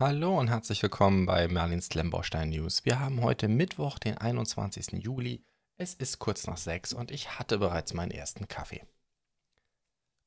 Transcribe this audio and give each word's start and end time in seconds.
Hallo 0.00 0.38
und 0.38 0.46
herzlich 0.46 0.80
willkommen 0.80 1.26
bei 1.26 1.48
Merlins 1.48 1.88
Klemmbaustein 1.88 2.50
News. 2.50 2.84
Wir 2.84 3.00
haben 3.00 3.20
heute 3.20 3.48
Mittwoch, 3.48 3.98
den 3.98 4.16
21. 4.16 4.92
Juli. 5.02 5.42
Es 5.76 5.94
ist 5.94 6.20
kurz 6.20 6.46
nach 6.46 6.56
sechs 6.56 6.92
und 6.92 7.10
ich 7.10 7.36
hatte 7.36 7.58
bereits 7.58 7.94
meinen 7.94 8.12
ersten 8.12 8.46
Kaffee. 8.46 8.82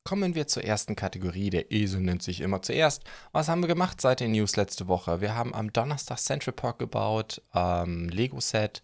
Kommen 0.04 0.36
wir 0.36 0.48
zur 0.48 0.66
ersten 0.66 0.98
Kategorie. 0.98 1.52
Der 1.52 1.72
Esel 1.72 2.02
nennt 2.02 2.22
sich 2.22 2.42
immer 2.42 2.62
zuerst. 2.62 3.06
Was 3.32 3.48
haben 3.48 3.62
wir 3.62 3.70
gemacht 3.70 4.02
seit 4.02 4.20
den 4.20 4.34
News 4.34 4.58
letzte 4.58 4.90
Woche? 4.90 5.22
Wir 5.22 5.36
haben 5.36 5.56
am 5.56 5.72
Donnerstag 5.72 6.20
Central 6.20 6.52
Park 6.52 6.80
gebaut, 6.80 7.42
ähm, 7.56 8.10
Lego-Set. 8.10 8.82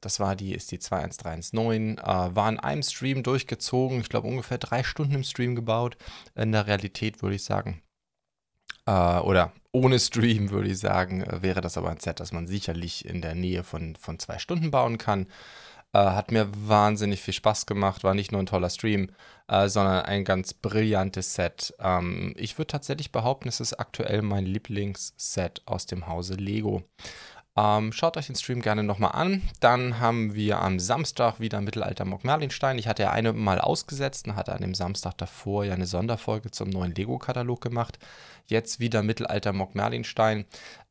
Das 0.00 0.20
war 0.20 0.36
die, 0.36 0.54
ist 0.54 0.70
die 0.70 0.78
21319. 0.78 1.98
Äh, 1.98 2.34
war 2.34 2.48
in 2.48 2.58
einem 2.58 2.82
Stream 2.82 3.22
durchgezogen. 3.22 4.00
Ich 4.00 4.08
glaube 4.08 4.28
ungefähr 4.28 4.56
drei 4.56 4.84
Stunden 4.84 5.16
im 5.16 5.24
Stream 5.24 5.54
gebaut. 5.54 5.98
In 6.34 6.52
der 6.52 6.66
Realität 6.66 7.20
würde 7.20 7.36
ich 7.36 7.44
sagen. 7.44 7.82
Äh, 8.86 9.18
oder 9.20 9.52
ohne 9.72 9.98
Stream 9.98 10.50
würde 10.50 10.70
ich 10.70 10.78
sagen, 10.78 11.22
äh, 11.22 11.42
wäre 11.42 11.60
das 11.60 11.76
aber 11.76 11.90
ein 11.90 12.00
Set, 12.00 12.20
das 12.20 12.32
man 12.32 12.46
sicherlich 12.46 13.04
in 13.04 13.22
der 13.22 13.34
Nähe 13.34 13.62
von, 13.62 13.96
von 13.96 14.18
zwei 14.18 14.38
Stunden 14.38 14.70
bauen 14.70 14.98
kann. 14.98 15.26
Äh, 15.92 15.98
hat 15.98 16.30
mir 16.30 16.48
wahnsinnig 16.68 17.20
viel 17.20 17.34
Spaß 17.34 17.66
gemacht, 17.66 18.04
war 18.04 18.14
nicht 18.14 18.30
nur 18.32 18.40
ein 18.40 18.46
toller 18.46 18.70
Stream, 18.70 19.10
äh, 19.48 19.68
sondern 19.68 20.04
ein 20.04 20.24
ganz 20.24 20.54
brillantes 20.54 21.34
Set. 21.34 21.74
Ähm, 21.80 22.34
ich 22.36 22.58
würde 22.58 22.68
tatsächlich 22.68 23.10
behaupten, 23.10 23.48
es 23.48 23.60
ist 23.60 23.74
aktuell 23.74 24.22
mein 24.22 24.46
Lieblingsset 24.46 25.62
aus 25.66 25.86
dem 25.86 26.06
Hause 26.06 26.34
Lego. 26.34 26.84
Ähm, 27.60 27.92
schaut 27.92 28.16
euch 28.16 28.26
den 28.26 28.36
Stream 28.36 28.62
gerne 28.62 28.82
nochmal 28.82 29.12
an. 29.12 29.42
Dann 29.60 30.00
haben 30.00 30.34
wir 30.34 30.60
am 30.60 30.80
Samstag 30.80 31.40
wieder 31.40 31.60
Mittelalter 31.60 32.06
Mock 32.06 32.24
Merlinstein. 32.24 32.78
Ich 32.78 32.88
hatte 32.88 33.02
ja 33.02 33.10
eine 33.10 33.34
mal 33.34 33.60
ausgesetzt 33.60 34.26
und 34.26 34.36
hatte 34.36 34.54
an 34.54 34.62
dem 34.62 34.74
Samstag 34.74 35.18
davor 35.18 35.64
ja 35.64 35.74
eine 35.74 35.86
Sonderfolge 35.86 36.50
zum 36.50 36.70
neuen 36.70 36.94
Lego-Katalog 36.94 37.60
gemacht. 37.60 37.98
Jetzt 38.46 38.80
wieder 38.80 39.02
Mittelalter 39.02 39.52
Mock 39.52 39.74
Merlinstein. 39.74 40.46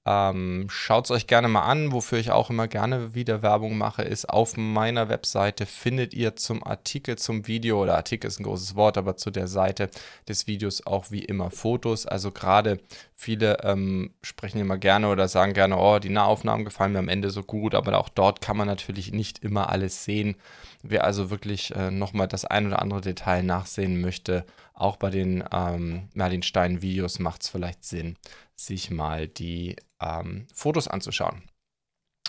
Ähm, 0.05 0.67
Schaut 0.69 1.05
es 1.05 1.11
euch 1.11 1.27
gerne 1.27 1.47
mal 1.47 1.63
an. 1.63 1.91
Wofür 1.91 2.19
ich 2.19 2.31
auch 2.31 2.49
immer 2.49 2.67
gerne 2.67 3.13
wieder 3.13 3.41
Werbung 3.41 3.77
mache, 3.77 4.01
ist 4.01 4.29
auf 4.29 4.55
meiner 4.57 5.09
Webseite 5.09 5.65
findet 5.65 6.13
ihr 6.13 6.35
zum 6.35 6.65
Artikel 6.65 7.17
zum 7.17 7.47
Video, 7.47 7.81
oder 7.81 7.95
Artikel 7.95 8.27
ist 8.27 8.39
ein 8.39 8.43
großes 8.43 8.75
Wort, 8.75 8.97
aber 8.97 9.17
zu 9.17 9.29
der 9.29 9.47
Seite 9.47 9.89
des 10.27 10.47
Videos 10.47 10.85
auch 10.85 11.11
wie 11.11 11.23
immer 11.23 11.51
Fotos. 11.51 12.05
Also 12.05 12.31
gerade 12.31 12.79
viele 13.15 13.57
ähm, 13.63 14.13
sprechen 14.23 14.59
immer 14.59 14.77
gerne 14.77 15.09
oder 15.09 15.27
sagen 15.27 15.53
gerne, 15.53 15.77
oh, 15.77 15.99
die 15.99 16.09
Nahaufnahmen 16.09 16.65
gefallen 16.65 16.93
mir 16.93 16.99
am 16.99 17.09
Ende 17.09 17.29
so 17.29 17.43
gut, 17.43 17.75
aber 17.75 17.99
auch 17.99 18.09
dort 18.09 18.41
kann 18.41 18.57
man 18.57 18.67
natürlich 18.67 19.11
nicht 19.11 19.39
immer 19.39 19.69
alles 19.69 20.05
sehen. 20.05 20.35
Wer 20.81 21.03
also 21.03 21.29
wirklich 21.29 21.75
äh, 21.75 21.91
nochmal 21.91 22.29
das 22.29 22.45
ein 22.45 22.67
oder 22.67 22.81
andere 22.81 23.01
Detail 23.01 23.43
nachsehen 23.43 23.99
möchte, 23.99 24.45
auch 24.79 24.95
bei 24.95 25.09
den 25.09 25.43
ähm, 25.51 26.09
Merlin-Stein-Videos 26.13 27.19
macht 27.19 27.43
es 27.43 27.49
vielleicht 27.49 27.83
Sinn, 27.83 28.17
sich 28.55 28.89
mal 28.89 29.27
die 29.27 29.75
ähm, 30.01 30.47
Fotos 30.53 30.87
anzuschauen. 30.87 31.43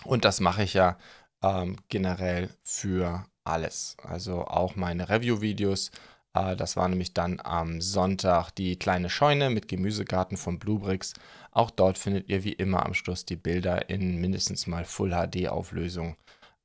Und 0.03 0.25
das 0.25 0.39
mache 0.41 0.63
ich 0.63 0.73
ja 0.73 0.97
ähm, 1.41 1.77
generell 1.87 2.49
für 2.63 3.25
alles. 3.45 3.95
Also 4.03 4.45
auch 4.45 4.75
meine 4.75 5.09
Review-Videos. 5.09 5.91
Äh, 6.33 6.55
das 6.57 6.75
war 6.75 6.87
nämlich 6.89 7.13
dann 7.13 7.39
am 7.41 7.79
Sonntag 7.79 8.51
die 8.51 8.77
kleine 8.77 9.09
Scheune 9.09 9.49
mit 9.49 9.67
Gemüsegarten 9.67 10.37
von 10.37 10.59
Bluebricks. 10.59 11.13
Auch 11.51 11.71
dort 11.71 11.97
findet 11.97 12.29
ihr 12.29 12.43
wie 12.43 12.53
immer 12.53 12.85
am 12.85 12.93
Schluss 12.93 13.25
die 13.25 13.35
Bilder 13.35 13.89
in 13.89 14.17
mindestens 14.19 14.67
mal 14.67 14.85
Full 14.85 15.11
HD-Auflösung, 15.11 16.17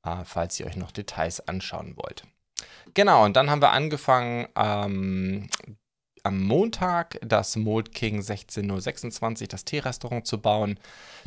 äh, 0.03 0.25
falls 0.25 0.59
ihr 0.59 0.65
euch 0.65 0.75
noch 0.75 0.91
Details 0.91 1.47
anschauen 1.47 1.95
wollt. 1.95 2.25
Genau, 2.93 3.25
und 3.25 3.35
dann 3.35 3.49
haben 3.49 3.61
wir 3.61 3.71
angefangen, 3.71 4.47
ähm, 4.55 5.49
am 6.27 6.43
Montag 6.43 7.19
das 7.25 7.55
Mold 7.55 7.93
King 7.93 8.21
16026, 8.21 9.47
das 9.47 9.63
Teerestaurant 9.63 10.27
zu 10.27 10.41
bauen. 10.41 10.77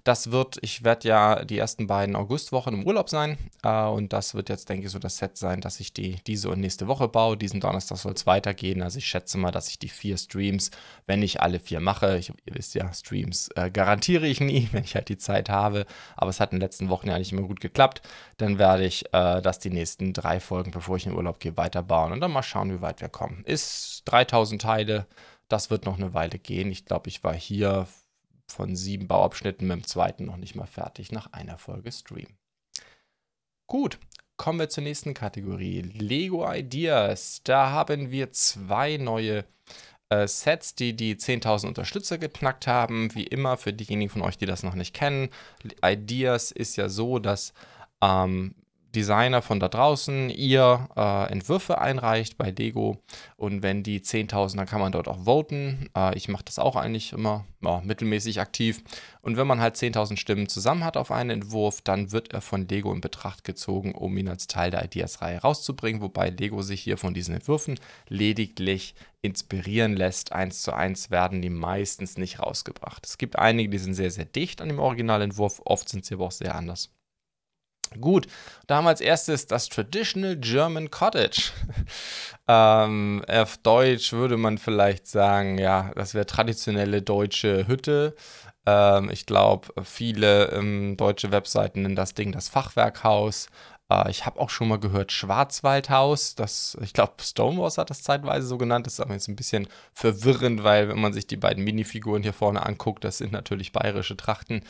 Das 0.04 0.30
wird, 0.30 0.58
ich 0.62 0.84
werde 0.84 1.08
ja 1.08 1.44
die 1.44 1.58
ersten 1.58 1.86
beiden 1.86 2.16
Augustwochen 2.16 2.74
im 2.74 2.86
Urlaub 2.86 3.08
sein 3.08 3.38
äh, 3.62 3.84
und 3.84 4.12
das 4.12 4.34
wird 4.34 4.48
jetzt, 4.48 4.68
denke 4.68 4.86
ich, 4.86 4.92
so 4.92 4.98
das 4.98 5.18
Set 5.18 5.36
sein, 5.36 5.60
dass 5.60 5.80
ich 5.80 5.92
die 5.92 6.16
diese 6.26 6.50
und 6.50 6.60
nächste 6.60 6.86
Woche 6.86 7.08
baue. 7.08 7.36
Diesen 7.36 7.60
Donnerstag 7.60 7.98
soll 7.98 8.12
es 8.12 8.26
weitergehen. 8.26 8.82
Also 8.82 8.98
ich 8.98 9.06
schätze 9.06 9.38
mal, 9.38 9.50
dass 9.50 9.68
ich 9.68 9.78
die 9.78 9.88
vier 9.88 10.16
Streams, 10.16 10.70
wenn 11.06 11.22
ich 11.22 11.40
alle 11.40 11.60
vier 11.60 11.80
mache, 11.80 12.18
ich, 12.18 12.30
ihr 12.44 12.54
wisst 12.54 12.74
ja, 12.74 12.92
Streams 12.92 13.48
äh, 13.56 13.70
garantiere 13.70 14.26
ich 14.26 14.40
nie, 14.40 14.68
wenn 14.72 14.84
ich 14.84 14.94
halt 14.94 15.08
die 15.08 15.18
Zeit 15.18 15.48
habe, 15.48 15.86
aber 16.16 16.30
es 16.30 16.40
hat 16.40 16.52
in 16.52 16.58
den 16.58 16.62
letzten 16.62 16.88
Wochen 16.90 17.08
ja 17.08 17.18
nicht 17.18 17.32
immer 17.32 17.42
gut 17.42 17.60
geklappt, 17.60 18.02
dann 18.36 18.58
werde 18.58 18.84
ich 18.84 19.06
äh, 19.14 19.40
das 19.40 19.58
die 19.58 19.70
nächsten 19.70 20.12
drei 20.12 20.40
Folgen, 20.40 20.70
bevor 20.70 20.96
ich 20.96 21.06
in 21.06 21.12
den 21.12 21.16
Urlaub 21.16 21.40
gehe, 21.40 21.56
weiterbauen 21.56 22.12
und 22.12 22.20
dann 22.20 22.32
mal 22.32 22.42
schauen, 22.42 22.72
wie 22.72 22.82
weit 22.82 23.00
wir 23.00 23.08
kommen. 23.08 23.42
Ist 23.44 24.02
3000 24.06 24.60
Teile 24.60 24.89
Teile. 24.90 25.06
Das 25.48 25.70
wird 25.70 25.84
noch 25.84 25.98
eine 25.98 26.14
Weile 26.14 26.38
gehen. 26.38 26.70
Ich 26.70 26.84
glaube, 26.84 27.08
ich 27.08 27.24
war 27.24 27.34
hier 27.34 27.86
von 28.46 28.76
sieben 28.76 29.08
Bauabschnitten 29.08 29.66
mit 29.66 29.76
dem 29.76 29.86
zweiten 29.86 30.24
noch 30.24 30.36
nicht 30.36 30.54
mal 30.54 30.66
fertig 30.66 31.12
nach 31.12 31.32
einer 31.32 31.58
Folge 31.58 31.90
Stream. 31.90 32.28
Gut, 33.66 33.98
kommen 34.36 34.58
wir 34.58 34.68
zur 34.68 34.84
nächsten 34.84 35.14
Kategorie. 35.14 35.82
Lego 35.82 36.48
Ideas. 36.52 37.40
Da 37.44 37.70
haben 37.70 38.10
wir 38.10 38.32
zwei 38.32 38.96
neue 38.96 39.44
äh, 40.08 40.26
Sets, 40.26 40.74
die 40.74 40.94
die 40.94 41.16
10.000 41.16 41.68
Unterstützer 41.68 42.18
geknackt 42.18 42.66
haben. 42.66 43.14
Wie 43.14 43.24
immer, 43.24 43.56
für 43.56 43.72
diejenigen 43.72 44.10
von 44.10 44.22
euch, 44.22 44.38
die 44.38 44.46
das 44.46 44.62
noch 44.62 44.74
nicht 44.74 44.94
kennen. 44.94 45.30
Ideas 45.84 46.50
ist 46.52 46.76
ja 46.76 46.88
so, 46.88 47.18
dass 47.18 47.52
ähm, 48.00 48.54
Designer 48.94 49.42
von 49.42 49.60
da 49.60 49.68
draußen 49.68 50.30
ihr 50.30 50.88
äh, 50.96 51.30
Entwürfe 51.30 51.80
einreicht 51.80 52.36
bei 52.36 52.50
Lego 52.50 52.98
und 53.36 53.62
wenn 53.62 53.82
die 53.82 54.00
10.000, 54.00 54.56
dann 54.56 54.66
kann 54.66 54.80
man 54.80 54.92
dort 54.92 55.08
auch 55.08 55.24
voten. 55.24 55.88
Äh, 55.96 56.16
ich 56.16 56.28
mache 56.28 56.44
das 56.44 56.58
auch 56.58 56.76
eigentlich 56.76 57.12
immer 57.12 57.44
ja, 57.60 57.80
mittelmäßig 57.84 58.40
aktiv 58.40 58.82
und 59.22 59.36
wenn 59.36 59.46
man 59.46 59.60
halt 59.60 59.76
10.000 59.76 60.16
Stimmen 60.16 60.48
zusammen 60.48 60.84
hat 60.84 60.96
auf 60.96 61.10
einen 61.10 61.30
Entwurf, 61.30 61.80
dann 61.82 62.12
wird 62.12 62.32
er 62.32 62.40
von 62.40 62.66
Lego 62.68 62.92
in 62.92 63.00
Betracht 63.00 63.44
gezogen, 63.44 63.92
um 63.92 64.16
ihn 64.16 64.28
als 64.28 64.46
Teil 64.46 64.70
der 64.70 64.84
Ideas-Reihe 64.84 65.38
rauszubringen, 65.38 66.02
wobei 66.02 66.30
Lego 66.30 66.62
sich 66.62 66.80
hier 66.80 66.96
von 66.96 67.14
diesen 67.14 67.34
Entwürfen 67.34 67.78
lediglich 68.08 68.94
inspirieren 69.22 69.96
lässt. 69.96 70.32
Eins 70.32 70.62
zu 70.62 70.72
eins 70.72 71.10
werden 71.10 71.42
die 71.42 71.50
meistens 71.50 72.16
nicht 72.16 72.40
rausgebracht. 72.40 73.06
Es 73.06 73.18
gibt 73.18 73.38
einige, 73.38 73.68
die 73.68 73.78
sind 73.78 73.94
sehr, 73.94 74.10
sehr 74.10 74.24
dicht 74.24 74.60
an 74.60 74.68
dem 74.68 74.78
Originalentwurf, 74.78 75.60
oft 75.64 75.88
sind 75.88 76.04
sie 76.04 76.14
aber 76.14 76.26
auch 76.26 76.32
sehr 76.32 76.54
anders. 76.54 76.90
Gut, 77.98 78.28
da 78.68 78.76
haben 78.76 78.84
wir 78.84 78.90
als 78.90 79.00
erstes 79.00 79.46
das 79.46 79.68
Traditional 79.68 80.36
German 80.36 80.90
Cottage. 80.90 81.50
ähm, 82.48 83.24
auf 83.26 83.56
Deutsch 83.58 84.12
würde 84.12 84.36
man 84.36 84.58
vielleicht 84.58 85.08
sagen, 85.08 85.58
ja, 85.58 85.90
das 85.96 86.14
wäre 86.14 86.26
traditionelle 86.26 87.02
deutsche 87.02 87.66
Hütte. 87.66 88.14
Ähm, 88.64 89.10
ich 89.10 89.26
glaube, 89.26 89.68
viele 89.82 90.50
ähm, 90.52 90.96
deutsche 90.96 91.32
Webseiten 91.32 91.82
nennen 91.82 91.96
das 91.96 92.14
Ding 92.14 92.30
das 92.30 92.48
Fachwerkhaus. 92.48 93.48
Äh, 93.90 94.10
ich 94.10 94.24
habe 94.24 94.40
auch 94.40 94.50
schon 94.50 94.68
mal 94.68 94.78
gehört 94.78 95.12
Schwarzwaldhaus. 95.12 96.34
Das, 96.34 96.76
ich 96.80 96.92
glaube, 96.92 97.14
Stonewalls 97.20 97.78
hat 97.78 97.90
das 97.90 98.02
zeitweise 98.02 98.46
so 98.46 98.56
genannt. 98.56 98.86
Das 98.86 98.94
ist 98.94 99.00
aber 99.00 99.14
jetzt 99.14 99.28
ein 99.28 99.36
bisschen 99.36 99.68
verwirrend, 99.92 100.62
weil 100.62 100.88
wenn 100.88 101.00
man 101.00 101.12
sich 101.12 101.26
die 101.26 101.36
beiden 101.36 101.64
Minifiguren 101.64 102.22
hier 102.22 102.32
vorne 102.32 102.64
anguckt, 102.64 103.04
das 103.04 103.18
sind 103.18 103.32
natürlich 103.32 103.72
bayerische 103.72 104.16
Trachten. 104.16 104.62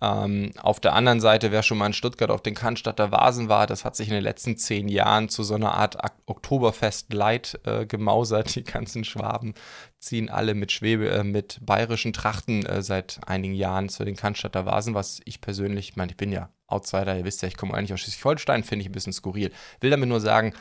Ähm, 0.00 0.50
auf 0.60 0.80
der 0.80 0.94
anderen 0.94 1.20
Seite, 1.20 1.52
wer 1.52 1.62
schon 1.62 1.78
mal 1.78 1.86
in 1.86 1.92
Stuttgart 1.92 2.30
auf 2.30 2.42
den 2.42 2.54
Cannstatter 2.54 3.12
Vasen 3.12 3.48
war, 3.48 3.66
das 3.66 3.84
hat 3.84 3.94
sich 3.94 4.08
in 4.08 4.14
den 4.14 4.24
letzten 4.24 4.56
zehn 4.56 4.88
Jahren 4.88 5.28
zu 5.28 5.42
so 5.42 5.54
einer 5.54 5.74
Art 5.74 5.98
Oktoberfest-Light 6.26 7.60
äh, 7.64 7.86
gemausert. 7.86 8.54
Die 8.54 8.64
ganzen 8.64 9.04
Schwaben 9.04 9.54
ziehen 10.02 10.28
alle 10.28 10.54
mit 10.54 10.72
Schwebe, 10.72 11.08
äh, 11.10 11.24
mit 11.24 11.58
bayerischen 11.62 12.12
Trachten 12.12 12.66
äh, 12.66 12.82
seit 12.82 13.20
einigen 13.26 13.54
Jahren 13.54 13.88
zu 13.88 14.04
den 14.04 14.16
Cannstatter 14.16 14.66
Vasen, 14.66 14.94
was 14.94 15.20
ich 15.24 15.40
persönlich, 15.40 15.90
ich 15.90 15.96
meine, 15.96 16.10
ich 16.10 16.16
bin 16.16 16.32
ja 16.32 16.50
Outsider, 16.66 17.16
ihr 17.16 17.24
wisst 17.24 17.42
ja, 17.42 17.48
ich 17.48 17.56
komme 17.56 17.74
eigentlich 17.74 17.92
aus 17.92 18.00
Schleswig-Holstein, 18.00 18.64
finde 18.64 18.82
ich 18.82 18.88
ein 18.88 18.92
bisschen 18.92 19.12
skurril. 19.12 19.52
Will 19.80 19.90
damit 19.90 20.08
nur 20.08 20.20
sagen, 20.20 20.54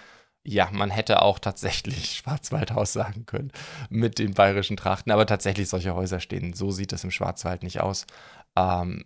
ja, 0.44 0.69
man 0.72 0.91
hätte 0.91 1.22
auch 1.22 1.40
tatsächlich 1.40 2.12
Schwarzwaldhaus 2.18 2.94
sagen 2.94 3.25
können 3.25 3.51
mit 3.90 4.19
den 4.19 4.34
bayerischen 4.34 4.78
Trachten, 4.78 5.12
aber 5.12 5.25
tatsächlich 5.25 5.69
solche 5.69 5.96
Häuser 5.96 6.19
stehen. 6.19 6.53
So 6.53 6.72
sieht 6.72 6.91
das 6.91 7.03
im 7.03 7.12
Schwarzwald 7.12 7.63
nicht 7.63 7.81
aus. 7.81 8.06
Ähm, 8.56 9.06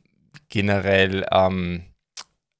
generell 0.49 1.25
ähm, 1.31 1.85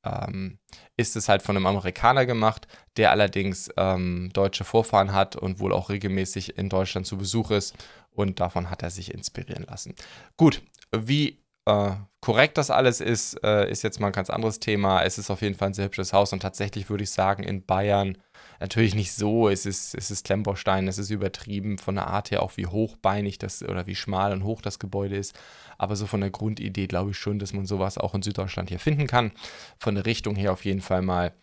ähm, 0.06 0.60
ist 0.98 1.16
es 1.16 1.30
halt 1.30 1.42
von 1.42 1.56
einem 1.56 1.66
Amerikaner 1.66 2.26
gemacht, 2.26 2.68
der 2.98 3.12
allerdings 3.12 3.70
ähm, 3.78 4.30
deutsche 4.34 4.64
Vorfahren 4.64 5.14
hat 5.14 5.36
und 5.36 5.60
wohl 5.60 5.74
auch 5.74 5.90
regelmäßig 5.90 6.58
in 6.58 6.70
Deutschland 6.70 7.06
zu 7.06 7.18
Besuch 7.18 7.52
ist. 7.52 7.76
Und 8.12 8.40
davon 8.40 8.70
hat 8.70 8.82
er 8.82 8.90
sich 8.90 9.14
inspirieren 9.14 9.66
lassen. 9.68 9.94
Gut, 10.38 10.62
wie 10.96 11.44
äh, 11.66 11.92
korrekt 12.22 12.58
das 12.58 12.72
alles 12.72 13.02
ist, 13.02 13.44
äh, 13.44 13.70
ist 13.70 13.84
jetzt 13.84 14.00
mal 14.00 14.08
ein 14.08 14.14
ganz 14.14 14.30
anderes 14.30 14.60
Thema. 14.60 15.04
Es 15.04 15.18
ist 15.18 15.30
auf 15.30 15.42
jeden 15.42 15.56
Fall 15.56 15.70
ein 15.70 15.74
sehr 15.74 15.86
hübsches 15.86 16.14
Haus 16.14 16.32
und 16.32 16.40
tatsächlich 16.40 16.90
würde 16.90 17.04
ich 17.04 17.12
sagen, 17.12 17.44
in 17.44 17.66
Bayern 17.66 18.18
natürlich 18.60 18.96
nicht 18.96 19.14
so. 19.14 19.50
Es 19.50 19.66
ist, 19.66 19.96
es 19.96 20.12
ist 20.12 20.26
Klemmbaustein, 20.26 20.88
es 20.88 20.98
ist 20.98 21.10
übertrieben 21.10 21.78
von 21.78 21.96
der 21.96 22.08
Art 22.08 22.32
her, 22.32 22.42
auch 22.42 22.58
wie 22.58 22.68
hochbeinig 22.68 23.38
das 23.38 23.64
oder 23.64 23.88
wie 23.88 23.96
schmal 23.96 24.34
und 24.34 24.44
hoch 24.44 24.62
das 24.62 24.80
Gebäude 24.80 25.16
ist. 25.16 25.38
Aber 25.78 25.96
so 25.96 26.08
von 26.08 26.22
der 26.22 26.32
Grundidee 26.32 26.88
glaube 26.88 27.12
ich 27.12 27.18
schon, 27.18 27.40
dass 27.40 27.54
man 27.54 27.66
sowas 27.66 27.98
auch 27.98 28.16
in 28.16 28.22
Süddeutschland 28.22 28.70
hier 28.70 28.80
finden 28.80 29.08
kann. 29.08 29.32
Von 29.80 29.96
der 29.96 30.06
Richtung 30.06 30.36
her 30.36 30.54
auf 30.54 30.66
jeden 30.66 30.82
Fall 30.82 31.02
mal. 31.02 31.34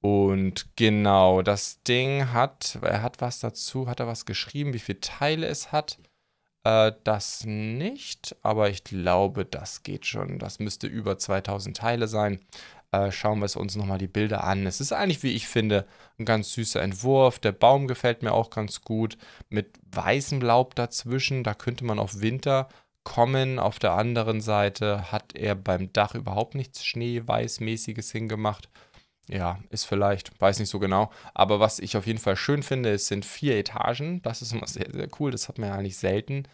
Und 0.00 0.76
genau, 0.76 1.42
das 1.42 1.82
Ding 1.82 2.32
hat, 2.32 2.78
er 2.82 3.02
hat 3.02 3.20
was 3.20 3.40
dazu, 3.40 3.86
hat 3.86 4.00
er 4.00 4.06
was 4.06 4.24
geschrieben, 4.24 4.72
wie 4.72 4.78
viele 4.78 5.00
Teile 5.00 5.46
es 5.46 5.72
hat. 5.72 5.98
Äh, 6.64 6.92
das 7.04 7.44
nicht, 7.44 8.36
aber 8.42 8.70
ich 8.70 8.84
glaube, 8.84 9.44
das 9.44 9.82
geht 9.82 10.06
schon. 10.06 10.38
Das 10.38 10.58
müsste 10.58 10.86
über 10.86 11.18
2000 11.18 11.76
Teile 11.76 12.08
sein. 12.08 12.40
Äh, 12.92 13.12
schauen 13.12 13.38
wir 13.40 13.56
uns 13.56 13.76
nochmal 13.76 13.98
die 13.98 14.08
Bilder 14.08 14.44
an. 14.44 14.66
Es 14.66 14.80
ist 14.80 14.92
eigentlich, 14.92 15.22
wie 15.22 15.32
ich 15.32 15.46
finde, 15.46 15.86
ein 16.18 16.24
ganz 16.24 16.52
süßer 16.52 16.82
Entwurf. 16.82 17.38
Der 17.38 17.52
Baum 17.52 17.86
gefällt 17.86 18.22
mir 18.22 18.32
auch 18.32 18.50
ganz 18.50 18.82
gut. 18.82 19.16
Mit 19.48 19.78
weißem 19.92 20.40
Laub 20.40 20.74
dazwischen. 20.74 21.44
Da 21.44 21.54
könnte 21.54 21.84
man 21.84 21.98
auf 22.00 22.20
Winter 22.20 22.68
kommen. 23.04 23.58
Auf 23.58 23.78
der 23.78 23.92
anderen 23.92 24.40
Seite 24.40 25.12
hat 25.12 25.34
er 25.36 25.54
beim 25.54 25.92
Dach 25.92 26.14
überhaupt 26.14 26.54
nichts 26.54 26.84
Schneeweißmäßiges 26.84 28.10
hingemacht. 28.10 28.68
Ja, 29.28 29.60
ist 29.70 29.84
vielleicht, 29.84 30.40
weiß 30.40 30.58
nicht 30.58 30.70
so 30.70 30.80
genau. 30.80 31.10
Aber 31.34 31.60
was 31.60 31.78
ich 31.78 31.96
auf 31.96 32.06
jeden 32.06 32.18
Fall 32.18 32.36
schön 32.36 32.64
finde, 32.64 32.90
es 32.90 33.06
sind 33.06 33.24
vier 33.24 33.56
Etagen. 33.56 34.20
Das 34.22 34.42
ist 34.42 34.52
immer 34.52 34.66
sehr, 34.66 34.90
sehr 34.90 35.08
cool. 35.20 35.30
Das 35.30 35.48
hat 35.48 35.58
man 35.58 35.68
ja 35.68 35.76
eigentlich 35.76 35.98
selten. 35.98 36.48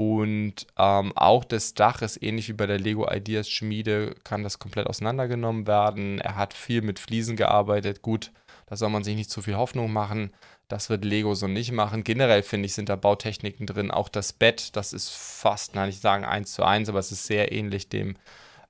Und 0.00 0.66
ähm, 0.78 1.12
auch 1.14 1.44
das 1.44 1.74
Dach 1.74 2.00
ist 2.00 2.22
ähnlich 2.22 2.48
wie 2.48 2.54
bei 2.54 2.64
der 2.64 2.78
Lego 2.78 3.06
Ideas 3.12 3.50
Schmiede, 3.50 4.14
kann 4.24 4.42
das 4.42 4.58
komplett 4.58 4.86
auseinandergenommen 4.86 5.66
werden. 5.66 6.18
Er 6.20 6.36
hat 6.36 6.54
viel 6.54 6.80
mit 6.80 6.98
Fliesen 6.98 7.36
gearbeitet. 7.36 8.00
Gut, 8.00 8.32
da 8.64 8.76
soll 8.76 8.88
man 8.88 9.04
sich 9.04 9.14
nicht 9.14 9.28
zu 9.28 9.42
viel 9.42 9.56
Hoffnung 9.56 9.92
machen. 9.92 10.32
Das 10.68 10.88
wird 10.88 11.04
Lego 11.04 11.34
so 11.34 11.48
nicht 11.48 11.72
machen. 11.72 12.02
Generell 12.02 12.42
finde 12.42 12.64
ich, 12.64 12.72
sind 12.72 12.88
da 12.88 12.96
Bautechniken 12.96 13.66
drin. 13.66 13.90
Auch 13.90 14.08
das 14.08 14.32
Bett, 14.32 14.74
das 14.74 14.94
ist 14.94 15.10
fast, 15.10 15.74
nein, 15.74 15.90
ich 15.90 16.00
sagen 16.00 16.24
1 16.24 16.50
zu 16.50 16.64
1, 16.64 16.88
aber 16.88 17.00
es 17.00 17.12
ist 17.12 17.26
sehr 17.26 17.52
ähnlich 17.52 17.90
dem 17.90 18.16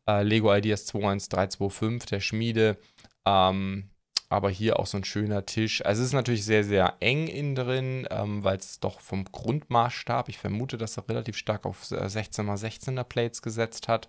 äh, 0.09 0.25
Lego 0.25 0.53
Ideas 0.53 0.85
21325 0.87 2.11
der 2.11 2.19
Schmiede. 2.19 2.77
Ähm, 3.25 3.90
aber 4.31 4.49
hier 4.49 4.79
auch 4.79 4.87
so 4.87 4.97
ein 4.97 5.05
schöner 5.05 5.45
Tisch. 5.45 5.85
Also 5.85 6.03
es 6.03 6.09
ist 6.09 6.15
natürlich 6.15 6.45
sehr, 6.45 6.63
sehr 6.63 6.95
eng 7.01 7.27
innen 7.27 7.57
drin, 7.57 8.07
ähm, 8.11 8.45
weil 8.45 8.57
es 8.57 8.79
doch 8.79 9.01
vom 9.01 9.25
Grundmaßstab, 9.25 10.29
ich 10.29 10.39
vermute, 10.39 10.79
dass 10.79 10.97
er 10.97 11.09
relativ 11.09 11.37
stark 11.37 11.67
auf 11.67 11.83
16x16er 11.83 13.05
Plates 13.05 13.43
gesetzt 13.43 13.89
hat. 13.89 14.09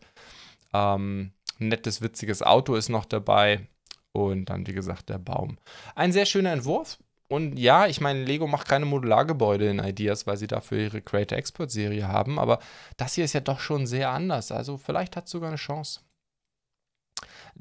Ähm, 0.74 1.32
nettes, 1.58 2.02
witziges 2.02 2.44
Auto 2.44 2.76
ist 2.76 2.90
noch 2.90 3.06
dabei. 3.06 3.68
Und 4.14 4.46
dann, 4.46 4.68
wie 4.68 4.74
gesagt, 4.74 5.10
der 5.10 5.18
Baum. 5.18 5.58
Ein 5.96 6.12
sehr 6.12 6.28
schöner 6.28 6.52
Entwurf. 6.52 7.00
Und 7.28 7.58
ja, 7.58 7.88
ich 7.88 8.00
meine, 8.02 8.24
Lego 8.24 8.46
macht 8.46 8.68
keine 8.68 8.86
Modulargebäude 8.86 9.70
in 9.70 9.80
Ideas, 9.80 10.28
weil 10.28 10.38
sie 10.38 10.48
dafür 10.48 10.80
ihre 10.80 11.02
Creator 11.02 11.38
Export 11.38 11.72
Serie 11.72 12.08
haben. 12.08 12.38
Aber 12.38 12.60
das 12.98 13.16
hier 13.16 13.26
ist 13.26 13.34
ja 13.34 13.40
doch 13.40 13.60
schon 13.60 13.88
sehr 13.88 14.12
anders. 14.12 14.52
Also 14.52 14.78
vielleicht 14.78 15.16
hat 15.16 15.26
es 15.26 15.32
sogar 15.32 15.48
eine 15.50 15.58
Chance. 15.58 16.02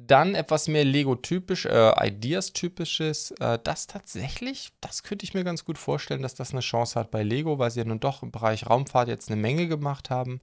Dann 0.06 0.35
etwas 0.35 0.69
mehr 0.69 0.85
Lego-typisch, 0.85 1.67
äh, 1.67 2.06
Ideas-typisches. 2.06 3.32
Äh, 3.41 3.58
das 3.62 3.87
tatsächlich, 3.87 4.73
das 4.81 5.02
könnte 5.02 5.25
ich 5.25 5.35
mir 5.35 5.44
ganz 5.44 5.64
gut 5.64 5.79
vorstellen, 5.79 6.23
dass 6.23 6.35
das 6.35 6.52
eine 6.52 6.61
Chance 6.61 6.99
hat 6.99 7.11
bei 7.11 7.23
Lego, 7.23 7.58
weil 7.58 7.70
sie 7.70 7.81
ja 7.81 7.85
nun 7.85 8.00
doch 8.00 8.23
im 8.23 8.31
Bereich 8.31 8.69
Raumfahrt 8.69 9.08
jetzt 9.08 9.31
eine 9.31 9.41
Menge 9.41 9.69
gemacht 9.69 10.11
haben. 10.11 10.41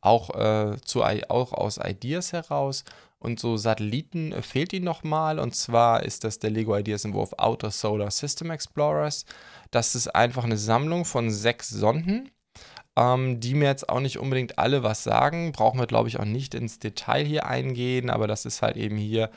Auch, 0.00 0.30
äh, 0.30 0.76
zu, 0.84 1.02
auch 1.02 1.52
aus 1.52 1.78
Ideas 1.78 2.32
heraus. 2.32 2.84
Und 3.18 3.38
so 3.38 3.56
Satelliten 3.56 4.32
äh, 4.32 4.42
fehlt 4.42 4.72
ihnen 4.72 4.84
nochmal. 4.84 5.38
Und 5.38 5.54
zwar 5.54 6.02
ist 6.02 6.24
das 6.24 6.38
der 6.38 6.50
Lego 6.50 6.76
Ideas 6.76 7.04
Entwurf 7.04 7.34
Outer 7.36 7.70
Solar 7.70 8.10
System 8.10 8.50
Explorers. 8.50 9.24
Das 9.70 9.94
ist 9.94 10.08
einfach 10.08 10.44
eine 10.44 10.56
Sammlung 10.56 11.04
von 11.04 11.30
sechs 11.30 11.68
Sonden 11.68 12.30
ähm, 12.96 13.40
die 13.40 13.54
mir 13.54 13.66
jetzt 13.66 13.88
auch 13.88 14.00
nicht 14.00 14.18
unbedingt 14.18 14.58
alle 14.58 14.82
was 14.82 15.04
sagen. 15.04 15.52
Brauchen 15.52 15.78
wir, 15.78 15.86
glaube 15.86 16.08
ich, 16.08 16.18
auch 16.18 16.24
nicht 16.24 16.54
ins 16.54 16.78
Detail 16.78 17.24
hier 17.24 17.46
eingehen, 17.46 18.10
aber 18.10 18.26
das 18.26 18.44
ist 18.44 18.62
halt 18.62 18.76
eben 18.76 18.96
hier, 18.96 19.30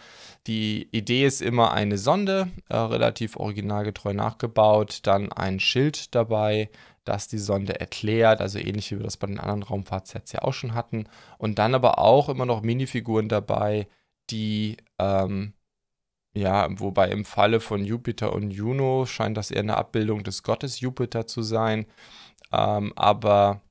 die 0.47 0.89
Idee 0.91 1.25
ist 1.25 1.41
immer 1.41 1.73
eine 1.73 1.97
Sonde, 1.97 2.49
äh, 2.69 2.75
relativ 2.75 3.37
originalgetreu 3.37 4.13
nachgebaut, 4.13 4.99
dann 5.03 5.31
ein 5.31 5.59
Schild 5.59 6.15
dabei, 6.15 6.69
das 7.05 7.27
die 7.27 7.37
Sonde 7.37 7.79
erklärt, 7.79 8.41
also 8.41 8.59
ähnlich 8.59 8.91
wie 8.91 8.97
wir 8.97 9.03
das 9.03 9.17
bei 9.17 9.27
den 9.27 9.39
anderen 9.39 9.63
Raumfahrtsets 9.63 10.31
ja 10.31 10.41
auch 10.41 10.53
schon 10.53 10.73
hatten. 10.73 11.05
Und 11.37 11.59
dann 11.59 11.75
aber 11.75 11.99
auch 11.99 12.29
immer 12.29 12.45
noch 12.45 12.61
Minifiguren 12.61 13.29
dabei, 13.29 13.87
die 14.29 14.77
ähm, 14.99 15.53
ja, 16.35 16.67
wobei 16.79 17.09
im 17.09 17.25
Falle 17.25 17.59
von 17.59 17.85
Jupiter 17.85 18.33
und 18.33 18.51
Juno 18.51 19.05
scheint 19.05 19.37
das 19.37 19.51
eher 19.51 19.61
eine 19.61 19.77
Abbildung 19.77 20.23
des 20.23 20.41
Gottes 20.41 20.79
Jupiter 20.79 21.27
zu 21.27 21.43
sein 21.43 21.85
ähm, 22.51 22.93
aber 22.95 23.61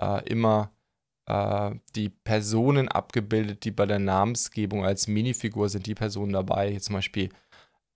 äh, 0.00 0.24
immer 0.28 0.70
äh, 1.26 1.72
die 1.94 2.08
Personen 2.08 2.88
abgebildet, 2.88 3.64
die 3.64 3.70
bei 3.70 3.86
der 3.86 3.98
Namensgebung 3.98 4.84
als 4.84 5.08
Minifigur 5.08 5.68
sind, 5.68 5.86
die 5.86 5.94
Personen 5.94 6.32
dabei. 6.32 6.70
Hier 6.70 6.80
zum 6.80 6.94
Beispiel 6.96 7.30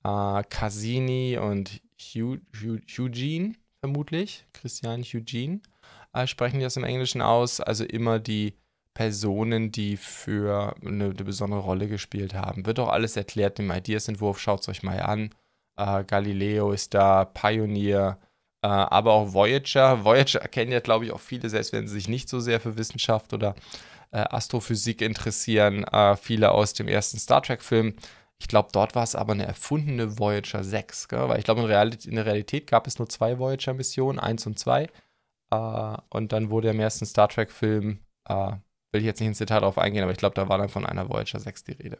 äh, 0.05 0.43
Cassini 0.49 1.39
und 1.39 1.83
Hugh, 2.01 2.39
Hugh, 2.55 2.81
Eugene, 2.99 3.55
vermutlich. 3.81 4.47
Christian 4.53 5.03
Eugene 5.03 5.61
äh, 6.13 6.27
sprechen 6.27 6.59
die 6.59 6.65
das 6.65 6.77
im 6.77 6.85
Englischen 6.85 7.23
aus. 7.23 7.61
Also 7.61 7.85
immer 7.85 8.19
die 8.19 8.55
Personen, 8.95 9.73
die 9.73 9.97
für 9.97 10.75
eine, 10.83 11.05
eine, 11.05 11.13
besondere 11.13 11.61
Rolle 11.61 11.89
gespielt 11.89 12.35
haben. 12.35 12.65
Wird 12.65 12.79
auch 12.79 12.89
alles 12.89 13.17
erklärt 13.17 13.59
im 13.59 13.71
Ideas-Entwurf, 13.71 14.41
schaut 14.41 14.61
es 14.61 14.69
euch 14.69 14.83
mal 14.83 15.01
an. 15.01 15.35
Äh, 15.77 16.05
Galileo 16.05 16.73
ist 16.73 16.95
da, 16.95 17.27
Pioneer, 17.27 18.19
aber 18.67 19.13
auch 19.13 19.33
Voyager. 19.33 20.05
Voyager 20.05 20.41
kennen 20.41 20.73
ja, 20.73 20.81
glaube 20.81 21.05
ich, 21.05 21.13
auch 21.13 21.21
viele, 21.21 21.49
selbst 21.49 21.73
wenn 21.73 21.87
sie 21.87 21.95
sich 21.95 22.09
nicht 22.09 22.29
so 22.29 22.41
sehr 22.41 22.61
für 22.61 22.77
Wissenschaft 22.77 23.33
oder 23.33 23.55
äh, 24.13 24.19
Astrophysik 24.19 25.03
interessieren. 25.03 25.85
Äh, 25.85 26.17
viele 26.17 26.53
aus 26.53 26.73
dem 26.73 26.89
ersten 26.89 27.19
Star 27.19 27.43
Trek-Film. 27.43 27.95
Ich 28.39 28.49
glaube, 28.49 28.69
dort 28.73 28.95
war 28.95 29.03
es 29.03 29.15
aber 29.15 29.33
eine 29.33 29.47
erfundene 29.47 30.19
Voyager 30.19 30.63
6, 30.63 31.09
gell? 31.09 31.29
weil 31.29 31.39
ich 31.39 31.45
glaube, 31.45 31.63
in, 31.63 32.11
in 32.11 32.17
der 32.17 32.27
Realität 32.27 32.67
gab 32.67 32.87
es 32.87 32.99
nur 32.99 33.09
zwei 33.09 33.39
Voyager-Missionen, 33.39 34.19
eins 34.19 34.47
und 34.47 34.59
zwei. 34.59 34.89
Äh, 35.51 35.97
und 36.11 36.33
dann 36.33 36.51
wurde 36.51 36.71
im 36.71 36.81
ersten 36.81 37.07
Star 37.07 37.29
Trek-Film, 37.29 38.01
äh, 38.29 38.53
will 38.93 39.01
ich 39.01 39.05
jetzt 39.05 39.21
nicht 39.21 39.29
ins 39.29 39.39
Detail 39.39 39.61
darauf 39.61 39.79
eingehen, 39.79 40.03
aber 40.03 40.13
ich 40.13 40.19
glaube, 40.19 40.35
da 40.35 40.49
war 40.49 40.59
dann 40.59 40.69
von 40.69 40.87
einer 40.87 41.09
Voyager 41.09 41.41
6 41.41 41.65
die 41.65 41.73
Rede. 41.73 41.99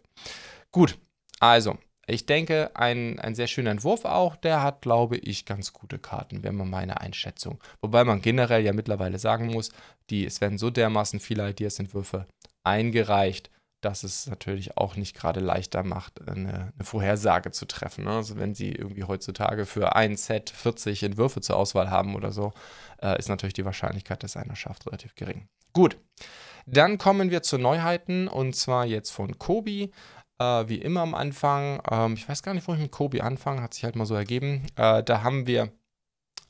Gut, 0.71 0.99
also, 1.41 1.79
ich 2.07 2.27
denke, 2.27 2.71
ein, 2.75 3.19
ein 3.19 3.35
sehr 3.35 3.49
schöner 3.49 3.73
Entwurf 3.73 4.05
auch. 4.05 4.37
Der 4.37 4.63
hat, 4.63 4.83
glaube 4.83 5.17
ich, 5.17 5.45
ganz 5.45 5.73
gute 5.73 5.99
Karten, 5.99 6.45
wäre 6.45 6.55
mal 6.55 6.65
meine 6.65 7.01
Einschätzung. 7.01 7.61
Wobei 7.81 8.05
man 8.05 8.23
generell 8.23 8.65
ja 8.65 8.73
mittlerweile 8.73 9.19
sagen 9.19 9.49
muss, 9.49 9.71
die, 10.11 10.25
es 10.25 10.41
werden 10.41 10.59
so 10.59 10.71
dermaßen 10.71 11.19
viele 11.19 11.51
Ideas-Entwürfe 11.51 12.27
eingereicht, 12.63 13.51
dass 13.81 14.05
es 14.05 14.27
natürlich 14.27 14.77
auch 14.77 14.97
nicht 14.97 15.15
gerade 15.17 15.41
leichter 15.41 15.83
macht, 15.83 16.29
eine, 16.29 16.73
eine 16.75 16.85
Vorhersage 16.85 17.51
zu 17.51 17.67
treffen. 17.67 18.05
Ne? 18.05 18.11
Also 18.11 18.37
wenn 18.37 18.55
Sie 18.55 18.73
irgendwie 18.73 19.05
heutzutage 19.05 19.67
für 19.67 19.95
ein 19.97 20.17
Set 20.17 20.51
40 20.51 21.03
Entwürfe 21.03 21.41
zur 21.41 21.57
Auswahl 21.57 21.91
haben 21.91 22.15
oder 22.15 22.33
so, 22.33 22.53
äh, 23.03 23.19
ist 23.19 23.29
natürlich 23.29 23.55
die 23.55 23.65
Wahrscheinlichkeit, 23.65 24.23
dass 24.23 24.37
einer 24.37 24.57
schafft, 24.57 24.87
relativ 24.87 25.15
gering. 25.15 25.49
Gut, 25.73 25.99
dann 26.67 26.99
kommen 26.99 27.31
wir 27.31 27.43
zu 27.43 27.59
Neuheiten 27.59 28.27
und 28.27 28.57
zwar 28.57 28.87
jetzt 28.87 29.11
von 29.11 29.39
Kobi. 29.39 29.93
Äh, 30.39 30.69
wie 30.69 30.79
immer 30.79 31.01
am 31.01 31.15
Anfang, 31.15 31.81
ähm, 31.91 32.15
ich 32.15 32.29
weiß 32.29 32.43
gar 32.43 32.55
nicht, 32.55 32.69
wo 32.69 32.75
ich 32.75 32.81
mit 32.81 32.93
Kobi 32.93 33.21
anfange, 33.21 33.63
hat 33.63 33.75
sich 33.75 33.85
halt 33.85 33.97
mal 33.97 34.07
so 34.07 34.15
ergeben. 34.15 34.67
Äh, 34.77 35.03
da 35.03 35.23
haben 35.23 35.47
wir 35.47 35.73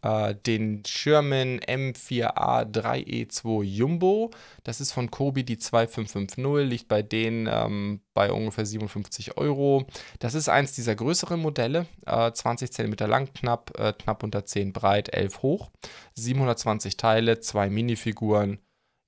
äh, 0.02 0.34
den 0.34 0.84
Sherman 0.84 1.60
M4A3E2 1.60 3.62
Jumbo. 3.62 4.30
Das 4.64 4.80
ist 4.80 4.92
von 4.92 5.10
Kobi 5.10 5.44
die 5.44 5.58
2550, 5.58 6.68
liegt 6.68 6.88
bei 6.88 7.02
denen 7.02 7.48
ähm, 7.50 8.00
bei 8.12 8.32
ungefähr 8.32 8.66
57 8.66 9.36
Euro. 9.36 9.86
Das 10.18 10.34
ist 10.34 10.48
eins 10.48 10.72
dieser 10.72 10.96
größeren 10.96 11.40
Modelle, 11.40 11.86
20 12.06 12.72
cm 12.72 12.94
lang, 13.08 13.32
knapp, 13.34 13.78
äh, 13.78 13.92
knapp 13.92 14.22
unter 14.22 14.44
10 14.44 14.72
breit, 14.72 15.14
11 15.14 15.42
hoch. 15.42 15.70
720 16.14 16.96
Teile, 16.96 17.40
zwei 17.40 17.70
Minifiguren. 17.70 18.58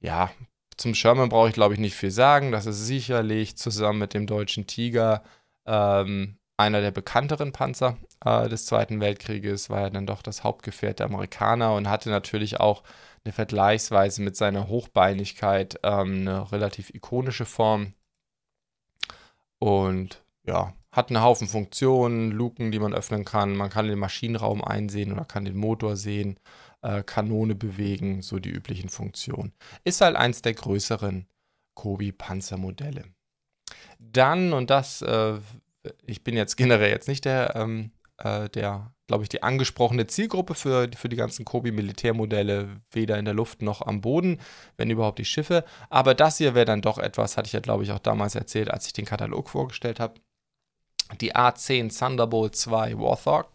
Ja, 0.01 0.31
zum 0.79 0.95
Sherman 0.95 1.29
brauche 1.29 1.49
ich, 1.49 1.55
glaube 1.55 1.75
ich, 1.75 1.81
nicht 1.81 1.97
viel 1.97 2.11
sagen. 2.11 2.53
Das 2.53 2.67
ist 2.67 2.87
sicherlich 2.87 3.57
zusammen 3.59 3.99
mit 3.99 4.15
dem 4.15 4.27
deutschen 4.27 4.67
Tiger 4.67 5.23
ähm, 5.67 6.39
einer 6.57 6.81
der 6.81 6.91
bekannteren 6.91 7.53
Panzer 7.53 7.97
äh, 8.25 8.49
des 8.49 8.67
Zweiten 8.67 9.01
Weltkrieges, 9.01 9.71
war 9.71 9.81
ja 9.81 9.91
dann 9.91 10.07
doch 10.07 10.23
das 10.23 10.45
Hauptgefährt 10.45 10.99
der 10.99 11.07
Amerikaner 11.07 11.75
und 11.75 11.89
hatte 11.89 12.11
natürlich 12.11 12.59
auch 12.59 12.83
eine 13.25 13.33
vergleichsweise 13.33 14.23
mit 14.23 14.37
seiner 14.37 14.69
Hochbeinigkeit 14.69 15.79
ähm, 15.83 16.21
eine 16.23 16.51
relativ 16.51 16.95
ikonische 16.95 17.45
Form. 17.45 17.95
Und 19.59 20.23
ja, 20.45 20.73
hat 20.91 21.11
einen 21.11 21.23
Haufen 21.23 21.47
Funktionen, 21.49 22.31
Luken, 22.33 22.73
die 22.73 22.79
man 22.79 22.95
öffnen 22.95 23.25
kann. 23.25 23.57
Man 23.57 23.71
kann 23.71 23.87
den 23.87 23.99
Maschinenraum 23.99 24.65
einsehen 24.65 25.13
oder 25.13 25.25
kann 25.25 25.45
den 25.45 25.57
Motor 25.57 25.97
sehen 25.97 26.39
äh, 26.89 27.03
Kanone 27.03 27.55
bewegen, 27.55 28.23
so 28.23 28.39
die 28.39 28.51
üblichen 28.51 28.89
Funktionen. 28.89 29.53
Ist 29.85 30.01
halt 30.01 30.17
eins 30.17 30.43
der 30.43 30.55
größeren 30.55 31.27
Kobi-Panzermodelle. 31.75 33.05
Dann, 33.99 34.53
und 34.53 34.71
das, 34.71 35.03
äh, 35.03 35.39
ich 36.07 36.25
bin 36.25 36.37
jetzt 36.37 36.57
generell 36.57 36.91
jetzt 36.91 37.09
nicht 37.09 37.25
der, 37.25 37.55
ähm, 37.57 37.93
äh, 38.17 38.49
der, 38.49 38.93
glaube 39.07 39.23
ich, 39.23 39.29
die 39.29 39.43
angesprochene 39.43 40.07
Zielgruppe 40.07 40.55
für, 40.55 40.89
für 40.97 41.09
die 41.09 41.17
ganzen 41.17 41.45
Kobi-Militärmodelle, 41.45 42.81
weder 42.91 43.19
in 43.19 43.27
der 43.27 43.35
Luft 43.35 43.61
noch 43.61 43.83
am 43.83 44.01
Boden, 44.01 44.41
wenn 44.77 44.91
überhaupt 44.91 45.19
die 45.19 45.25
Schiffe. 45.25 45.65
Aber 45.91 46.15
das 46.15 46.39
hier 46.39 46.55
wäre 46.55 46.67
dann 46.67 46.83
doch 46.83 46.99
etwas, 46.99 47.37
hatte 47.37 47.49
ich 47.49 47.53
ja, 47.53 47.61
glaube 47.61 47.85
ich, 47.85 47.93
auch 47.93 47.99
damals 47.99 48.35
erzählt, 48.35 48.71
als 48.71 48.87
ich 48.87 48.93
den 48.95 49.05
Katalog 49.05 49.51
vorgestellt 49.51 50.01
habe. 50.01 50.21
Die 51.21 51.35
A10 51.35 51.97
Thunderbolt 51.97 52.55
2 52.57 52.99
Warthog 52.99 53.51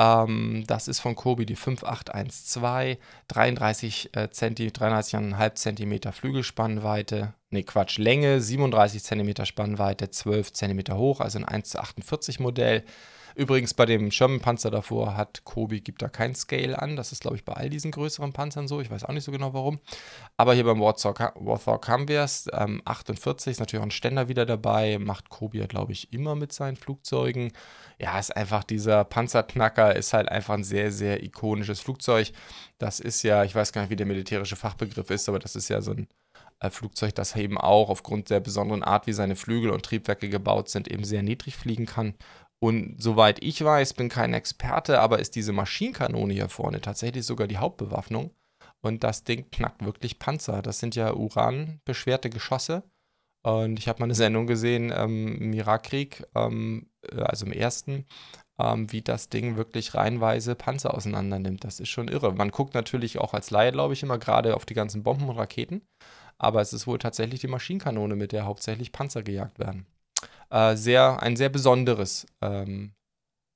Ähm, 0.00 0.64
das 0.66 0.88
ist 0.88 1.00
von 1.00 1.14
Kobi 1.14 1.44
die 1.44 1.56
5812, 1.56 2.96
33 3.28 4.16
äh, 4.16 4.30
Zenti, 4.30 4.68
33,5 4.68 5.54
cm 5.54 6.12
Flügelspannweite, 6.12 7.34
ne 7.50 7.62
Quatsch, 7.64 7.98
Länge, 7.98 8.40
37 8.40 9.02
cm 9.02 9.44
Spannweite, 9.44 10.10
12 10.10 10.54
cm 10.54 10.94
hoch, 10.94 11.20
also 11.20 11.38
ein 11.38 11.44
1 11.44 11.68
zu 11.68 11.80
48 11.80 12.40
Modell. 12.40 12.82
Übrigens 13.40 13.72
bei 13.72 13.86
dem 13.86 14.10
Sherman-Panzer 14.10 14.70
davor 14.70 15.16
hat 15.16 15.44
Kobi, 15.44 15.80
gibt 15.80 16.02
da 16.02 16.10
kein 16.10 16.34
Scale 16.34 16.78
an. 16.82 16.94
Das 16.94 17.10
ist, 17.10 17.22
glaube 17.22 17.36
ich, 17.36 17.44
bei 17.46 17.54
all 17.54 17.70
diesen 17.70 17.90
größeren 17.90 18.34
Panzern 18.34 18.68
so. 18.68 18.82
Ich 18.82 18.90
weiß 18.90 19.06
auch 19.06 19.14
nicht 19.14 19.24
so 19.24 19.32
genau 19.32 19.54
warum. 19.54 19.80
Aber 20.36 20.52
hier 20.52 20.64
beim 20.64 20.78
Warthog, 20.78 21.20
Warthog 21.36 21.88
haben 21.88 22.06
wir 22.06 22.20
es. 22.20 22.50
Ähm, 22.52 22.82
48 22.84 23.52
ist 23.52 23.60
natürlich 23.60 23.80
auch 23.80 23.86
ein 23.86 23.92
Ständer 23.92 24.28
wieder 24.28 24.44
dabei. 24.44 24.98
Macht 24.98 25.30
Kobi, 25.30 25.66
glaube 25.66 25.92
ich, 25.92 26.12
immer 26.12 26.34
mit 26.34 26.52
seinen 26.52 26.76
Flugzeugen. 26.76 27.52
Ja, 27.98 28.18
ist 28.18 28.36
einfach 28.36 28.62
dieser 28.62 29.04
Panzerknacker, 29.04 29.96
ist 29.96 30.12
halt 30.12 30.28
einfach 30.28 30.52
ein 30.52 30.64
sehr, 30.64 30.92
sehr 30.92 31.22
ikonisches 31.22 31.80
Flugzeug. 31.80 32.32
Das 32.76 33.00
ist 33.00 33.22
ja, 33.22 33.44
ich 33.44 33.54
weiß 33.54 33.72
gar 33.72 33.80
nicht, 33.80 33.90
wie 33.90 33.96
der 33.96 34.04
militärische 34.04 34.56
Fachbegriff 34.56 35.08
ist, 35.08 35.30
aber 35.30 35.38
das 35.38 35.56
ist 35.56 35.70
ja 35.70 35.80
so 35.80 35.92
ein 35.92 36.08
äh, 36.60 36.68
Flugzeug, 36.68 37.14
das 37.14 37.34
eben 37.36 37.56
auch 37.56 37.88
aufgrund 37.88 38.28
der 38.28 38.40
besonderen 38.40 38.82
Art, 38.82 39.06
wie 39.06 39.14
seine 39.14 39.34
Flügel 39.34 39.70
und 39.70 39.82
Triebwerke 39.82 40.28
gebaut 40.28 40.68
sind, 40.68 40.88
eben 40.88 41.04
sehr 41.04 41.22
niedrig 41.22 41.56
fliegen 41.56 41.86
kann 41.86 42.14
und 42.60 43.02
soweit 43.02 43.42
ich 43.42 43.64
weiß, 43.64 43.94
bin 43.94 44.10
kein 44.10 44.34
Experte, 44.34 45.00
aber 45.00 45.18
ist 45.18 45.34
diese 45.34 45.52
Maschinenkanone 45.52 46.34
hier 46.34 46.50
vorne 46.50 46.80
tatsächlich 46.82 47.24
sogar 47.24 47.46
die 47.46 47.56
Hauptbewaffnung. 47.56 48.30
Und 48.82 49.02
das 49.02 49.24
Ding 49.24 49.50
knackt 49.50 49.84
wirklich 49.84 50.18
Panzer. 50.18 50.62
Das 50.62 50.78
sind 50.78 50.94
ja 50.94 51.14
uranbeschwerte 51.14 52.28
Geschosse. 52.30 52.82
Und 53.42 53.78
ich 53.78 53.88
habe 53.88 54.00
mal 54.00 54.04
eine 54.04 54.14
Sendung 54.14 54.46
gesehen 54.46 54.92
ähm, 54.94 55.38
im 55.40 55.52
Irakkrieg, 55.54 56.26
ähm, 56.34 56.90
äh, 57.10 57.22
also 57.22 57.46
im 57.46 57.52
ersten, 57.52 58.04
ähm, 58.58 58.92
wie 58.92 59.00
das 59.00 59.30
Ding 59.30 59.56
wirklich 59.56 59.94
reihenweise 59.94 60.54
Panzer 60.54 60.94
auseinander 60.94 61.38
nimmt. 61.38 61.64
Das 61.64 61.80
ist 61.80 61.88
schon 61.88 62.08
irre. 62.08 62.34
Man 62.34 62.50
guckt 62.50 62.74
natürlich 62.74 63.18
auch 63.18 63.32
als 63.32 63.50
Laie, 63.50 63.72
glaube 63.72 63.94
ich, 63.94 64.02
immer 64.02 64.18
gerade 64.18 64.54
auf 64.56 64.66
die 64.66 64.74
ganzen 64.74 65.02
Bomben 65.02 65.30
und 65.30 65.38
Raketen. 65.38 65.82
Aber 66.36 66.60
es 66.60 66.74
ist 66.74 66.86
wohl 66.86 66.98
tatsächlich 66.98 67.40
die 67.40 67.48
Maschinenkanone, 67.48 68.16
mit 68.16 68.32
der 68.32 68.44
hauptsächlich 68.44 68.92
Panzer 68.92 69.22
gejagt 69.22 69.58
werden 69.58 69.86
äh, 70.50 70.76
sehr, 70.76 71.22
ein 71.22 71.36
sehr 71.36 71.48
besonderes 71.48 72.26
ähm, 72.40 72.92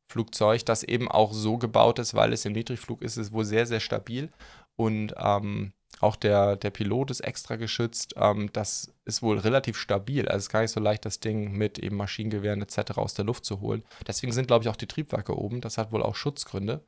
Flugzeug, 0.09 0.65
das 0.65 0.83
eben 0.83 1.11
auch 1.11 1.33
so 1.33 1.59
gebaut 1.59 1.99
ist, 1.99 2.15
weil 2.15 2.33
es 2.33 2.45
im 2.45 2.53
Niedrigflug 2.53 3.03
ist, 3.03 3.17
ist 3.17 3.33
wohl 3.33 3.45
sehr, 3.45 3.67
sehr 3.67 3.81
stabil 3.81 4.31
und 4.77 5.15
ähm, 5.19 5.73
auch 6.01 6.17
der, 6.17 6.57
der 6.57 6.71
Pilot 6.71 7.11
ist 7.11 7.21
extra 7.21 7.57
geschützt. 7.57 8.15
Ähm, 8.17 8.51
das 8.53 8.93
ist 9.05 9.23
wohl 9.23 9.39
relativ 9.39 9.77
stabil. 9.79 10.27
Also 10.27 10.39
es 10.39 10.43
ist 10.45 10.53
gar 10.53 10.61
nicht 10.61 10.73
so 10.73 10.81
leicht, 10.81 11.05
das 11.05 11.21
Ding 11.21 11.53
mit 11.53 11.79
eben 11.79 11.97
Maschinengewehren 11.97 12.63
etc. 12.63 12.99
aus 12.99 13.15
der 13.15 13.25
Luft 13.25 13.45
zu 13.45 13.61
holen. 13.61 13.85
Deswegen 14.07 14.33
sind, 14.33 14.47
glaube 14.47 14.65
ich, 14.65 14.69
auch 14.69 14.77
die 14.77 14.87
Triebwerke 14.89 15.37
oben. 15.37 15.61
Das 15.61 15.79
hat 15.79 15.93
wohl 15.93 16.03
auch 16.03 16.17
Schutzgründe. 16.17 16.85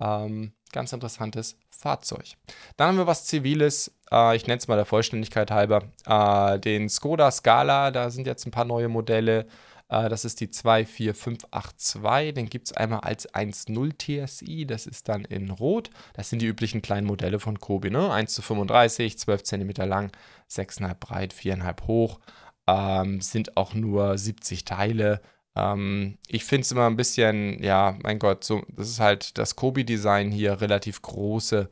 Ähm, 0.00 0.52
ganz 0.72 0.92
interessantes 0.92 1.56
Fahrzeug. 1.70 2.34
Dann 2.76 2.88
haben 2.88 2.98
wir 2.98 3.06
was 3.06 3.26
Ziviles, 3.26 3.92
äh, 4.10 4.36
ich 4.36 4.46
nenne 4.46 4.58
es 4.58 4.68
mal 4.68 4.76
der 4.76 4.84
Vollständigkeit 4.84 5.50
halber, 5.50 5.84
äh, 6.06 6.58
den 6.58 6.88
Skoda 6.88 7.30
Scala, 7.30 7.90
da 7.90 8.10
sind 8.10 8.26
jetzt 8.26 8.46
ein 8.46 8.50
paar 8.50 8.64
neue 8.64 8.88
Modelle. 8.88 9.46
Äh, 9.88 10.08
das 10.08 10.24
ist 10.24 10.40
die 10.40 10.50
24582, 10.50 12.34
den 12.34 12.48
gibt 12.48 12.68
es 12.68 12.76
einmal 12.76 13.00
als 13.00 13.32
1.0 13.32 14.26
TSI, 14.26 14.66
das 14.66 14.86
ist 14.86 15.08
dann 15.08 15.24
in 15.24 15.50
Rot. 15.50 15.90
Das 16.14 16.30
sind 16.30 16.42
die 16.42 16.46
üblichen 16.46 16.82
kleinen 16.82 17.06
Modelle 17.06 17.40
von 17.40 17.58
Kobi, 17.58 17.90
ne? 17.90 18.12
1 18.12 18.34
zu 18.34 18.42
35, 18.42 19.18
12 19.18 19.42
cm 19.42 19.70
lang, 19.88 20.12
6,5 20.50 20.94
breit, 20.94 21.34
4,5 21.34 21.86
hoch. 21.86 22.20
Ähm, 22.66 23.20
sind 23.20 23.56
auch 23.56 23.72
nur 23.74 24.18
70 24.18 24.64
Teile. 24.64 25.22
Ähm, 25.58 26.18
ich 26.28 26.44
finde 26.44 26.62
es 26.62 26.72
immer 26.72 26.86
ein 26.86 26.96
bisschen, 26.96 27.62
ja, 27.62 27.98
mein 28.02 28.18
Gott, 28.18 28.44
so, 28.44 28.62
das 28.68 28.88
ist 28.88 29.00
halt 29.00 29.38
das 29.38 29.56
Kobi-Design 29.56 30.30
hier, 30.30 30.60
relativ 30.60 31.02
große 31.02 31.68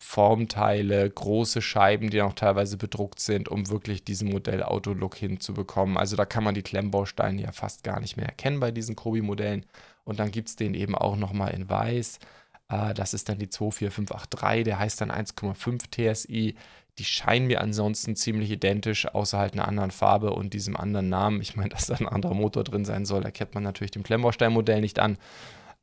Formteile, 0.00 1.10
große 1.10 1.60
Scheiben, 1.60 2.10
die 2.10 2.22
auch 2.22 2.32
teilweise 2.32 2.76
bedruckt 2.76 3.20
sind, 3.20 3.48
um 3.48 3.68
wirklich 3.68 4.04
diesen 4.04 4.30
Modell-Auto-Look 4.30 5.16
hinzubekommen. 5.16 5.96
Also 5.96 6.16
da 6.16 6.24
kann 6.24 6.44
man 6.44 6.54
die 6.54 6.62
Klemmbausteine 6.62 7.42
ja 7.42 7.52
fast 7.52 7.82
gar 7.82 8.00
nicht 8.00 8.16
mehr 8.16 8.26
erkennen 8.26 8.60
bei 8.60 8.70
diesen 8.70 8.96
Kobi-Modellen. 8.96 9.66
Und 10.04 10.20
dann 10.20 10.30
gibt 10.30 10.48
es 10.48 10.56
den 10.56 10.74
eben 10.74 10.94
auch 10.94 11.16
nochmal 11.16 11.52
in 11.52 11.68
weiß. 11.68 12.20
Äh, 12.68 12.94
das 12.94 13.14
ist 13.14 13.28
dann 13.28 13.38
die 13.38 13.50
24583, 13.50 14.64
der 14.64 14.78
heißt 14.78 15.00
dann 15.00 15.10
1,5 15.10 15.90
TSI. 15.90 16.56
Die 16.98 17.04
scheinen 17.04 17.46
mir 17.46 17.60
ansonsten 17.60 18.16
ziemlich 18.16 18.50
identisch, 18.50 19.06
außer 19.06 19.38
halt 19.38 19.52
einer 19.54 19.68
anderen 19.68 19.90
Farbe 19.90 20.32
und 20.32 20.52
diesem 20.52 20.76
anderen 20.76 21.08
Namen. 21.08 21.40
Ich 21.40 21.56
meine, 21.56 21.68
dass 21.74 21.86
da 21.86 21.94
ein 21.94 22.08
anderer 22.08 22.34
Motor 22.34 22.64
drin 22.64 22.84
sein 22.84 23.04
soll, 23.04 23.24
erkennt 23.24 23.54
man 23.54 23.62
natürlich 23.62 23.92
dem 23.92 24.02
Klemmbaustein-Modell 24.02 24.80
nicht 24.80 24.98
an. 24.98 25.18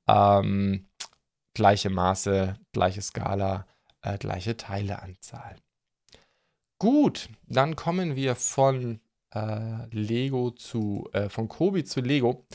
Ähm, 0.07 0.88
gleiche 1.53 1.89
Maße, 1.89 2.55
gleiche 2.74 3.01
Skala, 3.01 3.65
äh, 4.01 4.17
gleiche 4.17 4.57
Teileanzahl. 4.57 5.55
Gut, 6.79 7.29
dann 7.48 7.75
kommen 7.75 8.15
wir 8.15 8.36
von 8.36 9.00
äh, 9.34 9.86
Lego 9.91 10.51
zu, 10.51 11.10
äh, 11.13 11.29
von 11.29 11.48
Kobi 11.48 11.84
zu 11.84 12.01
Lego. 12.01 12.45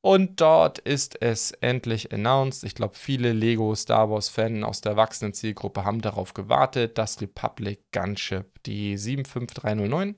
Und 0.00 0.40
dort 0.40 0.78
ist 0.78 1.20
es 1.20 1.50
endlich 1.50 2.12
announced. 2.12 2.62
Ich 2.64 2.74
glaube, 2.74 2.94
viele 2.94 3.32
Lego 3.32 3.74
Star 3.74 4.08
Wars-Fans 4.08 4.64
aus 4.64 4.80
der 4.80 4.92
erwachsenen 4.92 5.34
Zielgruppe 5.34 5.84
haben 5.84 6.00
darauf 6.00 6.32
gewartet. 6.32 6.96
Das 6.96 7.20
Republic 7.20 7.80
Gunship, 7.92 8.62
die 8.64 8.96
75309. 8.96 10.14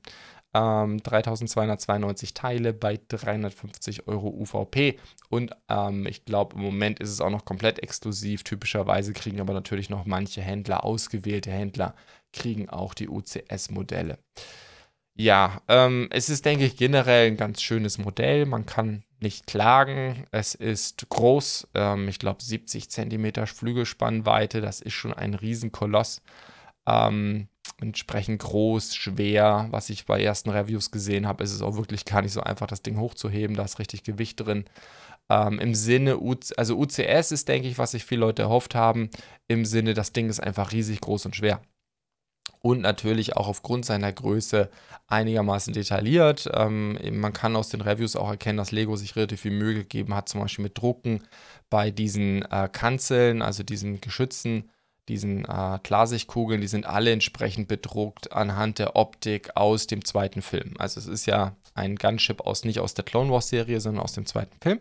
Ähm, 0.55 1.03
3292 1.03 2.35
Teile 2.35 2.73
bei 2.73 2.99
350 3.09 4.09
Euro 4.09 4.29
UVP. 4.29 4.99
Und 5.29 5.53
ähm, 5.69 6.07
ich 6.07 6.25
glaube, 6.25 6.57
im 6.57 6.63
Moment 6.63 7.01
ist 7.01 7.11
es 7.11 7.21
auch 7.21 7.31
noch 7.31 7.45
komplett 7.45 7.83
exklusiv. 7.83 8.45
Typischerweise 8.45 9.13
kriegen 9.13 9.41
aber 9.41 9.53
natürlich 9.53 9.91
noch 9.91 10.07
manche 10.07 10.41
Händler, 10.41 10.85
ausgewählte 10.85 11.51
Händler, 11.51 11.95
kriegen 12.33 12.69
auch 12.69 12.95
die 12.95 13.09
UCS-Modelle. 13.09 14.19
Ja, 15.15 15.63
ähm, 15.69 16.09
es 16.11 16.29
ist, 16.29 16.45
denke 16.45 16.65
ich, 16.65 16.77
generell 16.77 17.27
ein 17.27 17.37
ganz 17.37 17.61
schönes 17.61 17.99
Modell. 17.99 18.47
Man 18.47 18.67
kann 18.67 19.03
nicht 19.21 19.47
klagen. 19.47 20.27
Es 20.31 20.55
ist 20.55 21.09
groß, 21.09 21.69
ähm, 21.75 22.09
ich 22.09 22.19
glaube 22.19 22.43
70 22.43 22.91
cm 22.91 23.47
Flügelspannweite, 23.47 24.61
das 24.61 24.81
ist 24.81 24.95
schon 24.95 25.13
ein 25.15 25.35
Riesenkoloss. 25.35 26.23
Ähm, 26.87 27.49
entsprechend 27.81 28.41
groß, 28.43 28.95
schwer, 28.97 29.69
was 29.71 29.91
ich 29.91 30.07
bei 30.07 30.23
ersten 30.23 30.51
Reviews 30.51 30.91
gesehen 30.91 31.27
habe, 31.27 31.45
ist 31.45 31.53
es 31.53 31.63
auch 31.63 31.77
wirklich 31.77 32.05
gar 32.05 32.23
nicht 32.23 32.33
so 32.33 32.41
einfach, 32.41 32.67
das 32.67 32.83
Ding 32.83 32.99
hochzuheben, 32.99 33.57
da 33.57 33.65
ist 33.65 33.79
richtig 33.79 34.03
Gewicht 34.03 34.41
drin. 34.41 34.65
Ähm, 35.29 35.59
Im 35.59 35.75
Sinne, 35.75 36.19
also 36.57 36.79
UCS 36.79 37.33
ist, 37.33 37.49
denke 37.49 37.69
ich, 37.69 37.79
was 37.79 37.93
sich 37.93 38.05
viele 38.05 38.23
Leute 38.23 38.43
erhofft 38.43 38.75
haben, 38.75 39.11
im 39.47 39.65
Sinne, 39.65 39.95
das 39.95 40.13
Ding 40.13 40.29
ist 40.29 40.41
einfach 40.41 40.73
riesig 40.73 41.01
groß 41.01 41.27
und 41.27 41.37
schwer 41.37 41.61
und 42.69 42.83
natürlich 42.83 43.35
auch 43.35 43.49
aufgrund 43.49 43.87
seiner 43.87 44.13
Größe 44.13 44.69
einigermaßen 45.07 45.73
detailliert. 45.73 46.51
Ähm, 46.53 46.99
man 47.13 47.33
kann 47.33 47.57
aus 47.57 47.71
den 47.71 47.81
Reviews 47.81 48.15
auch 48.15 48.29
erkennen, 48.29 48.59
dass 48.59 48.73
Lego 48.73 48.95
sich 48.97 49.17
relativ 49.17 49.41
viel 49.41 49.53
Mühe 49.53 49.73
gegeben 49.73 50.15
hat, 50.15 50.29
zum 50.29 50.43
Beispiel 50.43 50.65
mit 50.65 50.77
Drucken 50.77 51.23
bei 51.71 51.91
diesen 51.91 52.43
äh, 52.43 52.69
Kanzeln, 52.71 53.41
also 53.41 53.63
diesen 53.63 54.03
Geschützen, 54.03 54.69
diesen 55.09 55.47
äh, 55.47 55.79
Klarsichtkugeln, 55.83 56.61
die 56.61 56.67
sind 56.67 56.85
alle 56.85 57.11
entsprechend 57.11 57.69
bedruckt 57.69 58.33
anhand 58.33 58.79
der 58.79 58.97
Optik 58.97 59.57
aus 59.57 59.87
dem 59.87 60.05
zweiten 60.05 60.43
Film. 60.43 60.75
Also 60.79 61.01
es 61.01 61.07
ist 61.07 61.25
ja 61.25 61.57
ein 61.73 61.97
Gunship 61.97 62.43
aus 62.43 62.67
nicht 62.67 62.81
aus 62.81 62.93
der 62.93 63.07
Clone 63.07 63.33
Wars 63.33 63.49
Serie, 63.49 63.81
sondern 63.81 64.05
aus 64.05 64.13
dem 64.13 64.27
zweiten 64.27 64.59
Film. 64.61 64.81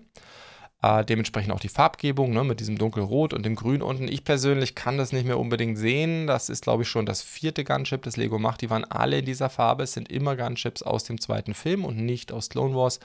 Äh, 0.84 1.03
dementsprechend 1.03 1.51
auch 1.51 1.60
die 1.60 1.69
Farbgebung 1.69 2.31
ne, 2.34 2.43
mit 2.43 2.60
diesem 2.60 2.77
dunkelrot 2.77 3.34
und 3.34 3.43
dem 3.43 3.55
grün 3.55 3.81
unten. 3.81 4.07
Ich 4.07 4.24
persönlich 4.24 4.75
kann 4.75 4.98
das 4.98 5.12
nicht 5.12 5.25
mehr 5.25 5.39
unbedingt 5.39 5.77
sehen. 5.77 6.27
Das 6.27 6.50
ist, 6.50 6.63
glaube 6.63 6.84
ich, 6.84 6.89
schon 6.89 7.07
das 7.07 7.24
vierte 7.24 7.63
Gunship, 7.63 8.03
das 8.03 8.15
Lego 8.15 8.38
macht. 8.38 8.62
Die 8.62 8.69
waren 8.69 8.86
alle 8.86 9.19
in 9.19 9.25
dieser 9.25 9.50
Farbe. 9.50 9.84
Es 9.84 9.93
sind 9.93 10.12
immer 10.12 10.36
Gunships 10.36 10.84
aus 10.84 11.03
dem 11.03 11.19
zweiten 11.19 11.55
Film 11.55 11.84
und 11.84 11.98
nicht 11.98 12.31
aus 12.31 12.50
Clone 12.50 12.75
Wars. 12.75 13.00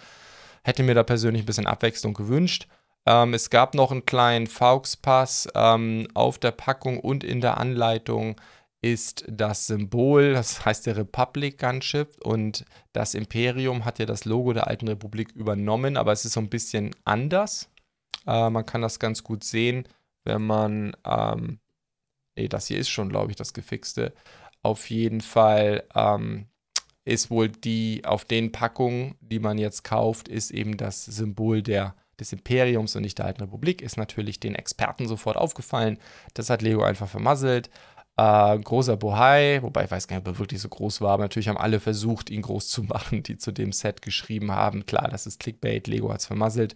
Hätte 0.63 0.83
mir 0.83 0.95
da 0.95 1.03
persönlich 1.03 1.43
ein 1.43 1.47
bisschen 1.47 1.67
Abwechslung 1.67 2.13
gewünscht. 2.13 2.69
Ähm, 3.07 3.33
es 3.33 3.49
gab 3.49 3.75
noch 3.75 3.91
einen 3.91 4.05
kleinen 4.05 4.47
Faux-Pass 4.47 5.49
ähm, 5.55 6.07
auf 6.13 6.39
der 6.39 6.53
Packung 6.53 7.01
und 7.01 7.25
in 7.25 7.41
der 7.41 7.57
Anleitung 7.59 8.37
ist 8.83 9.25
das 9.29 9.69
Symbol, 9.69 10.33
das 10.33 10.65
heißt 10.65 10.87
der 10.87 10.97
Republic 10.97 11.59
Gunship 11.59 12.17
und 12.25 12.65
das 12.93 13.15
Imperium 13.15 13.85
hat 13.85 14.01
ja 14.01 14.07
das 14.07 14.25
Logo 14.25 14.53
der 14.53 14.67
alten 14.67 14.89
Republik 14.89 15.31
übernommen, 15.33 15.97
aber 15.97 16.13
es 16.13 16.25
ist 16.25 16.33
so 16.33 16.41
ein 16.41 16.51
bisschen 16.51 16.91
anders. 17.05 17.71
Äh, 18.27 18.51
man 18.51 18.67
kann 18.67 18.83
das 18.83 18.99
ganz 18.99 19.23
gut 19.23 19.45
sehen, 19.45 19.87
wenn 20.25 20.43
man, 20.43 20.97
ähm, 21.05 21.61
nee, 22.37 22.49
das 22.49 22.67
hier 22.67 22.79
ist 22.79 22.91
schon, 22.91 23.09
glaube 23.09 23.31
ich, 23.31 23.37
das 23.37 23.53
gefixte. 23.55 24.13
Auf 24.63 24.91
jeden 24.91 25.21
Fall 25.21 25.85
ähm, 25.95 26.47
ist 27.05 27.31
wohl 27.31 27.49
die, 27.49 28.05
auf 28.05 28.25
den 28.25 28.51
Packungen, 28.51 29.15
die 29.21 29.39
man 29.39 29.59
jetzt 29.59 29.85
kauft, 29.85 30.29
ist 30.29 30.51
eben 30.51 30.77
das 30.77 31.05
Symbol 31.05 31.63
der, 31.63 31.95
des 32.19 32.33
Imperiums 32.33 32.95
und 32.97 33.03
nicht 33.03 33.19
der 33.19 33.27
alten 33.27 33.43
Republik. 33.43 33.81
Ist 33.81 33.97
natürlich 33.97 34.41
den 34.41 34.55
Experten 34.55 35.07
sofort 35.07 35.37
aufgefallen. 35.37 35.99
Das 36.35 36.51
hat 36.51 36.63
Lego 36.63 36.83
einfach 36.83 37.09
vermasselt. 37.09 37.71
Äh, 38.19 38.59
großer 38.59 38.99
Bohai, 38.99 39.61
wobei 39.63 39.85
ich 39.85 39.91
weiß 39.91 40.07
gar 40.07 40.17
nicht, 40.17 40.29
ob 40.29 40.35
er 40.35 40.39
wirklich 40.39 40.61
so 40.61 40.69
groß 40.69 41.01
war, 41.01 41.13
aber 41.13 41.25
natürlich 41.25 41.49
haben 41.49 41.57
alle 41.57 41.81
versucht, 41.81 42.29
ihn 42.29 42.43
groß 42.43 42.69
zu 42.69 42.83
machen, 42.85 43.23
die 43.23 43.39
zu 43.39 43.53
dem 43.53 43.73
Set 43.73 44.03
geschrieben 44.03 44.53
haben. 44.53 44.85
Klar, 44.85 45.09
das 45.09 45.27
ist 45.27 45.41
Clickbait, 45.41 45.87
Lego 45.87 46.13
hat 46.13 46.21
es 46.21 46.27
vermasselt. 46.27 46.75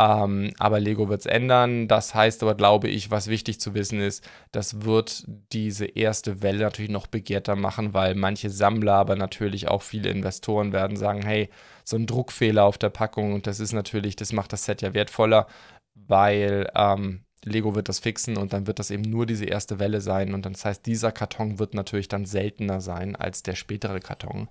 Ähm, 0.00 0.52
aber 0.58 0.80
Lego 0.80 1.08
wird 1.08 1.20
es 1.20 1.26
ändern. 1.26 1.86
Das 1.86 2.14
heißt 2.14 2.42
aber, 2.42 2.56
glaube 2.56 2.88
ich, 2.88 3.12
was 3.12 3.28
wichtig 3.28 3.60
zu 3.60 3.74
wissen 3.74 4.00
ist, 4.00 4.28
das 4.50 4.82
wird 4.82 5.24
diese 5.52 5.86
erste 5.86 6.42
Welle 6.42 6.64
natürlich 6.64 6.90
noch 6.90 7.06
begehrter 7.06 7.54
machen, 7.54 7.94
weil 7.94 8.16
manche 8.16 8.50
Sammler, 8.50 8.94
aber 8.94 9.14
natürlich 9.14 9.68
auch 9.68 9.82
viele 9.82 10.10
Investoren 10.10 10.72
werden 10.72 10.96
sagen, 10.96 11.22
hey, 11.22 11.50
so 11.84 11.96
ein 11.96 12.06
Druckfehler 12.06 12.64
auf 12.64 12.78
der 12.78 12.90
Packung 12.90 13.34
und 13.34 13.46
das 13.46 13.60
ist 13.60 13.72
natürlich, 13.72 14.16
das 14.16 14.32
macht 14.32 14.52
das 14.52 14.64
Set 14.64 14.82
ja 14.82 14.94
wertvoller, 14.94 15.46
weil 15.94 16.68
ähm, 16.74 17.24
Lego 17.44 17.74
wird 17.74 17.88
das 17.88 17.98
fixen 17.98 18.36
und 18.36 18.52
dann 18.52 18.66
wird 18.66 18.78
das 18.78 18.90
eben 18.90 19.02
nur 19.02 19.26
diese 19.26 19.44
erste 19.44 19.78
Welle 19.78 20.00
sein. 20.00 20.34
Und 20.34 20.46
das 20.46 20.64
heißt, 20.64 20.84
dieser 20.86 21.12
Karton 21.12 21.58
wird 21.58 21.74
natürlich 21.74 22.08
dann 22.08 22.24
seltener 22.26 22.80
sein 22.80 23.16
als 23.16 23.42
der 23.42 23.54
spätere 23.54 24.00
Karton. 24.00 24.48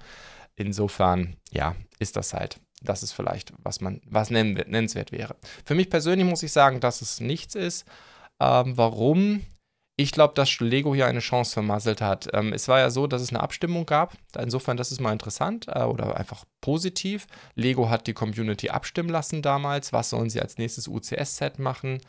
Insofern, 0.55 1.35
ja, 1.51 1.75
ist 1.99 2.15
das 2.15 2.33
halt. 2.33 2.59
Das 2.81 3.01
ist 3.01 3.13
vielleicht, 3.13 3.53
was 3.63 3.81
man, 3.81 4.01
was 4.05 4.29
nennenswert 4.29 5.11
wäre. 5.11 5.35
Für 5.65 5.73
mich 5.73 5.89
persönlich 5.89 6.27
muss 6.27 6.43
ich 6.43 6.51
sagen, 6.51 6.79
dass 6.79 7.01
es 7.01 7.19
nichts 7.19 7.55
ist. 7.55 7.85
Ähm, 8.39 8.77
warum? 8.77 9.41
Ich 9.95 10.11
glaube, 10.11 10.33
dass 10.33 10.59
Lego 10.59 10.95
hier 10.95 11.05
eine 11.05 11.19
Chance 11.19 11.53
vermasselt 11.53 12.01
hat. 12.01 12.27
Ähm, 12.33 12.51
es 12.51 12.67
war 12.67 12.79
ja 12.79 12.89
so, 12.89 13.05
dass 13.05 13.21
es 13.21 13.29
eine 13.29 13.41
Abstimmung 13.41 13.85
gab. 13.85 14.17
Insofern, 14.35 14.75
das 14.75 14.91
ist 14.91 14.99
mal 14.99 15.13
interessant 15.13 15.67
äh, 15.67 15.83
oder 15.83 16.17
einfach 16.17 16.45
positiv. 16.61 17.27
Lego 17.53 17.89
hat 17.89 18.07
die 18.07 18.13
Community 18.13 18.69
abstimmen 18.69 19.09
lassen 19.09 19.43
damals. 19.43 19.93
Was 19.93 20.09
sollen 20.09 20.31
sie 20.31 20.41
als 20.41 20.57
nächstes 20.57 20.87
UCS-Set 20.87 21.59
machen? 21.59 22.01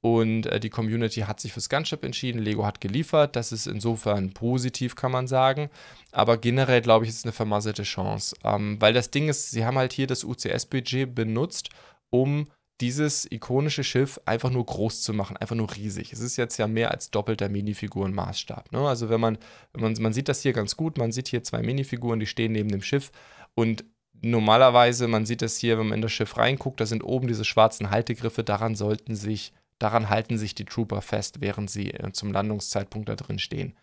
Und 0.00 0.46
äh, 0.46 0.58
die 0.58 0.70
Community 0.70 1.20
hat 1.20 1.38
sich 1.38 1.52
fürs 1.52 1.68
Gunship 1.68 2.04
entschieden. 2.04 2.40
Lego 2.40 2.66
hat 2.66 2.80
geliefert. 2.80 3.36
Das 3.36 3.52
ist 3.52 3.68
insofern 3.68 4.32
positiv, 4.32 4.96
kann 4.96 5.12
man 5.12 5.28
sagen. 5.28 5.70
Aber 6.10 6.38
generell, 6.38 6.80
glaube 6.80 7.04
ich, 7.04 7.10
ist 7.10 7.18
es 7.18 7.24
eine 7.24 7.32
vermasselte 7.32 7.84
Chance. 7.84 8.34
Ähm, 8.42 8.80
weil 8.80 8.92
das 8.92 9.12
Ding 9.12 9.28
ist, 9.28 9.52
sie 9.52 9.64
haben 9.64 9.78
halt 9.78 9.92
hier 9.92 10.08
das 10.08 10.24
UCS-Budget 10.24 11.14
benutzt, 11.14 11.70
um 12.10 12.48
dieses 12.80 13.30
ikonische 13.30 13.82
Schiff 13.82 14.20
einfach 14.24 14.50
nur 14.50 14.64
groß 14.64 15.02
zu 15.02 15.12
machen, 15.12 15.36
einfach 15.36 15.56
nur 15.56 15.74
riesig. 15.74 16.12
Es 16.12 16.20
ist 16.20 16.36
jetzt 16.36 16.58
ja 16.58 16.66
mehr 16.66 16.92
als 16.92 17.10
doppelter 17.10 17.48
Minifigurenmaßstab. 17.48 18.72
Ne? 18.72 18.80
Also 18.80 19.08
wenn 19.08 19.20
man, 19.20 19.38
wenn 19.72 19.82
man, 19.82 19.94
man 20.00 20.12
sieht 20.12 20.28
das 20.28 20.42
hier 20.42 20.52
ganz 20.52 20.76
gut, 20.76 20.96
man 20.96 21.10
sieht 21.10 21.28
hier 21.28 21.42
zwei 21.42 21.62
Minifiguren, 21.62 22.20
die 22.20 22.26
stehen 22.26 22.52
neben 22.52 22.68
dem 22.68 22.82
Schiff 22.82 23.10
und 23.54 23.84
normalerweise, 24.20 25.08
man 25.08 25.26
sieht 25.26 25.42
das 25.42 25.56
hier, 25.56 25.78
wenn 25.78 25.88
man 25.88 25.96
in 25.96 26.02
das 26.02 26.12
Schiff 26.12 26.36
reinguckt, 26.36 26.80
da 26.80 26.86
sind 26.86 27.02
oben 27.02 27.28
diese 27.28 27.44
schwarzen 27.44 27.90
Haltegriffe, 27.90 28.44
daran 28.44 28.74
sollten 28.74 29.16
sich 29.16 29.52
Daran 29.78 30.08
halten 30.08 30.38
sich 30.38 30.54
die 30.54 30.64
Trooper 30.64 31.00
fest, 31.00 31.40
während 31.40 31.70
sie 31.70 31.92
äh, 31.92 32.12
zum 32.12 32.32
Landungszeitpunkt 32.32 33.08
da 33.08 33.14
drin 33.14 33.38
stehen. 33.38 33.76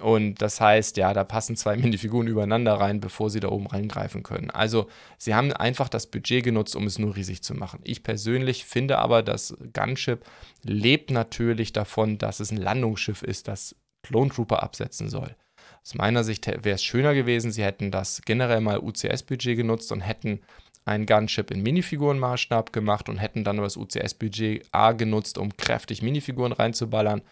Und 0.00 0.40
das 0.40 0.60
heißt, 0.60 0.96
ja, 0.96 1.12
da 1.12 1.24
passen 1.24 1.56
zwei 1.56 1.76
Minifiguren 1.78 2.26
übereinander 2.26 2.74
rein, 2.74 3.00
bevor 3.00 3.30
sie 3.30 3.40
da 3.40 3.48
oben 3.48 3.66
reingreifen 3.66 4.22
können. 4.22 4.50
Also, 4.50 4.88
sie 5.18 5.34
haben 5.34 5.52
einfach 5.52 5.88
das 5.88 6.06
Budget 6.06 6.44
genutzt, 6.44 6.76
um 6.76 6.86
es 6.86 6.98
nur 6.98 7.14
riesig 7.14 7.42
zu 7.42 7.54
machen. 7.54 7.80
Ich 7.84 8.02
persönlich 8.02 8.64
finde 8.64 8.98
aber, 8.98 9.22
das 9.22 9.56
Gunship 9.72 10.24
lebt 10.62 11.10
natürlich 11.10 11.72
davon, 11.72 12.18
dass 12.18 12.40
es 12.40 12.50
ein 12.50 12.56
Landungsschiff 12.56 13.22
ist, 13.22 13.48
das 13.48 13.76
Clone 14.02 14.30
Trooper 14.30 14.62
absetzen 14.62 15.08
soll. 15.08 15.36
Aus 15.84 15.94
meiner 15.94 16.24
Sicht 16.24 16.46
wäre 16.46 16.76
es 16.76 16.84
schöner 16.84 17.12
gewesen, 17.14 17.52
sie 17.52 17.64
hätten 17.64 17.90
das 17.90 18.22
generell 18.24 18.60
mal 18.60 18.78
UCS-Budget 18.78 19.56
genutzt 19.56 19.90
und 19.92 20.00
hätten 20.00 20.40
ein 20.84 21.06
Gunship 21.06 21.50
in 21.50 21.62
Minifigurenmaßstab 21.62 22.72
gemacht 22.72 23.08
und 23.08 23.18
hätten 23.18 23.44
dann 23.44 23.58
das 23.58 23.76
UCS-Budget 23.76 24.66
A 24.72 24.92
genutzt, 24.92 25.38
um 25.38 25.56
kräftig 25.56 26.02
Minifiguren 26.02 26.52
reinzuballern 26.52 27.22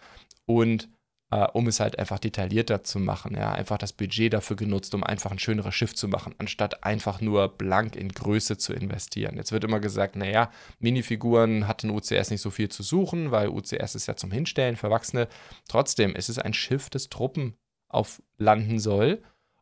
und 0.45 0.89
äh, 1.31 1.47
um 1.53 1.67
es 1.67 1.79
halt 1.79 1.97
einfach 1.97 2.19
detaillierter 2.19 2.83
zu 2.83 2.99
machen. 2.99 3.35
Ja, 3.35 3.51
einfach 3.53 3.77
das 3.77 3.93
Budget 3.93 4.33
dafür 4.33 4.55
genutzt, 4.55 4.93
um 4.93 5.03
einfach 5.03 5.31
ein 5.31 5.39
schöneres 5.39 5.73
Schiff 5.73 5.95
zu 5.95 6.07
machen, 6.07 6.35
anstatt 6.37 6.83
einfach 6.83 7.21
nur 7.21 7.47
blank 7.47 7.95
in 7.95 8.09
Größe 8.09 8.57
zu 8.57 8.73
investieren. 8.73 9.37
Jetzt 9.37 9.51
wird 9.51 9.63
immer 9.63 9.79
gesagt, 9.79 10.15
naja, 10.15 10.51
Minifiguren 10.79 11.67
hat 11.67 11.83
in 11.83 11.89
UCS 11.89 12.29
nicht 12.31 12.41
so 12.41 12.51
viel 12.51 12.69
zu 12.69 12.83
suchen, 12.83 13.31
weil 13.31 13.49
UCS 13.49 13.95
ist 13.95 14.07
ja 14.07 14.15
zum 14.15 14.31
Hinstellen 14.31 14.75
für 14.75 14.87
Erwachsene. 14.87 15.27
Trotzdem 15.67 16.15
ist 16.15 16.29
es 16.29 16.37
ein 16.37 16.53
Schiff, 16.53 16.89
das 16.89 17.09
Truppen 17.09 17.55
auf 17.89 18.21
landen 18.37 18.79
soll 18.79 19.21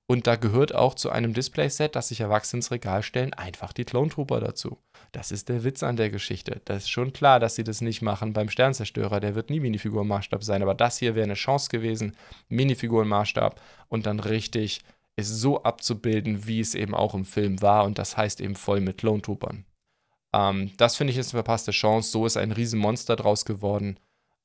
und 0.10 0.26
da 0.26 0.38
gehört 0.38 0.74
auch 0.74 0.96
zu 0.96 1.12
einem 1.12 1.36
Displayset, 1.36 1.96
das 1.96 2.08
sich 2.08 2.22
Erwachsene 2.22 2.60
ins 2.60 2.72
Regal 2.72 3.04
stellen, 3.04 3.36
einfach 3.36 3.74
die 3.74 3.86
Clone 3.86 4.10
Trooper 4.10 4.40
dazu. 4.40 4.80
Das 5.12 5.32
ist 5.32 5.50
der 5.50 5.64
Witz 5.64 5.84
an 5.84 5.96
der 5.96 6.10
Geschichte. 6.10 6.62
Das 6.66 6.84
ist 6.84 6.90
schon 6.90 7.14
klar, 7.14 7.40
dass 7.40 7.56
sie 7.56 7.64
das 7.64 7.82
nicht 7.82 8.02
machen 8.02 8.34
beim 8.34 8.50
Sternzerstörer. 8.50 9.20
Der 9.20 9.36
wird 9.36 9.50
nie 9.50 9.60
Minifigurenmaßstab 9.60 10.44
sein. 10.44 10.62
Aber 10.62 10.76
das 10.76 11.00
hier 11.00 11.16
wäre 11.16 11.26
eine 11.26 11.34
Chance 11.34 11.70
gewesen, 11.70 12.16
Minifigurenmaßstab 12.50 13.60
und 13.88 14.06
dann 14.06 14.20
richtig 14.20 14.82
es 15.16 15.28
so 15.28 15.64
abzubilden, 15.64 16.48
wie 16.48 16.60
es 16.60 16.76
eben 16.76 16.96
auch 16.96 17.14
im 17.14 17.26
Film 17.26 17.62
war. 17.62 17.86
Und 17.86 17.98
das 17.98 18.18
heißt 18.18 18.42
eben 18.42 18.56
voll 18.56 18.82
mit 18.82 18.98
Clone 18.98 19.22
Troopern. 19.22 19.66
Ähm, 20.34 20.72
das 20.78 20.96
finde 20.96 21.12
ich 21.12 21.18
ist 21.18 21.34
eine 21.34 21.44
verpasste 21.44 21.72
Chance. 21.72 22.12
So 22.12 22.26
ist 22.26 22.38
ein 22.38 22.52
Riesenmonster 22.52 23.16
draus 23.16 23.46
geworden, 23.46 24.00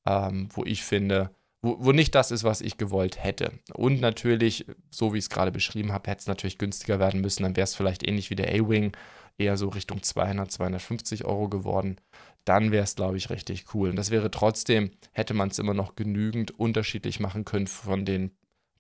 ähm, 0.07 0.49
wo 0.53 0.65
ich 0.65 0.83
finde, 0.83 1.31
wo, 1.63 1.77
wo 1.79 1.93
nicht 1.93 2.15
das 2.15 2.31
ist, 2.31 2.45
was 2.45 2.61
ich 2.61 2.77
gewollt 2.77 3.23
hätte. 3.23 3.53
Und 3.73 4.01
natürlich, 4.01 4.67
so 4.91 5.15
wie 5.15 5.19
ich 5.19 5.25
es 5.25 5.31
gerade 5.31 5.53
beschrieben 5.53 5.93
habe, 5.93 6.11
hätte 6.11 6.21
es 6.21 6.27
natürlich 6.27 6.59
günstiger 6.59 6.99
werden 6.99 7.21
müssen. 7.21 7.43
Dann 7.43 7.57
wäre 7.57 7.65
es 7.65 7.75
vielleicht 7.75 8.07
ähnlich 8.07 8.31
wie 8.31 8.37
der 8.37 8.49
A-Wing, 8.49 8.93
eher 9.39 9.57
so 9.57 9.69
Richtung 9.69 10.03
200, 10.03 10.51
250 10.51 11.25
Euro 11.25 11.49
geworden. 11.49 11.97
Dann 12.45 12.73
wäre 12.73 12.85
es, 12.85 12.95
glaube 12.95 13.17
ich, 13.17 13.31
richtig 13.31 13.75
cool. 13.75 13.91
Und 13.91 13.97
das 13.97 14.11
wäre 14.11 14.31
trotzdem, 14.31 14.91
hätte 15.13 15.35
man 15.35 15.49
es 15.49 15.59
immer 15.59 15.75
noch 15.75 15.97
genügend 15.97 16.59
unterschiedlich 16.59 17.21
machen 17.21 17.45
können 17.45 17.67
von 17.67 18.05
den 18.05 18.33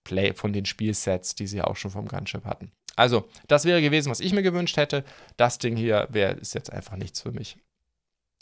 Play, 0.04 0.34
von 0.34 0.52
den 0.52 0.66
Spielsets, 0.66 1.34
die 1.34 1.46
sie 1.46 1.62
auch 1.62 1.76
schon 1.76 1.90
vom 1.90 2.06
Gunship 2.06 2.44
hatten. 2.44 2.72
Also, 2.96 3.28
das 3.48 3.64
wäre 3.64 3.82
gewesen, 3.82 4.10
was 4.10 4.20
ich 4.20 4.32
mir 4.32 4.42
gewünscht 4.42 4.76
hätte. 4.76 5.04
Das 5.36 5.58
Ding 5.58 5.76
hier 5.76 6.06
wäre, 6.10 6.34
ist 6.34 6.54
jetzt 6.54 6.72
einfach 6.72 6.96
nichts 6.96 7.22
für 7.22 7.32
mich. 7.32 7.56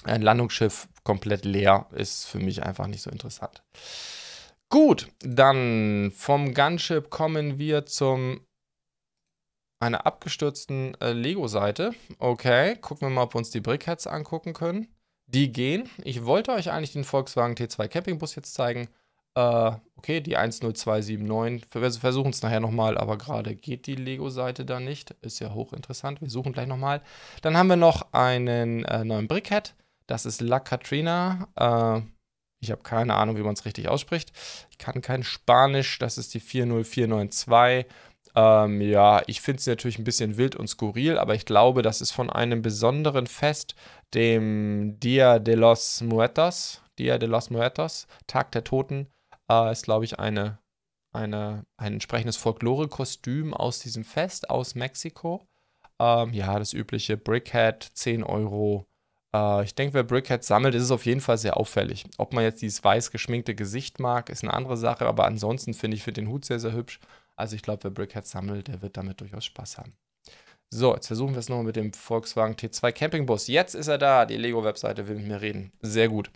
Ein 0.04 0.22
Landungsschiff 0.22 0.88
komplett 1.04 1.44
leer 1.44 1.86
ist 1.92 2.26
für 2.26 2.38
mich 2.38 2.62
einfach 2.62 2.88
nicht 2.88 3.02
so 3.02 3.10
interessant. 3.10 3.62
Gut, 4.68 5.08
dann 5.20 6.12
vom 6.14 6.54
Gunship 6.54 7.10
kommen 7.10 7.58
wir 7.58 7.86
zum 7.86 8.40
einer 9.82 10.06
abgestürzten 10.06 10.94
äh, 11.00 11.12
Lego-Seite. 11.12 11.92
Okay, 12.18 12.76
gucken 12.76 13.08
wir 13.08 13.12
mal, 13.12 13.22
ob 13.24 13.34
wir 13.34 13.38
uns 13.38 13.50
die 13.50 13.60
Brickheads 13.60 14.06
angucken 14.06 14.52
können. 14.52 14.88
Die 15.26 15.52
gehen. 15.52 15.88
Ich 16.04 16.24
wollte 16.24 16.52
euch 16.52 16.70
eigentlich 16.70 16.92
den 16.92 17.04
Volkswagen 17.04 17.54
T2 17.54 17.88
Campingbus 17.88 18.34
jetzt 18.36 18.54
zeigen. 18.54 18.88
Äh, 19.34 19.72
okay, 19.96 20.20
die 20.20 20.36
10279. 20.36 21.66
Wir 21.74 21.90
versuchen 21.92 22.30
es 22.30 22.42
nachher 22.42 22.60
nochmal, 22.60 22.96
aber 22.96 23.18
gerade 23.18 23.56
geht 23.56 23.86
die 23.86 23.96
Lego-Seite 23.96 24.64
da 24.64 24.78
nicht. 24.78 25.10
Ist 25.22 25.40
ja 25.40 25.52
hochinteressant. 25.52 26.20
Wir 26.20 26.30
suchen 26.30 26.52
gleich 26.52 26.68
nochmal. 26.68 27.02
Dann 27.40 27.56
haben 27.56 27.68
wir 27.68 27.76
noch 27.76 28.12
einen 28.12 28.84
äh, 28.84 29.04
neuen 29.04 29.26
Brickhead. 29.26 29.74
Das 30.06 30.26
ist 30.26 30.40
La 30.40 30.60
Katrina. 30.60 31.48
Äh, 31.56 32.02
ich 32.60 32.70
habe 32.70 32.82
keine 32.82 33.14
Ahnung, 33.14 33.36
wie 33.36 33.42
man 33.42 33.54
es 33.54 33.64
richtig 33.64 33.88
ausspricht. 33.88 34.32
Ich 34.70 34.78
kann 34.78 35.02
kein 35.02 35.24
Spanisch. 35.24 35.98
Das 35.98 36.18
ist 36.18 36.34
die 36.34 36.40
40492. 36.40 37.86
Ähm, 38.34 38.80
ja, 38.80 39.22
ich 39.26 39.40
finde 39.40 39.60
es 39.60 39.66
natürlich 39.66 39.98
ein 39.98 40.04
bisschen 40.04 40.36
wild 40.36 40.56
und 40.56 40.66
skurril, 40.66 41.18
aber 41.18 41.34
ich 41.34 41.44
glaube, 41.44 41.82
das 41.82 42.00
ist 42.00 42.12
von 42.12 42.30
einem 42.30 42.62
besonderen 42.62 43.26
Fest, 43.26 43.74
dem 44.14 44.98
Dia 45.00 45.38
de 45.38 45.54
los 45.54 46.00
Muertos, 46.00 46.82
Dia 46.98 47.18
de 47.18 47.28
los 47.28 47.50
Muertos, 47.50 48.06
Tag 48.26 48.52
der 48.52 48.64
Toten, 48.64 49.08
äh, 49.50 49.70
ist, 49.72 49.84
glaube 49.84 50.04
ich, 50.04 50.18
eine, 50.18 50.58
eine, 51.14 51.64
ein 51.76 51.94
entsprechendes 51.94 52.36
Folklore-Kostüm 52.38 53.52
aus 53.52 53.80
diesem 53.80 54.04
Fest 54.04 54.48
aus 54.48 54.74
Mexiko. 54.74 55.46
Ähm, 56.00 56.32
ja, 56.32 56.58
das 56.58 56.72
übliche 56.72 57.16
Brickhead, 57.18 57.90
10 57.94 58.24
Euro. 58.24 58.86
Äh, 59.34 59.64
ich 59.64 59.74
denke, 59.74 59.94
wer 59.94 60.04
Brickheads 60.04 60.46
sammelt, 60.46 60.74
ist 60.74 60.84
es 60.84 60.90
auf 60.90 61.04
jeden 61.04 61.20
Fall 61.20 61.38
sehr 61.38 61.58
auffällig. 61.58 62.06
Ob 62.16 62.32
man 62.32 62.44
jetzt 62.44 62.62
dieses 62.62 62.82
weiß 62.82 63.10
geschminkte 63.10 63.54
Gesicht 63.54 64.00
mag, 64.00 64.30
ist 64.30 64.42
eine 64.42 64.54
andere 64.54 64.78
Sache, 64.78 65.06
aber 65.06 65.26
ansonsten 65.26 65.74
finde 65.74 65.96
ich 65.96 66.02
für 66.02 66.12
den 66.12 66.28
Hut 66.28 66.46
sehr, 66.46 66.58
sehr 66.58 66.72
hübsch. 66.72 66.98
Also 67.36 67.56
ich 67.56 67.62
glaube, 67.62 67.84
wer 67.84 67.90
Brickheads 67.90 68.30
sammelt, 68.30 68.68
der 68.68 68.82
wird 68.82 68.96
damit 68.96 69.20
durchaus 69.20 69.44
Spaß 69.44 69.78
haben. 69.78 69.94
So, 70.70 70.94
jetzt 70.94 71.06
versuchen 71.06 71.34
wir 71.34 71.40
es 71.40 71.48
nochmal 71.50 71.66
mit 71.66 71.76
dem 71.76 71.92
Volkswagen 71.92 72.54
T2 72.54 72.92
Campingbus. 72.92 73.46
Jetzt 73.46 73.74
ist 73.74 73.88
er 73.88 73.98
da, 73.98 74.24
die 74.24 74.38
Lego-Webseite 74.38 75.06
will 75.06 75.16
mit 75.16 75.26
mir 75.26 75.42
reden. 75.42 75.72
Sehr 75.82 76.08
gut. 76.08 76.30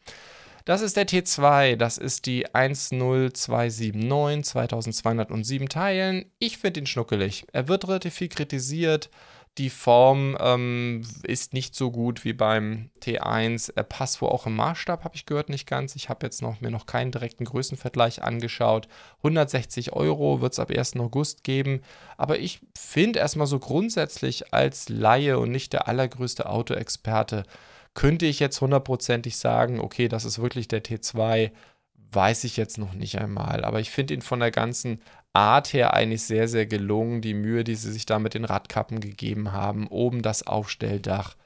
Das 0.66 0.82
ist 0.82 0.96
der 0.96 1.06
T2, 1.06 1.76
das 1.76 1.96
ist 1.96 2.26
die 2.26 2.44
10279, 2.52 4.44
2207 4.44 5.68
Teilen. 5.68 6.30
Ich 6.38 6.58
finde 6.58 6.80
ihn 6.80 6.86
schnuckelig. 6.86 7.46
Er 7.52 7.68
wird 7.68 7.86
relativ 7.86 8.14
viel 8.14 8.28
kritisiert. 8.28 9.08
Die 9.58 9.70
Form 9.70 10.36
ähm, 10.38 11.02
ist 11.22 11.54
nicht 11.54 11.74
so 11.74 11.90
gut 11.90 12.26
wie 12.26 12.34
beim 12.34 12.90
T1. 13.02 13.72
Er 13.74 13.84
passt 13.84 14.20
wohl 14.20 14.28
auch 14.28 14.46
im 14.46 14.54
Maßstab, 14.54 15.02
habe 15.02 15.16
ich 15.16 15.24
gehört, 15.24 15.48
nicht 15.48 15.66
ganz. 15.66 15.96
Ich 15.96 16.10
habe 16.10 16.26
jetzt 16.26 16.42
noch, 16.42 16.60
mir 16.60 16.70
noch 16.70 16.84
keinen 16.84 17.10
direkten 17.10 17.46
Größenvergleich 17.46 18.22
angeschaut. 18.22 18.86
160 19.18 19.94
Euro 19.94 20.42
wird 20.42 20.52
es 20.52 20.58
ab 20.58 20.70
1. 20.70 20.96
August 20.96 21.42
geben. 21.42 21.80
Aber 22.18 22.38
ich 22.38 22.60
finde 22.76 23.20
erstmal 23.20 23.46
so 23.46 23.58
grundsätzlich 23.58 24.52
als 24.52 24.90
Laie 24.90 25.38
und 25.38 25.52
nicht 25.52 25.72
der 25.72 25.88
allergrößte 25.88 26.50
Autoexperte, 26.50 27.44
könnte 27.94 28.26
ich 28.26 28.40
jetzt 28.40 28.60
hundertprozentig 28.60 29.38
sagen, 29.38 29.80
okay, 29.80 30.08
das 30.08 30.26
ist 30.26 30.40
wirklich 30.40 30.68
der 30.68 30.84
T2 30.84 31.50
weiß 32.16 32.42
ich 32.44 32.56
jetzt 32.56 32.78
noch 32.78 32.94
nicht 32.94 33.20
einmal. 33.20 33.64
Aber 33.64 33.78
ich 33.78 33.90
finde 33.90 34.14
ihn 34.14 34.22
von 34.22 34.40
der 34.40 34.50
ganzen 34.50 35.00
Art 35.32 35.72
her 35.72 35.94
eigentlich 35.94 36.22
sehr, 36.22 36.48
sehr 36.48 36.66
gelungen. 36.66 37.20
Die 37.20 37.34
Mühe, 37.34 37.62
die 37.62 37.76
sie 37.76 37.92
sich 37.92 38.06
da 38.06 38.18
mit 38.18 38.34
den 38.34 38.44
Radkappen 38.44 38.98
gegeben 39.00 39.52
haben, 39.52 39.86
oben 39.86 40.22
das 40.22 40.44
Aufstelldach, 40.44 41.36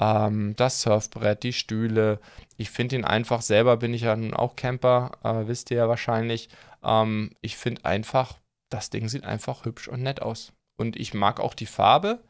ähm, 0.00 0.54
das 0.56 0.82
Surfbrett, 0.82 1.44
die 1.44 1.52
Stühle. 1.54 2.20
Ich 2.58 2.70
finde 2.70 2.96
ihn 2.96 3.04
einfach, 3.04 3.40
selber 3.40 3.78
bin 3.78 3.94
ich 3.94 4.02
ja 4.02 4.16
nun 4.16 4.34
auch 4.34 4.56
Camper, 4.56 5.12
äh, 5.22 5.46
wisst 5.46 5.70
ihr 5.70 5.78
ja 5.78 5.88
wahrscheinlich. 5.88 6.50
Ähm, 6.82 7.30
ich 7.40 7.56
finde 7.56 7.84
einfach, 7.84 8.38
das 8.70 8.90
Ding 8.90 9.08
sieht 9.08 9.24
einfach 9.24 9.64
hübsch 9.64 9.88
und 9.88 10.02
nett 10.02 10.20
aus. 10.20 10.52
Und 10.76 10.96
ich 10.96 11.14
mag 11.14 11.40
auch 11.40 11.54
die 11.54 11.66
Farbe. 11.66 12.20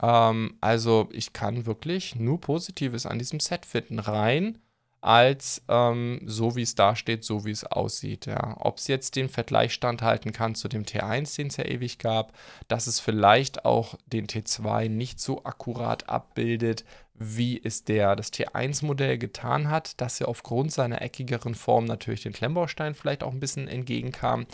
Ähm, 0.00 0.56
also 0.60 1.08
ich 1.12 1.32
kann 1.32 1.66
wirklich 1.66 2.14
nur 2.14 2.40
Positives 2.40 3.06
an 3.06 3.18
diesem 3.18 3.40
Set 3.40 3.66
finden. 3.66 3.98
Rein 3.98 4.58
als 5.02 5.62
ähm, 5.68 6.20
so 6.24 6.54
wie 6.54 6.62
es 6.62 6.76
da 6.76 6.94
steht, 6.94 7.24
so 7.24 7.44
wie 7.44 7.50
es 7.50 7.64
aussieht. 7.64 8.26
Ja. 8.26 8.56
Ob 8.60 8.78
es 8.78 8.86
jetzt 8.86 9.16
den 9.16 9.28
Vergleich 9.28 9.74
standhalten 9.74 10.32
kann 10.32 10.54
zu 10.54 10.68
dem 10.68 10.84
T1, 10.84 11.36
den 11.36 11.48
es 11.48 11.56
ja 11.56 11.64
ewig 11.64 11.98
gab, 11.98 12.32
dass 12.68 12.86
es 12.86 13.00
vielleicht 13.00 13.64
auch 13.64 13.96
den 14.06 14.28
T2 14.28 14.88
nicht 14.88 15.20
so 15.20 15.44
akkurat 15.44 16.08
abbildet, 16.08 16.84
wie 17.14 17.60
es 17.62 17.84
der 17.84 18.14
das 18.14 18.32
T1-Modell 18.32 19.18
getan 19.18 19.68
hat, 19.68 20.00
dass 20.00 20.20
er 20.20 20.28
aufgrund 20.28 20.72
seiner 20.72 21.02
eckigeren 21.02 21.56
Form 21.56 21.84
natürlich 21.84 22.22
den 22.22 22.32
Klemmbaustein 22.32 22.94
vielleicht 22.94 23.24
auch 23.24 23.32
ein 23.32 23.40
bisschen 23.40 23.66
entgegenkam. 23.68 24.46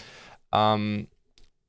Ähm, 0.50 1.08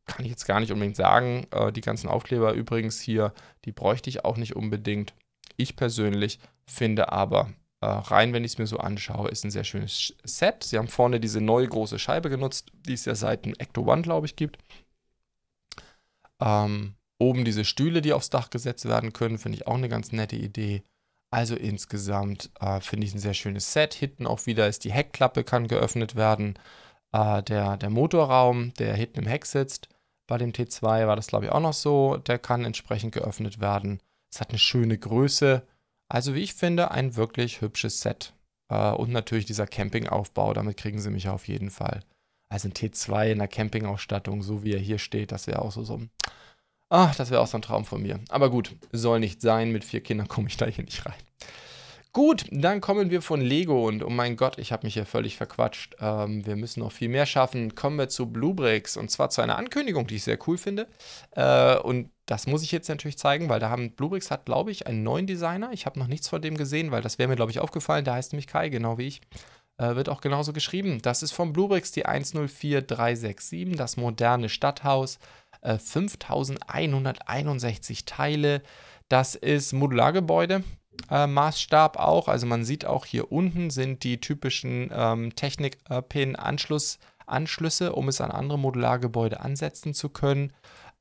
kann 0.05 0.25
ich 0.25 0.31
jetzt 0.31 0.45
gar 0.45 0.61
nicht 0.61 0.71
unbedingt 0.71 0.95
sagen. 0.95 1.47
Äh, 1.51 1.73
die 1.73 1.81
ganzen 1.81 2.09
Aufkleber 2.09 2.53
übrigens 2.53 3.01
hier, 3.01 3.33
die 3.65 3.73
bräuchte 3.73 4.09
ich 4.09 4.23
auch 4.23 4.37
nicht 4.37 4.55
unbedingt. 4.55 5.13
Ich 5.57 5.75
persönlich 5.75 6.39
finde 6.65 7.11
aber, 7.11 7.49
äh, 7.81 7.85
rein, 7.85 8.33
wenn 8.33 8.43
ich 8.43 8.53
es 8.53 8.57
mir 8.57 8.67
so 8.67 8.77
anschaue, 8.77 9.29
ist 9.29 9.45
ein 9.45 9.51
sehr 9.51 9.63
schönes 9.63 10.13
Set. 10.23 10.63
Sie 10.63 10.77
haben 10.77 10.87
vorne 10.87 11.19
diese 11.19 11.41
neue 11.41 11.67
große 11.67 11.99
Scheibe 11.99 12.29
genutzt, 12.29 12.71
die 12.73 12.93
es 12.93 13.05
ja 13.05 13.15
seit 13.15 13.45
dem 13.45 13.53
Ecto 13.57 13.81
One, 13.81 14.01
glaube 14.01 14.25
ich, 14.25 14.35
gibt. 14.35 14.59
Ähm, 16.41 16.95
oben 17.19 17.45
diese 17.45 17.65
Stühle, 17.65 18.01
die 18.01 18.13
aufs 18.13 18.29
Dach 18.29 18.49
gesetzt 18.49 18.85
werden 18.85 19.13
können, 19.13 19.37
finde 19.37 19.57
ich 19.57 19.67
auch 19.67 19.75
eine 19.75 19.89
ganz 19.89 20.11
nette 20.11 20.35
Idee. 20.35 20.83
Also 21.31 21.55
insgesamt 21.55 22.49
äh, 22.59 22.81
finde 22.81 23.05
ich 23.05 23.13
ein 23.13 23.19
sehr 23.19 23.33
schönes 23.33 23.71
Set. 23.71 23.93
Hinten 23.93 24.25
auch 24.25 24.45
wieder 24.45 24.67
ist 24.67 24.83
die 24.83 24.91
Heckklappe, 24.91 25.43
kann 25.43 25.67
geöffnet 25.67 26.15
werden. 26.15 26.57
Äh, 27.11 27.43
der, 27.43 27.77
der 27.77 27.89
Motorraum, 27.89 28.73
der 28.75 28.95
hinten 28.95 29.19
im 29.19 29.27
Heck 29.27 29.45
sitzt, 29.45 29.89
bei 30.27 30.37
dem 30.37 30.51
T2 30.51 31.07
war 31.07 31.15
das, 31.15 31.27
glaube 31.27 31.45
ich, 31.45 31.51
auch 31.51 31.59
noch 31.59 31.73
so. 31.73 32.17
Der 32.17 32.39
kann 32.39 32.65
entsprechend 32.65 33.13
geöffnet 33.13 33.59
werden. 33.59 33.99
Es 34.31 34.39
hat 34.41 34.49
eine 34.49 34.59
schöne 34.59 34.97
Größe. 34.97 35.63
Also, 36.09 36.33
wie 36.35 36.41
ich 36.41 36.55
finde, 36.55 36.91
ein 36.91 37.15
wirklich 37.15 37.61
hübsches 37.61 38.01
Set. 38.01 38.33
Äh, 38.69 38.91
und 38.91 39.11
natürlich 39.11 39.45
dieser 39.45 39.67
Campingaufbau, 39.67 40.53
damit 40.53 40.77
kriegen 40.77 40.99
sie 40.99 41.09
mich 41.09 41.29
auf 41.29 41.47
jeden 41.47 41.69
Fall. 41.69 42.01
Also 42.51 42.67
ein 42.67 42.73
T2 42.73 43.31
in 43.31 43.37
der 43.39 43.47
Campingausstattung, 43.47 44.41
so 44.41 44.63
wie 44.63 44.73
er 44.73 44.79
hier 44.79 44.97
steht, 44.97 45.31
das 45.31 45.45
wäre 45.45 45.61
auch 45.61 45.71
so 45.71 45.83
so 45.83 45.97
ein. 45.97 46.09
Ach, 46.89 47.13
das 47.13 47.29
wäre 47.29 47.41
auch 47.41 47.47
so 47.47 47.57
ein 47.59 47.61
Traum 47.61 47.85
von 47.85 48.01
mir. 48.01 48.19
Aber 48.29 48.49
gut, 48.49 48.75
soll 48.91 49.19
nicht 49.19 49.41
sein. 49.41 49.71
Mit 49.71 49.83
vier 49.83 50.01
Kindern 50.01 50.27
komme 50.27 50.47
ich 50.47 50.57
da 50.57 50.65
hier 50.65 50.83
nicht 50.83 51.05
rein. 51.05 51.13
Gut, 52.11 52.45
dann 52.49 52.81
kommen 52.81 53.11
wir 53.11 53.21
von 53.21 53.39
Lego 53.39 53.87
und 53.87 54.03
oh 54.03 54.09
mein 54.09 54.35
Gott, 54.35 54.57
ich 54.57 54.71
habe 54.71 54.87
mich 54.87 54.95
hier 54.95 55.05
völlig 55.05 55.37
verquatscht. 55.37 55.95
Ähm, 55.99 56.43
wir 56.43 56.55
müssen 56.55 56.79
noch 56.79 56.91
viel 56.91 57.07
mehr 57.07 57.27
schaffen. 57.27 57.75
Kommen 57.75 57.99
wir 57.99 58.09
zu 58.09 58.25
Bluebricks 58.25 58.97
und 58.97 59.11
zwar 59.11 59.29
zu 59.29 59.41
einer 59.41 59.59
Ankündigung, 59.59 60.07
die 60.07 60.15
ich 60.15 60.23
sehr 60.23 60.39
cool 60.47 60.57
finde. 60.57 60.87
Äh, 61.35 61.77
und 61.77 62.09
das 62.25 62.47
muss 62.47 62.63
ich 62.63 62.71
jetzt 62.71 62.89
natürlich 62.89 63.19
zeigen, 63.19 63.47
weil 63.47 63.59
da 63.59 63.69
haben 63.69 63.91
Bluebricks 63.91 64.31
hat, 64.31 64.45
glaube 64.45 64.71
ich, 64.71 64.87
einen 64.87 65.03
neuen 65.03 65.27
Designer. 65.27 65.69
Ich 65.71 65.85
habe 65.85 65.99
noch 65.99 66.07
nichts 66.07 66.27
von 66.27 66.41
dem 66.41 66.57
gesehen, 66.57 66.89
weil 66.89 67.03
das 67.03 67.19
wäre 67.19 67.29
mir, 67.29 67.35
glaube 67.35 67.51
ich, 67.51 67.59
aufgefallen. 67.59 68.05
Der 68.05 68.15
heißt 68.15 68.33
nämlich 68.33 68.47
Kai, 68.47 68.69
genau 68.69 68.97
wie 68.97 69.07
ich. 69.07 69.21
Äh, 69.77 69.95
wird 69.95 70.09
auch 70.09 70.21
genauso 70.21 70.51
geschrieben. 70.51 71.03
Das 71.03 71.21
ist 71.21 71.31
von 71.31 71.53
Bluebricks 71.53 71.91
die 71.91 72.07
104367, 72.07 73.75
das 73.75 73.97
moderne 73.97 74.49
Stadthaus. 74.49 75.19
Äh, 75.61 75.77
5161 75.77 78.05
Teile. 78.05 78.63
Das 79.09 79.35
ist 79.35 79.73
Modulargebäude 79.73 80.63
äh, 81.09 81.27
Maßstab 81.27 81.97
auch. 81.97 82.27
Also 82.27 82.47
man 82.47 82.65
sieht 82.65 82.85
auch 82.85 83.05
hier 83.05 83.31
unten 83.31 83.69
sind 83.69 84.03
die 84.03 84.19
typischen 84.19 84.91
ähm, 84.93 85.35
Technik-Pin-Anschlüsse, 85.35 87.93
um 87.93 88.07
es 88.07 88.21
an 88.21 88.31
andere 88.31 88.59
Modulargebäude 88.59 89.39
ansetzen 89.39 89.93
zu 89.93 90.09
können. 90.09 90.51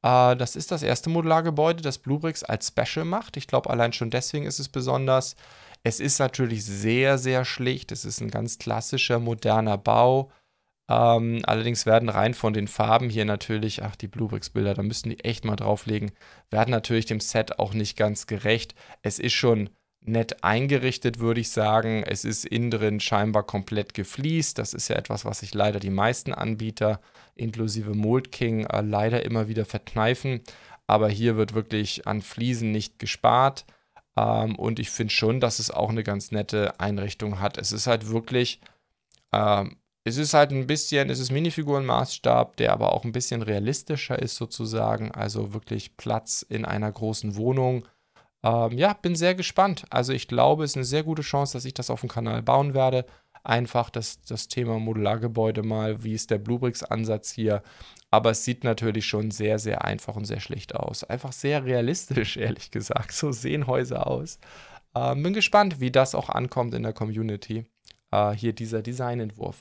Äh, 0.02 0.36
das 0.36 0.56
ist 0.56 0.70
das 0.70 0.82
erste 0.82 1.10
Modulargebäude, 1.10 1.82
das 1.82 1.98
Bluebricks 1.98 2.44
als 2.44 2.68
Special 2.68 3.04
macht. 3.04 3.36
Ich 3.36 3.46
glaube, 3.46 3.70
allein 3.70 3.92
schon 3.92 4.10
deswegen 4.10 4.46
ist 4.46 4.58
es 4.58 4.68
besonders. 4.68 5.36
Es 5.82 6.00
ist 6.00 6.18
natürlich 6.18 6.64
sehr, 6.64 7.18
sehr 7.18 7.44
schlicht. 7.44 7.92
Es 7.92 8.04
ist 8.04 8.20
ein 8.20 8.30
ganz 8.30 8.58
klassischer, 8.58 9.18
moderner 9.18 9.78
Bau. 9.78 10.30
Ähm, 10.90 11.42
allerdings 11.44 11.84
werden 11.84 12.08
rein 12.08 12.34
von 12.34 12.54
den 12.54 12.66
Farben 12.66 13.10
hier 13.10 13.26
natürlich, 13.26 13.84
ach, 13.84 13.94
die 13.94 14.08
Bluebricks-Bilder, 14.08 14.74
da 14.74 14.82
müssten 14.82 15.10
die 15.10 15.20
echt 15.20 15.44
mal 15.44 15.56
drauflegen, 15.56 16.12
werden 16.50 16.70
natürlich 16.70 17.04
dem 17.04 17.20
Set 17.20 17.58
auch 17.58 17.74
nicht 17.74 17.96
ganz 17.96 18.26
gerecht. 18.26 18.74
Es 19.02 19.18
ist 19.18 19.34
schon 19.34 19.68
nett 20.08 20.42
eingerichtet, 20.42 21.18
würde 21.20 21.40
ich 21.40 21.50
sagen. 21.50 22.02
Es 22.02 22.24
ist 22.24 22.44
innen 22.44 22.70
drin 22.70 23.00
scheinbar 23.00 23.44
komplett 23.44 23.94
gefliest. 23.94 24.58
Das 24.58 24.74
ist 24.74 24.88
ja 24.88 24.96
etwas, 24.96 25.24
was 25.24 25.40
sich 25.40 25.54
leider 25.54 25.80
die 25.80 25.90
meisten 25.90 26.32
Anbieter, 26.32 27.00
inklusive 27.34 27.94
Mold 27.94 28.32
King, 28.32 28.66
äh, 28.66 28.80
leider 28.80 29.24
immer 29.24 29.48
wieder 29.48 29.64
verkneifen. 29.64 30.40
Aber 30.86 31.08
hier 31.08 31.36
wird 31.36 31.54
wirklich 31.54 32.06
an 32.06 32.22
Fliesen 32.22 32.72
nicht 32.72 32.98
gespart. 32.98 33.64
Ähm, 34.16 34.56
und 34.56 34.78
ich 34.78 34.90
finde 34.90 35.12
schon, 35.12 35.40
dass 35.40 35.58
es 35.58 35.70
auch 35.70 35.90
eine 35.90 36.02
ganz 36.02 36.32
nette 36.32 36.78
Einrichtung 36.80 37.40
hat. 37.40 37.58
Es 37.58 37.72
ist 37.72 37.86
halt 37.86 38.08
wirklich, 38.08 38.60
ähm, 39.32 39.76
es 40.04 40.16
ist 40.16 40.34
halt 40.34 40.50
ein 40.50 40.66
bisschen, 40.66 41.10
es 41.10 41.20
ist 41.20 41.30
Minifigurenmaßstab, 41.30 42.56
der 42.56 42.72
aber 42.72 42.92
auch 42.92 43.04
ein 43.04 43.12
bisschen 43.12 43.42
realistischer 43.42 44.18
ist 44.18 44.36
sozusagen. 44.36 45.12
Also 45.12 45.52
wirklich 45.54 45.96
Platz 45.96 46.42
in 46.48 46.64
einer 46.64 46.90
großen 46.90 47.36
Wohnung 47.36 47.86
ähm, 48.42 48.72
ja, 48.72 48.92
bin 48.92 49.16
sehr 49.16 49.34
gespannt. 49.34 49.84
Also 49.90 50.12
ich 50.12 50.28
glaube, 50.28 50.64
es 50.64 50.70
ist 50.72 50.76
eine 50.76 50.84
sehr 50.84 51.02
gute 51.02 51.22
Chance, 51.22 51.54
dass 51.54 51.64
ich 51.64 51.74
das 51.74 51.90
auf 51.90 52.00
dem 52.00 52.08
Kanal 52.08 52.42
bauen 52.42 52.74
werde. 52.74 53.04
Einfach 53.44 53.90
das, 53.90 54.20
das 54.22 54.48
Thema 54.48 54.78
Modulargebäude 54.78 55.62
mal, 55.62 56.02
wie 56.04 56.12
ist 56.12 56.30
der 56.30 56.38
Bluebricks-Ansatz 56.38 57.30
hier. 57.32 57.62
Aber 58.10 58.30
es 58.30 58.44
sieht 58.44 58.64
natürlich 58.64 59.06
schon 59.06 59.30
sehr, 59.30 59.58
sehr 59.58 59.84
einfach 59.84 60.16
und 60.16 60.24
sehr 60.24 60.40
schlicht 60.40 60.74
aus. 60.74 61.04
Einfach 61.04 61.32
sehr 61.32 61.64
realistisch, 61.64 62.36
ehrlich 62.38 62.70
gesagt. 62.70 63.12
So 63.12 63.32
sehen 63.32 63.66
Häuser 63.66 64.06
aus. 64.06 64.38
Ähm, 64.94 65.22
bin 65.22 65.34
gespannt, 65.34 65.80
wie 65.80 65.90
das 65.90 66.14
auch 66.14 66.28
ankommt 66.28 66.74
in 66.74 66.82
der 66.82 66.92
Community. 66.92 67.66
Äh, 68.10 68.32
hier 68.32 68.52
dieser 68.52 68.82
Designentwurf. 68.82 69.60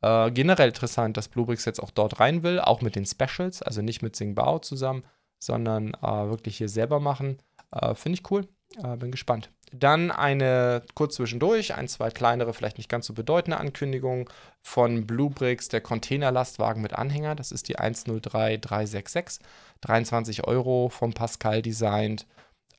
Äh, 0.00 0.30
generell 0.32 0.68
interessant, 0.68 1.16
dass 1.16 1.28
Bluebricks 1.28 1.64
jetzt 1.64 1.82
auch 1.82 1.90
dort 1.90 2.20
rein 2.20 2.42
will, 2.42 2.60
auch 2.60 2.82
mit 2.82 2.96
den 2.96 3.06
Specials, 3.06 3.62
also 3.62 3.82
nicht 3.82 4.02
mit 4.02 4.16
Singbao 4.16 4.58
zusammen, 4.58 5.04
sondern 5.38 5.94
äh, 5.94 6.28
wirklich 6.28 6.58
hier 6.58 6.68
selber 6.68 7.00
machen. 7.00 7.38
Äh, 7.74 7.94
Finde 7.94 8.18
ich 8.18 8.30
cool. 8.30 8.46
Äh, 8.82 8.96
bin 8.96 9.10
gespannt. 9.10 9.50
Dann 9.72 10.10
eine 10.10 10.82
kurz 10.94 11.16
zwischendurch, 11.16 11.74
ein, 11.74 11.88
zwei 11.88 12.10
kleinere, 12.10 12.54
vielleicht 12.54 12.78
nicht 12.78 12.88
ganz 12.88 13.06
so 13.06 13.12
bedeutende 13.12 13.58
Ankündigungen 13.58 14.26
von 14.62 15.06
Bluebricks, 15.06 15.68
der 15.68 15.80
Containerlastwagen 15.80 16.80
mit 16.80 16.92
Anhänger. 16.92 17.34
Das 17.34 17.50
ist 17.50 17.68
die 17.68 17.76
103366. 17.76 19.44
23 19.80 20.46
Euro 20.46 20.88
von 20.88 21.12
Pascal 21.12 21.60
designt. 21.60 22.26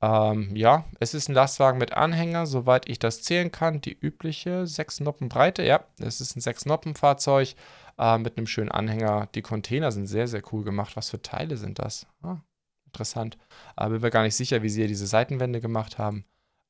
Ähm, 0.01 0.55
ja, 0.55 0.85
es 0.99 1.13
ist 1.13 1.29
ein 1.29 1.35
Lastwagen 1.35 1.79
mit 1.79 1.93
Anhänger, 1.93 2.45
soweit 2.45 2.89
ich 2.89 2.99
das 2.99 3.21
zählen 3.21 3.51
kann. 3.51 3.81
Die 3.81 3.97
übliche 3.97 4.67
6 4.67 5.01
Noppen 5.01 5.29
Breite. 5.29 5.63
Ja, 5.63 5.85
es 5.99 6.21
ist 6.21 6.35
ein 6.35 6.41
6 6.41 6.65
Noppen 6.65 6.95
Fahrzeug 6.95 7.55
äh, 7.97 8.17
mit 8.17 8.37
einem 8.37 8.47
schönen 8.47 8.71
Anhänger. 8.71 9.27
Die 9.35 9.41
Container 9.41 9.91
sind 9.91 10.07
sehr, 10.07 10.27
sehr 10.27 10.41
cool 10.51 10.63
gemacht. 10.63 10.95
Was 10.95 11.09
für 11.09 11.21
Teile 11.21 11.57
sind 11.57 11.79
das? 11.79 12.07
Ah, 12.21 12.37
interessant. 12.95 13.37
Aber 13.75 13.91
bin 13.91 14.01
mir 14.01 14.09
gar 14.09 14.23
nicht 14.23 14.35
sicher, 14.35 14.63
wie 14.63 14.69
sie 14.69 14.81
hier 14.81 14.87
diese 14.87 15.07
Seitenwände 15.07 15.61
gemacht 15.61 15.97
haben. 15.97 16.25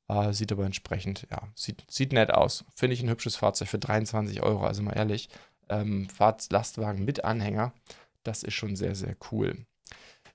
Äh, 0.08 0.32
sieht 0.32 0.52
aber 0.52 0.64
entsprechend, 0.66 1.26
ja, 1.30 1.48
sieht, 1.54 1.84
sieht 1.88 2.12
nett 2.12 2.32
aus. 2.32 2.64
Finde 2.74 2.94
ich 2.94 3.02
ein 3.02 3.08
hübsches 3.08 3.36
Fahrzeug 3.36 3.68
für 3.68 3.78
23 3.78 4.42
Euro, 4.42 4.64
also 4.64 4.82
mal 4.82 4.92
ehrlich. 4.92 5.28
Ähm, 5.68 6.06
Lastwagen 6.50 7.04
mit 7.04 7.24
Anhänger, 7.24 7.72
das 8.22 8.44
ist 8.44 8.54
schon 8.54 8.76
sehr, 8.76 8.94
sehr 8.94 9.16
cool. 9.32 9.66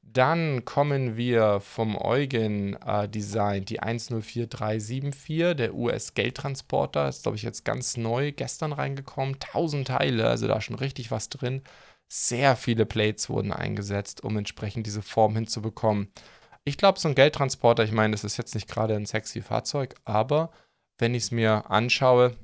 Dann 0.04 0.65
kommen 0.65 1.15
wir 1.15 1.62
vom 1.62 1.95
Eugen 1.95 2.75
äh, 2.86 3.08
Design, 3.08 3.63
die 3.63 3.80
104374, 3.82 5.56
der 5.56 5.73
US-Geldtransporter. 5.73 7.08
Ist, 7.08 7.23
glaube 7.23 7.38
ich, 7.38 7.43
jetzt 7.43 7.63
ganz 7.63 7.95
neu, 7.95 8.34
gestern 8.34 8.73
reingekommen. 8.73 9.36
1000 9.36 9.88
Teile, 9.88 10.27
also 10.27 10.47
da 10.47 10.60
schon 10.60 10.75
richtig 10.75 11.12
was 11.12 11.30
drin. 11.30 11.62
Sehr 12.13 12.58
viele 12.58 12.86
Plates 12.86 13.30
wurden 13.30 13.54
eingesetzt, 13.54 14.21
um 14.21 14.36
entsprechend 14.36 14.86
diese 14.86 15.02
Form 15.02 15.34
hinzubekommen. 15.34 16.12
Ich 16.65 16.76
glaube, 16.78 17.00
so 17.00 17.08
ein 17.08 17.15
Geldtransporter, 17.15 17.86
ich 17.86 17.93
meine, 17.93 18.12
das 18.12 18.26
ist 18.26 18.36
jetzt 18.36 18.54
nicht 18.54 18.67
gerade 18.67 18.97
ein 18.97 19.06
sexy 19.06 19.41
Fahrzeug, 19.41 19.95
aber 20.04 20.52
wenn 20.97 21.15
ich 21.15 21.24
es 21.24 21.32
mir 21.32 21.71
anschaue, 21.71 22.36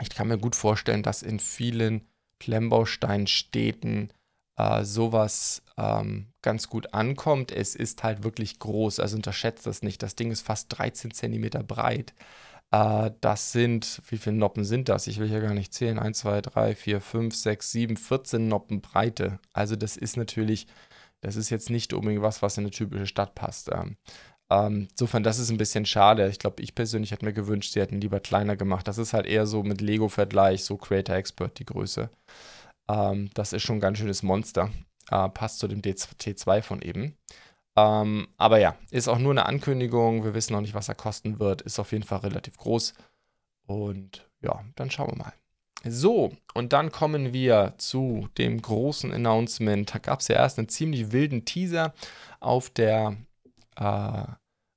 ich 0.00 0.10
kann 0.10 0.28
mir 0.28 0.38
gut 0.38 0.54
vorstellen, 0.54 1.02
dass 1.02 1.22
in 1.22 1.40
vielen 1.40 2.06
Klemmbausteinstädten 2.38 4.12
äh, 4.56 4.84
sowas 4.84 5.62
ähm, 5.76 6.28
ganz 6.42 6.68
gut 6.68 6.94
ankommt. 6.94 7.50
Es 7.50 7.74
ist 7.74 8.04
halt 8.04 8.22
wirklich 8.22 8.60
groß, 8.60 9.00
also 9.00 9.16
unterschätzt 9.16 9.66
das 9.66 9.82
nicht. 9.82 10.00
Das 10.00 10.14
Ding 10.14 10.30
ist 10.30 10.42
fast 10.42 10.66
13 10.78 11.10
cm 11.10 11.66
breit. 11.66 12.14
Äh, 12.76 13.12
das 13.20 13.52
sind, 13.52 14.02
wie 14.08 14.18
viele 14.18 14.36
Noppen 14.36 14.64
sind 14.64 14.88
das? 14.88 15.06
Ich 15.06 15.18
will 15.18 15.28
hier 15.28 15.40
gar 15.40 15.54
nicht 15.54 15.72
zählen. 15.72 15.98
1, 15.98 16.18
2, 16.18 16.40
3, 16.42 16.74
4, 16.74 17.00
5, 17.00 17.34
6, 17.34 17.72
7, 17.72 17.96
14 17.96 18.48
Noppen 18.48 18.80
Breite. 18.80 19.38
Also 19.52 19.76
das 19.76 19.96
ist 19.96 20.16
natürlich, 20.16 20.66
das 21.22 21.36
ist 21.36 21.50
jetzt 21.50 21.70
nicht 21.70 21.92
unbedingt 21.92 22.22
was, 22.22 22.42
was 22.42 22.58
in 22.58 22.64
eine 22.64 22.70
typische 22.70 23.06
Stadt 23.06 23.34
passt. 23.34 23.70
Ähm, 23.72 23.96
ähm, 24.50 24.88
insofern, 24.90 25.22
das 25.22 25.38
ist 25.38 25.50
ein 25.50 25.56
bisschen 25.58 25.86
schade. 25.86 26.28
Ich 26.28 26.38
glaube, 26.38 26.62
ich 26.62 26.74
persönlich 26.74 27.12
hätte 27.12 27.24
mir 27.24 27.32
gewünscht, 27.32 27.72
sie 27.72 27.80
hätten 27.80 28.00
lieber 28.00 28.20
kleiner 28.20 28.56
gemacht. 28.56 28.86
Das 28.88 28.98
ist 28.98 29.12
halt 29.12 29.26
eher 29.26 29.46
so 29.46 29.62
mit 29.62 29.80
Lego-Vergleich, 29.80 30.64
so 30.64 30.76
Creator 30.76 31.16
Expert 31.16 31.58
die 31.58 31.66
Größe. 31.66 32.10
Ähm, 32.88 33.30
das 33.34 33.52
ist 33.52 33.62
schon 33.62 33.78
ein 33.78 33.80
ganz 33.80 33.98
schönes 33.98 34.22
Monster. 34.22 34.70
Äh, 35.10 35.28
passt 35.30 35.60
zu 35.60 35.68
dem 35.68 35.82
T2 35.82 36.62
von 36.62 36.82
eben. 36.82 37.16
Ähm, 37.76 38.28
aber 38.36 38.58
ja, 38.58 38.76
ist 38.90 39.08
auch 39.08 39.18
nur 39.18 39.32
eine 39.32 39.46
Ankündigung. 39.46 40.24
Wir 40.24 40.34
wissen 40.34 40.54
noch 40.54 40.60
nicht, 40.60 40.74
was 40.74 40.88
er 40.88 40.94
kosten 40.94 41.38
wird. 41.38 41.62
Ist 41.62 41.78
auf 41.78 41.92
jeden 41.92 42.04
Fall 42.04 42.20
relativ 42.20 42.56
groß. 42.56 42.94
Und 43.66 44.28
ja, 44.40 44.64
dann 44.76 44.90
schauen 44.90 45.10
wir 45.10 45.18
mal. 45.18 45.32
So, 45.84 46.32
und 46.54 46.72
dann 46.72 46.90
kommen 46.90 47.32
wir 47.32 47.74
zu 47.78 48.28
dem 48.38 48.60
großen 48.60 49.12
Announcement. 49.12 49.94
Da 49.94 49.98
gab 49.98 50.20
es 50.20 50.28
ja 50.28 50.36
erst 50.36 50.58
einen 50.58 50.68
ziemlich 50.68 51.12
wilden 51.12 51.44
Teaser 51.44 51.92
auf 52.40 52.70
der 52.70 53.16
äh, 53.76 54.24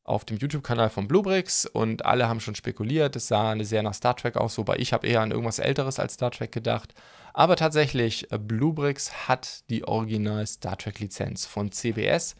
auf 0.10 0.26
dem 0.26 0.38
YouTube-Kanal 0.38 0.90
von 0.90 1.08
Bluebricks 1.08 1.68
und 1.68 2.04
alle 2.04 2.28
haben 2.28 2.40
schon 2.40 2.56
spekuliert, 2.56 3.16
es 3.16 3.28
sah 3.28 3.56
sehr 3.64 3.84
nach 3.84 3.94
Star 3.94 4.16
Trek 4.16 4.38
aus, 4.38 4.58
wobei 4.58 4.78
ich 4.78 4.92
habe 4.92 5.06
eher 5.06 5.22
an 5.22 5.30
irgendwas 5.30 5.60
Älteres 5.60 6.00
als 6.00 6.16
Star 6.16 6.32
Trek 6.32 6.52
gedacht. 6.52 6.96
Aber 7.32 7.56
tatsächlich, 7.56 8.32
äh, 8.32 8.40
Bluebricks 8.40 9.28
hat 9.28 9.70
die 9.70 9.88
Original 9.88 10.48
Star 10.48 10.78
Trek-Lizenz 10.78 11.46
von 11.46 11.72
CBS. 11.72 12.36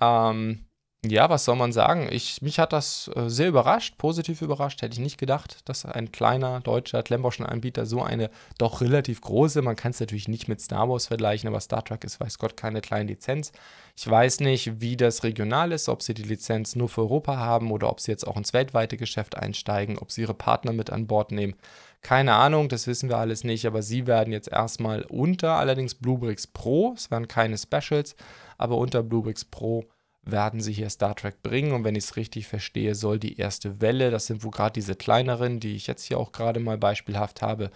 Ähm, 0.00 0.68
ja, 1.06 1.30
was 1.30 1.44
soll 1.44 1.54
man 1.54 1.72
sagen? 1.72 2.08
Ich, 2.10 2.42
mich 2.42 2.58
hat 2.58 2.72
das 2.72 3.08
äh, 3.14 3.28
sehr 3.28 3.48
überrascht, 3.48 3.98
positiv 3.98 4.42
überrascht. 4.42 4.82
Hätte 4.82 4.94
ich 4.94 4.98
nicht 4.98 5.16
gedacht, 5.16 5.60
dass 5.68 5.84
ein 5.84 6.10
kleiner 6.10 6.58
deutscher 6.60 7.04
Klemmbauschen-Anbieter 7.04 7.86
so 7.86 8.02
eine 8.02 8.30
doch 8.58 8.80
relativ 8.80 9.20
große, 9.20 9.62
man 9.62 9.76
kann 9.76 9.92
es 9.92 10.00
natürlich 10.00 10.26
nicht 10.26 10.48
mit 10.48 10.60
Star 10.60 10.88
Wars 10.88 11.06
vergleichen, 11.06 11.48
aber 11.48 11.60
Star 11.60 11.84
Trek 11.84 12.02
ist, 12.02 12.18
weiß 12.18 12.38
Gott, 12.38 12.56
keine 12.56 12.80
kleine 12.80 13.10
Lizenz. 13.10 13.52
Ich 13.96 14.10
weiß 14.10 14.40
nicht, 14.40 14.80
wie 14.80 14.96
das 14.96 15.22
regional 15.22 15.70
ist, 15.70 15.88
ob 15.88 16.02
sie 16.02 16.14
die 16.14 16.24
Lizenz 16.24 16.74
nur 16.74 16.88
für 16.88 17.02
Europa 17.02 17.36
haben 17.36 17.70
oder 17.70 17.90
ob 17.90 18.00
sie 18.00 18.10
jetzt 18.10 18.26
auch 18.26 18.36
ins 18.36 18.52
weltweite 18.52 18.96
Geschäft 18.96 19.36
einsteigen, 19.36 19.98
ob 19.98 20.10
sie 20.10 20.22
ihre 20.22 20.34
Partner 20.34 20.72
mit 20.72 20.90
an 20.90 21.06
Bord 21.06 21.30
nehmen. 21.30 21.54
Keine 22.02 22.34
Ahnung, 22.34 22.68
das 22.68 22.88
wissen 22.88 23.08
wir 23.08 23.18
alles 23.18 23.44
nicht, 23.44 23.66
aber 23.66 23.82
sie 23.82 24.06
werden 24.06 24.32
jetzt 24.32 24.48
erstmal 24.48 25.02
unter 25.02 25.54
allerdings 25.54 25.94
Bluebricks 25.94 26.46
Pro, 26.48 26.94
es 26.96 27.10
werden 27.10 27.28
keine 27.28 27.56
Specials, 27.56 28.16
aber 28.58 28.76
unter 28.76 29.02
Bluebricks 29.02 29.44
Pro 29.44 29.84
werden 30.30 30.60
sie 30.60 30.72
hier 30.72 30.90
Star 30.90 31.14
Trek 31.14 31.42
bringen. 31.42 31.72
Und 31.72 31.84
wenn 31.84 31.94
ich 31.94 32.04
es 32.04 32.16
richtig 32.16 32.46
verstehe, 32.46 32.94
soll 32.94 33.18
die 33.18 33.38
erste 33.38 33.80
Welle, 33.80 34.10
das 34.10 34.26
sind 34.26 34.44
wo 34.44 34.50
gerade 34.50 34.74
diese 34.74 34.94
kleineren, 34.94 35.60
die 35.60 35.74
ich 35.74 35.86
jetzt 35.86 36.04
hier 36.04 36.18
auch 36.18 36.32
gerade 36.32 36.60
mal 36.60 36.78
beispielhaft 36.78 37.42
habe, 37.42 37.70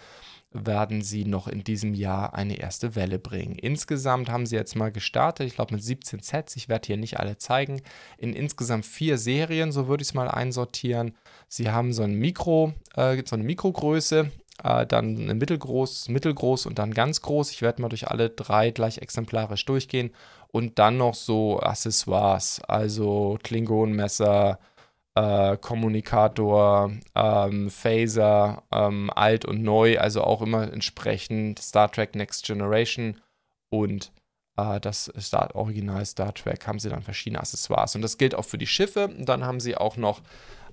werden 0.54 1.02
sie 1.02 1.24
noch 1.24 1.48
in 1.48 1.64
diesem 1.64 1.94
Jahr 1.94 2.34
eine 2.34 2.58
erste 2.58 2.94
Welle 2.94 3.18
bringen. 3.18 3.56
Insgesamt 3.56 4.28
haben 4.28 4.44
sie 4.44 4.56
jetzt 4.56 4.76
mal 4.76 4.92
gestartet, 4.92 5.46
ich 5.46 5.54
glaube 5.54 5.74
mit 5.74 5.82
17 5.82 6.20
Sets, 6.20 6.56
ich 6.56 6.68
werde 6.68 6.86
hier 6.86 6.98
nicht 6.98 7.18
alle 7.18 7.38
zeigen, 7.38 7.80
in 8.18 8.34
insgesamt 8.34 8.84
vier 8.84 9.16
Serien, 9.16 9.72
so 9.72 9.88
würde 9.88 10.02
ich 10.02 10.08
es 10.08 10.14
mal 10.14 10.28
einsortieren. 10.28 11.16
Sie 11.48 11.70
haben 11.70 11.94
so 11.94 12.02
ein 12.02 12.14
Mikro, 12.14 12.74
äh, 12.96 13.22
so 13.24 13.36
eine 13.36 13.44
Mikrogröße, 13.44 14.30
äh, 14.62 14.86
dann 14.86 15.18
eine 15.18 15.34
mittelgroß, 15.34 16.08
mittelgroß 16.08 16.66
und 16.66 16.78
dann 16.78 16.92
ganz 16.92 17.22
groß. 17.22 17.50
Ich 17.50 17.62
werde 17.62 17.80
mal 17.80 17.88
durch 17.88 18.08
alle 18.08 18.28
drei 18.28 18.70
gleich 18.70 18.98
exemplarisch 18.98 19.64
durchgehen 19.64 20.10
und 20.52 20.78
dann 20.78 20.98
noch 20.98 21.14
so 21.14 21.58
Accessoires, 21.60 22.60
also 22.68 23.38
Klingonenmesser, 23.42 24.58
äh, 25.14 25.56
Kommunikator, 25.56 26.92
ähm, 27.14 27.70
Phaser, 27.70 28.62
ähm, 28.70 29.10
alt 29.14 29.44
und 29.44 29.62
neu, 29.62 29.98
also 29.98 30.22
auch 30.22 30.42
immer 30.42 30.72
entsprechend 30.72 31.58
Star 31.58 31.90
Trek 31.90 32.14
Next 32.14 32.44
Generation 32.46 33.20
und 33.70 34.12
äh, 34.56 34.80
das 34.80 35.12
Star 35.18 35.54
Original 35.54 36.04
Star 36.04 36.34
Trek 36.34 36.66
haben 36.66 36.78
sie 36.78 36.90
dann 36.90 37.02
verschiedene 37.02 37.40
Accessoires. 37.40 37.94
Und 37.94 38.02
das 38.02 38.18
gilt 38.18 38.34
auch 38.34 38.44
für 38.44 38.58
die 38.58 38.66
Schiffe. 38.66 39.10
Dann 39.18 39.44
haben 39.44 39.60
sie 39.60 39.76
auch 39.76 39.96
noch 39.96 40.20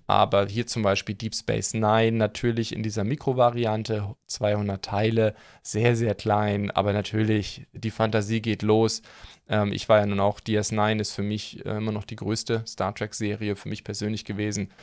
aber 0.10 0.48
hier 0.48 0.66
zum 0.66 0.82
Beispiel 0.82 1.14
Deep 1.14 1.36
Space 1.36 1.76
Nine 1.76 2.14
natürlich 2.14 2.74
in 2.74 2.82
dieser 2.82 3.04
Mikrovariante, 3.04 4.16
200 4.26 4.84
Teile, 4.84 5.36
sehr, 5.62 5.96
sehr 5.96 6.16
klein, 6.16 6.72
aber 6.72 6.94
natürlich 6.94 7.68
die 7.74 7.92
Fantasie 7.92 8.42
geht 8.42 8.64
los. 8.64 9.04
Ähm, 9.48 9.72
ich 9.72 9.88
war 9.88 10.00
ja 10.00 10.08
nun 10.08 10.20
auch, 10.20 10.40
DS9 10.40 11.00
ist 11.00 11.12
für 11.12 11.22
mich 11.22 11.64
äh, 11.64 11.78
immer 11.78 11.92
noch 11.92 12.06
die 12.06 12.16
größte 12.16 12.64
Star 12.66 12.96
Trek-Serie 12.96 13.56
für 13.56 13.70
mich 13.70 13.84
persönlich 13.84 14.26
gewesen. 14.26 14.74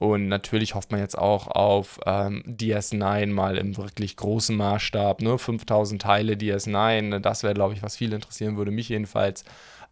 Und 0.00 0.26
natürlich 0.26 0.74
hofft 0.74 0.90
man 0.90 0.98
jetzt 0.98 1.16
auch 1.16 1.46
auf 1.46 2.00
ähm, 2.04 2.42
DS9 2.44 3.28
mal 3.28 3.58
im 3.58 3.76
wirklich 3.76 4.16
großen 4.16 4.56
Maßstab, 4.56 5.22
ne? 5.22 5.38
5000 5.38 6.02
Teile 6.02 6.32
DS9, 6.32 7.20
das 7.20 7.44
wäre, 7.44 7.54
glaube 7.54 7.74
ich, 7.74 7.84
was 7.84 7.96
viel 7.96 8.12
interessieren 8.12 8.56
würde, 8.56 8.72
mich 8.72 8.88
jedenfalls. 8.88 9.42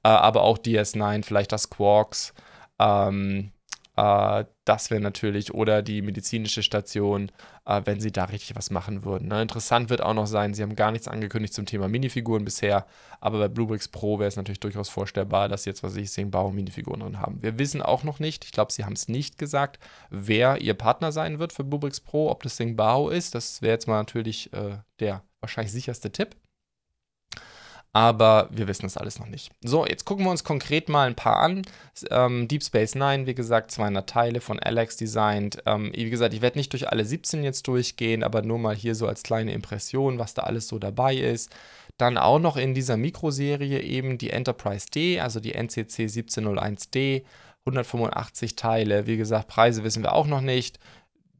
Äh, 0.03 0.09
aber 0.09 0.42
auch 0.42 0.59
DS9, 0.59 1.22
vielleicht 1.22 1.53
das 1.53 1.70
Quarks. 1.70 2.35
Ähm, 2.81 3.53
äh, 3.96 4.44
das 4.64 4.90
wäre 4.90 5.00
natürlich, 5.00 5.53
oder 5.53 5.83
die 5.83 6.03
medizinische 6.03 6.62
Station, 6.62 7.33
äh, 7.64 7.83
wenn 7.85 8.00
sie 8.00 8.12
da 8.12 8.24
richtig 8.24 8.57
was 8.57 8.70
machen 8.70 9.05
würden. 9.05 9.29
Ne? 9.29 9.42
Interessant 9.42 9.90
wird 9.90 10.03
auch 10.03 10.14
noch 10.14 10.26
sein, 10.26 10.55
sie 10.55 10.62
haben 10.62 10.76
gar 10.76 10.92
nichts 10.92 11.09
angekündigt 11.09 11.55
zum 11.55 11.66
Thema 11.66 11.88
Minifiguren 11.88 12.44
bisher, 12.44 12.87
aber 13.20 13.38
bei 13.38 13.48
Bluebricks 13.48 13.88
Pro 13.88 14.18
wäre 14.18 14.29
es 14.29 14.37
natürlich 14.37 14.61
durchaus 14.61 14.88
vorstellbar, 14.88 15.48
dass 15.48 15.64
jetzt, 15.64 15.83
was 15.83 15.96
ich 15.96 16.11
sehe, 16.11 16.26
Bau 16.26 16.50
Minifiguren 16.50 17.00
drin 17.00 17.20
haben. 17.20 17.42
Wir 17.42 17.59
wissen 17.59 17.83
auch 17.83 18.05
noch 18.05 18.20
nicht, 18.20 18.44
ich 18.44 18.53
glaube, 18.53 18.72
sie 18.72 18.85
haben 18.85 18.92
es 18.92 19.09
nicht 19.09 19.38
gesagt, 19.38 19.79
wer 20.11 20.61
ihr 20.61 20.74
Partner 20.74 21.12
sein 21.12 21.38
wird 21.38 21.53
für 21.53 21.64
Bluebricks 21.64 22.00
Pro, 22.00 22.31
ob 22.31 22.42
das 22.42 22.57
Ding 22.57 22.76
Bao 22.76 23.09
ist. 23.09 23.35
Das 23.35 23.62
wäre 23.62 23.72
jetzt 23.72 23.88
mal 23.88 23.98
natürlich 23.98 24.53
äh, 24.53 24.79
der 25.00 25.22
wahrscheinlich 25.40 25.72
sicherste 25.72 26.12
Tipp 26.12 26.37
aber 27.92 28.48
wir 28.53 28.68
wissen 28.68 28.83
das 28.83 28.96
alles 28.96 29.18
noch 29.18 29.26
nicht. 29.26 29.50
So, 29.62 29.85
jetzt 29.85 30.05
gucken 30.05 30.24
wir 30.24 30.31
uns 30.31 30.44
konkret 30.44 30.88
mal 30.88 31.09
ein 31.09 31.16
paar 31.16 31.38
an. 31.38 31.62
Ähm, 32.11 32.46
Deep 32.46 32.62
Space 32.62 32.94
Nine, 32.94 33.26
wie 33.26 33.35
gesagt, 33.35 33.72
200 33.72 34.09
Teile 34.09 34.40
von 34.40 34.61
Alex 34.61 34.96
designt. 34.96 35.62
Ähm, 35.66 35.90
wie 35.94 36.11
gesagt, 36.11 36.33
ich 36.33 36.40
werde 36.40 36.59
nicht 36.59 36.72
durch 36.72 36.88
alle 36.88 37.05
17 37.05 37.42
jetzt 37.42 37.66
durchgehen, 37.66 38.22
aber 38.22 38.42
nur 38.42 38.59
mal 38.59 38.76
hier 38.76 38.94
so 38.94 39.09
als 39.09 39.22
kleine 39.22 39.53
Impression, 39.53 40.18
was 40.18 40.35
da 40.35 40.42
alles 40.42 40.68
so 40.68 40.79
dabei 40.79 41.16
ist. 41.16 41.50
Dann 41.98 42.16
auch 42.16 42.38
noch 42.38 42.57
in 42.57 42.74
dieser 42.74 42.96
Mikroserie 42.96 43.81
eben 43.81 44.18
die 44.18 44.31
Enterprise 44.31 44.87
D, 44.88 45.20
also 45.20 45.40
die 45.40 45.55
NCC 45.55 46.05
1701D. 46.05 47.24
185 47.66 48.57
Teile. 48.57 49.07
Wie 49.07 49.18
gesagt, 49.18 49.48
Preise 49.48 49.85
wissen 49.85 50.03
wir 50.03 50.14
auch 50.14 50.26
noch 50.26 50.40
nicht. 50.40 50.79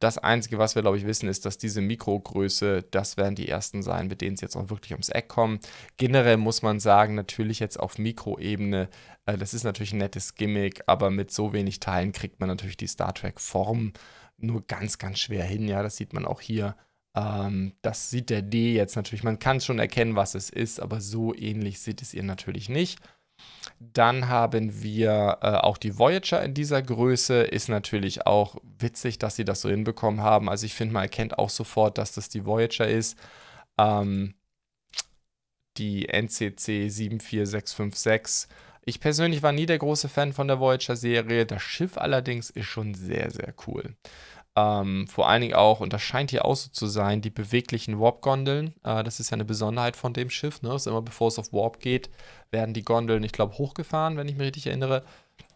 Das 0.01 0.17
Einzige, 0.17 0.59
was 0.59 0.75
wir, 0.75 0.83
glaube 0.83 0.97
ich, 0.97 1.07
wissen, 1.07 1.29
ist, 1.29 1.45
dass 1.45 1.59
diese 1.59 1.83
Mikrogröße, 1.83 2.83
das 2.91 3.19
werden 3.19 3.35
die 3.35 3.49
ersten 3.49 3.83
sein, 3.83 4.09
mit 4.09 4.23
denen 4.23 4.35
es 4.35 4.41
jetzt 4.41 4.57
auch 4.57 4.71
wirklich 4.71 4.93
ums 4.93 5.11
Eck 5.11 5.29
kommen. 5.29 5.61
Generell 5.99 6.39
muss 6.39 6.63
man 6.63 6.81
sagen, 6.81 7.15
natürlich 7.15 7.61
jetzt 7.61 7.79
auf 7.79 7.99
Mikroebene, 7.99 8.89
äh, 9.27 9.37
das 9.37 9.53
ist 9.53 9.65
natürlich 9.65 9.93
ein 9.93 9.99
nettes 9.99 10.35
Gimmick, 10.35 10.83
aber 10.87 11.11
mit 11.11 11.31
so 11.31 11.53
wenig 11.53 11.81
Teilen 11.81 12.13
kriegt 12.13 12.41
man 12.41 12.49
natürlich 12.49 12.79
die 12.79 12.87
Star 12.87 13.13
Trek-Form 13.13 13.93
nur 14.39 14.63
ganz, 14.63 14.97
ganz 14.97 15.19
schwer 15.19 15.45
hin. 15.45 15.69
Ja, 15.69 15.83
das 15.83 15.97
sieht 15.97 16.15
man 16.15 16.25
auch 16.25 16.41
hier. 16.41 16.77
Ähm, 17.15 17.75
das 17.83 18.09
sieht 18.09 18.31
der 18.31 18.41
D 18.41 18.73
jetzt 18.73 18.97
natürlich. 18.97 19.23
Man 19.23 19.39
kann 19.39 19.61
schon 19.61 19.79
erkennen, 19.79 20.17
was 20.17 20.35
es 20.35 20.49
ist, 20.49 20.81
aber 20.81 21.03
so 21.03 21.35
ähnlich 21.35 21.81
sieht 21.81 22.01
es 22.01 22.15
ihr 22.15 22.23
natürlich 22.23 22.71
nicht. 22.71 23.01
Dann 23.79 24.29
haben 24.29 24.83
wir 24.83 25.39
äh, 25.43 25.47
auch 25.49 25.79
die 25.79 25.99
Voyager 25.99 26.43
in 26.43 26.55
dieser 26.55 26.83
Größe. 26.83 27.43
Ist 27.43 27.69
natürlich 27.69 28.27
auch 28.27 28.57
witzig, 28.79 29.19
dass 29.19 29.37
sie 29.37 29.45
das 29.45 29.63
so 29.63 29.71
hinbekommen 29.71 30.21
haben. 30.21 30.49
Also 30.49 30.67
ich 30.67 30.75
finde, 30.75 30.95
man 30.95 31.05
erkennt 31.05 31.39
auch 31.39 31.51
sofort, 31.51 31.99
dass 31.99 32.13
das 32.13 32.29
die 32.29 32.45
Voyager 32.45 32.87
ist. 32.87 33.17
Ähm, 33.79 34.35
die 35.79 36.09
NCC 36.09 36.91
74656. 36.91 38.49
Ich 38.85 39.01
persönlich 39.01 39.43
war 39.43 39.53
nie 39.53 39.67
der 39.67 39.79
große 39.79 40.09
Fan 40.09 40.33
von 40.33 40.49
der 40.49 40.61
Voyager-Serie. 40.61 41.47
Das 41.47 41.63
Schiff 41.63 41.97
allerdings 41.97 42.51
ist 42.51 42.67
schon 42.67 42.95
sehr, 42.95 43.31
sehr 43.31 43.55
cool. 43.67 43.95
Ähm, 44.57 45.07
vor 45.07 45.29
allen 45.29 45.43
Dingen 45.43 45.55
auch, 45.55 45.81
und 45.81 45.93
das 45.93 46.03
scheint 46.03 46.31
hier 46.31 46.45
auch 46.45 46.57
so 46.57 46.71
zu 46.71 46.87
sein, 46.87 47.21
die 47.21 47.31
beweglichen 47.31 48.01
Warp-Gondeln. 48.01 48.75
Äh, 48.83 49.05
das 49.05 49.21
ist 49.21 49.31
ja 49.31 49.35
eine 49.35 49.45
Besonderheit 49.45 49.97
von 49.97 50.13
dem 50.13 50.31
Schiff. 50.31 50.63
Ne? 50.63 50.71
Also 50.71 50.91
immer 50.91 51.03
bevor 51.03 51.29
es 51.29 51.39
auf 51.39 51.53
Warp 51.53 51.81
geht, 51.81 52.11
werden 52.51 52.75
die 52.75 52.83
Gondeln, 52.83 53.23
ich 53.23 53.33
glaube, 53.33 53.59
hochgefahren, 53.59 54.17
wenn 54.17 54.29
ich 54.29 54.35
mich 54.35 54.47
richtig 54.47 54.67
erinnere. 54.67 55.05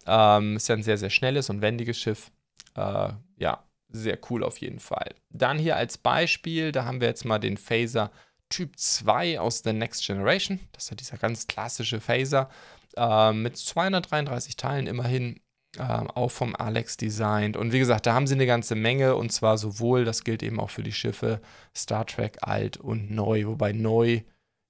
Ähm, 0.07 0.57
ist 0.57 0.69
ja 0.69 0.77
ein 0.77 0.83
sehr, 0.83 0.99
sehr 0.99 1.11
schnelles 1.11 1.51
und 1.51 1.61
wendiges 1.61 1.99
Schiff. 1.99 2.31
Äh, 2.77 3.11
ja, 3.37 3.65
sehr 3.89 4.19
cool 4.31 4.45
auf 4.45 4.59
jeden 4.59 4.81
Fall. 4.81 5.15
Dann 5.31 5.59
hier 5.59 5.77
als 5.77 5.99
Beispiel, 5.99 6.73
da 6.73 6.85
haben 6.85 7.01
wir 7.01 7.09
jetzt 7.09 7.25
mal 7.25 7.39
den 7.39 7.57
Phaser 7.57 8.11
Typ 8.49 8.79
2 8.79 9.41
aus 9.41 9.63
der 9.63 9.73
Next 9.73 10.07
Generation. 10.07 10.61
Das 10.73 10.85
ist 10.85 10.91
ja 10.91 10.97
dieser 10.97 11.17
ganz 11.17 11.47
klassische 11.47 12.01
Phaser 12.01 12.49
äh, 12.97 13.33
mit 13.33 13.57
233 13.57 14.57
Teilen 14.57 14.87
immerhin 14.87 15.41
ähm, 15.79 16.11
auch 16.11 16.31
vom 16.31 16.55
Alex 16.57 16.97
designt. 16.97 17.57
Und 17.57 17.73
wie 17.73 17.79
gesagt, 17.79 18.07
da 18.07 18.15
haben 18.15 18.27
sie 18.27 18.35
eine 18.35 18.47
ganze 18.47 18.75
Menge 18.75 19.17
und 19.17 19.33
zwar 19.33 19.59
sowohl, 19.59 20.05
das 20.05 20.25
gilt 20.25 20.43
eben 20.43 20.61
auch 20.61 20.71
für 20.71 20.83
die 20.83 20.93
Schiffe, 20.93 21.41
Star 21.77 22.07
Trek 22.07 22.39
alt 22.43 22.77
und 22.77 23.11
neu. 23.11 23.47
Wobei 23.47 23.73
neu, 23.73 24.23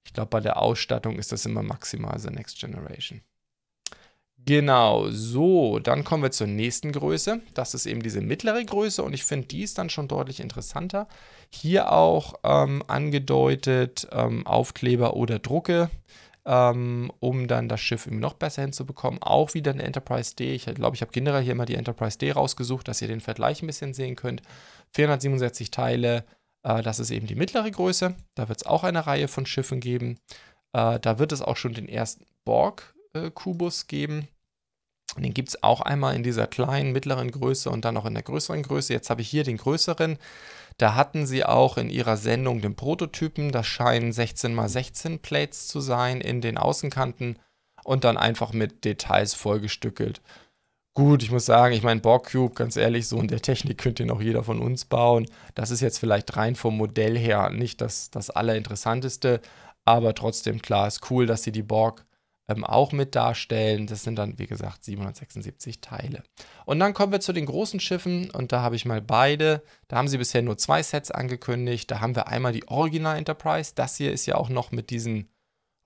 ich 0.05 0.13
glaube, 0.13 0.29
bei 0.29 0.39
der 0.39 0.61
Ausstattung 0.61 1.17
ist 1.17 1.31
das 1.31 1.45
immer 1.45 1.63
maximal 1.63 2.17
The 2.19 2.29
Next 2.29 2.59
Generation. 2.59 3.21
Genau, 4.47 5.09
so, 5.09 5.79
dann 5.79 6.03
kommen 6.03 6.21
wir 6.21 6.29
zur 6.29 6.45
nächsten 6.45 6.91
Größe. 6.91 7.41
Das 7.55 7.73
ist 7.73 7.87
eben 7.87 8.03
diese 8.03 8.21
mittlere 8.21 8.63
Größe 8.63 9.01
und 9.01 9.13
ich 9.13 9.23
finde, 9.23 9.47
die 9.47 9.63
ist 9.63 9.79
dann 9.79 9.89
schon 9.89 10.07
deutlich 10.07 10.39
interessanter. 10.39 11.07
Hier 11.49 11.91
auch 11.91 12.35
ähm, 12.43 12.83
angedeutet 12.85 14.07
ähm, 14.11 14.45
Aufkleber 14.45 15.15
oder 15.15 15.39
Drucke, 15.39 15.89
ähm, 16.45 17.11
um 17.19 17.47
dann 17.47 17.69
das 17.69 17.81
Schiff 17.81 18.07
noch 18.07 18.33
besser 18.33 18.61
hinzubekommen. 18.61 19.21
Auch 19.21 19.53
wieder 19.53 19.71
eine 19.71 19.83
Enterprise 19.83 20.35
D. 20.35 20.53
Ich 20.53 20.65
glaube, 20.65 20.95
ich 20.95 21.01
habe 21.01 21.11
generell 21.11 21.43
hier 21.43 21.55
mal 21.55 21.65
die 21.65 21.75
Enterprise 21.75 22.17
D 22.17 22.31
rausgesucht, 22.31 22.87
dass 22.87 23.01
ihr 23.01 23.07
den 23.07 23.21
Vergleich 23.21 23.61
ein 23.61 23.67
bisschen 23.67 23.93
sehen 23.93 24.15
könnt. 24.15 24.41
467 24.93 25.71
Teile, 25.71 26.23
äh, 26.63 26.81
das 26.81 26.99
ist 26.99 27.11
eben 27.11 27.27
die 27.27 27.35
mittlere 27.35 27.69
Größe. 27.69 28.15
Da 28.35 28.47
wird 28.49 28.59
es 28.59 28.65
auch 28.65 28.83
eine 28.83 29.07
Reihe 29.07 29.27
von 29.27 29.45
Schiffen 29.45 29.79
geben. 29.79 30.19
Äh, 30.73 30.99
da 30.99 31.19
wird 31.19 31.31
es 31.31 31.41
auch 31.41 31.57
schon 31.57 31.73
den 31.73 31.89
ersten 31.89 32.25
Borg-Kubus 32.45 33.83
äh, 33.83 33.87
geben 33.87 34.27
den 35.23 35.33
gibt 35.33 35.49
es 35.49 35.63
auch 35.63 35.81
einmal 35.81 36.15
in 36.15 36.23
dieser 36.23 36.47
kleinen, 36.47 36.91
mittleren 36.91 37.31
Größe 37.31 37.69
und 37.69 37.85
dann 37.85 37.97
auch 37.97 38.05
in 38.05 38.13
der 38.13 38.23
größeren 38.23 38.63
Größe. 38.63 38.93
Jetzt 38.93 39.09
habe 39.09 39.21
ich 39.21 39.29
hier 39.29 39.43
den 39.43 39.57
größeren. 39.57 40.17
Da 40.77 40.95
hatten 40.95 41.25
sie 41.25 41.45
auch 41.45 41.77
in 41.77 41.89
ihrer 41.89 42.17
Sendung 42.17 42.61
den 42.61 42.75
Prototypen. 42.75 43.51
Das 43.51 43.65
scheinen 43.65 44.11
16 44.11 44.57
x 44.57 44.73
16 44.73 45.19
Plates 45.19 45.67
zu 45.67 45.79
sein 45.79 46.21
in 46.21 46.41
den 46.41 46.57
Außenkanten 46.57 47.39
und 47.83 48.03
dann 48.03 48.17
einfach 48.17 48.51
mit 48.51 48.83
Details 48.83 49.33
vollgestückelt. 49.33 50.21
Gut, 50.97 51.23
ich 51.23 51.31
muss 51.31 51.45
sagen, 51.45 51.73
ich 51.75 51.83
meine, 51.83 51.99
Borg 51.99 52.31
Cube, 52.31 52.55
ganz 52.55 52.77
ehrlich, 52.77 53.07
so 53.07 53.19
in 53.19 53.27
der 53.27 53.41
Technik 53.41 53.77
könnte 53.77 54.03
ihn 54.03 54.11
auch 54.11 54.21
jeder 54.21 54.43
von 54.43 54.59
uns 54.59 54.85
bauen. 54.85 55.27
Das 55.53 55.69
ist 55.69 55.81
jetzt 55.81 55.99
vielleicht 55.99 56.37
rein 56.37 56.55
vom 56.55 56.77
Modell 56.77 57.17
her 57.17 57.49
nicht 57.49 57.81
das, 57.81 58.11
das 58.11 58.29
Allerinteressanteste, 58.29 59.41
aber 59.83 60.15
trotzdem 60.15 60.61
klar, 60.61 60.87
ist 60.87 61.11
cool, 61.11 61.25
dass 61.25 61.43
sie 61.43 61.51
die 61.51 61.63
Borg 61.63 62.05
ähm, 62.47 62.63
auch 62.63 62.91
mit 62.91 63.15
darstellen. 63.15 63.87
Das 63.87 64.03
sind 64.03 64.15
dann, 64.17 64.37
wie 64.37 64.47
gesagt, 64.47 64.83
776 64.83 65.81
Teile. 65.81 66.23
Und 66.65 66.79
dann 66.79 66.93
kommen 66.93 67.11
wir 67.11 67.19
zu 67.19 67.33
den 67.33 67.45
großen 67.45 67.79
Schiffen 67.79 68.29
und 68.31 68.51
da 68.51 68.61
habe 68.61 68.75
ich 68.75 68.85
mal 68.85 69.01
beide. 69.01 69.63
Da 69.87 69.97
haben 69.97 70.07
sie 70.07 70.17
bisher 70.17 70.41
nur 70.41 70.57
zwei 70.57 70.83
Sets 70.83 71.11
angekündigt. 71.11 71.89
Da 71.89 72.01
haben 72.01 72.15
wir 72.15 72.27
einmal 72.27 72.53
die 72.53 72.67
Original 72.67 73.17
Enterprise. 73.17 73.73
Das 73.75 73.97
hier 73.97 74.11
ist 74.11 74.25
ja 74.25 74.35
auch 74.35 74.49
noch 74.49 74.71
mit 74.71 74.89
diesen 74.89 75.29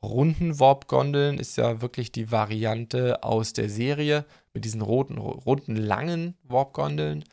runden 0.03 0.59
Warp-Gondeln, 0.59 1.39
ist 1.39 1.57
ja 1.57 1.81
wirklich 1.81 2.11
die 2.11 2.31
Variante 2.31 3.23
aus 3.23 3.53
der 3.53 3.69
Serie 3.69 4.25
mit 4.53 4.65
diesen 4.65 4.81
roten, 4.81 5.17
runden, 5.17 5.75
langen 5.75 6.37
Warp-Gondeln. 6.43 7.25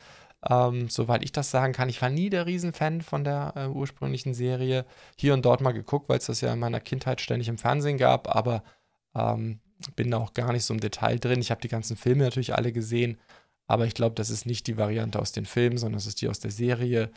Ähm, 0.49 0.89
soweit 0.89 1.23
ich 1.23 1.31
das 1.31 1.49
sagen 1.49 1.73
kann, 1.73 1.89
ich 1.89 2.01
war 2.01 2.09
nie 2.09 2.29
der 2.29 2.45
Riesenfan 2.45 3.01
von 3.01 3.23
der 3.23 3.53
äh, 3.55 3.67
ursprünglichen 3.67 4.33
Serie. 4.33 4.85
Hier 5.17 5.33
und 5.33 5.45
dort 5.45 5.61
mal 5.61 5.71
geguckt, 5.71 6.09
weil 6.09 6.19
es 6.19 6.27
das 6.27 6.41
ja 6.41 6.53
in 6.53 6.59
meiner 6.59 6.79
Kindheit 6.79 7.21
ständig 7.21 7.47
im 7.47 7.57
Fernsehen 7.57 7.97
gab, 7.97 8.33
aber 8.33 8.63
ähm, 9.17 9.59
bin 9.95 10.11
da 10.11 10.17
auch 10.17 10.33
gar 10.33 10.51
nicht 10.53 10.65
so 10.65 10.73
im 10.73 10.79
Detail 10.79 11.19
drin. 11.19 11.39
Ich 11.39 11.51
habe 11.51 11.61
die 11.61 11.67
ganzen 11.67 11.97
Filme 11.97 12.23
natürlich 12.23 12.55
alle 12.55 12.71
gesehen, 12.71 13.17
aber 13.67 13.85
ich 13.85 13.93
glaube, 13.93 14.15
das 14.15 14.29
ist 14.29 14.45
nicht 14.45 14.67
die 14.67 14.77
Variante 14.77 15.19
aus 15.19 15.31
den 15.31 15.45
Filmen, 15.45 15.77
sondern 15.77 15.97
das 15.97 16.07
ist 16.07 16.21
die 16.21 16.29
aus 16.29 16.39
der 16.39 16.51
Serie. 16.51 17.11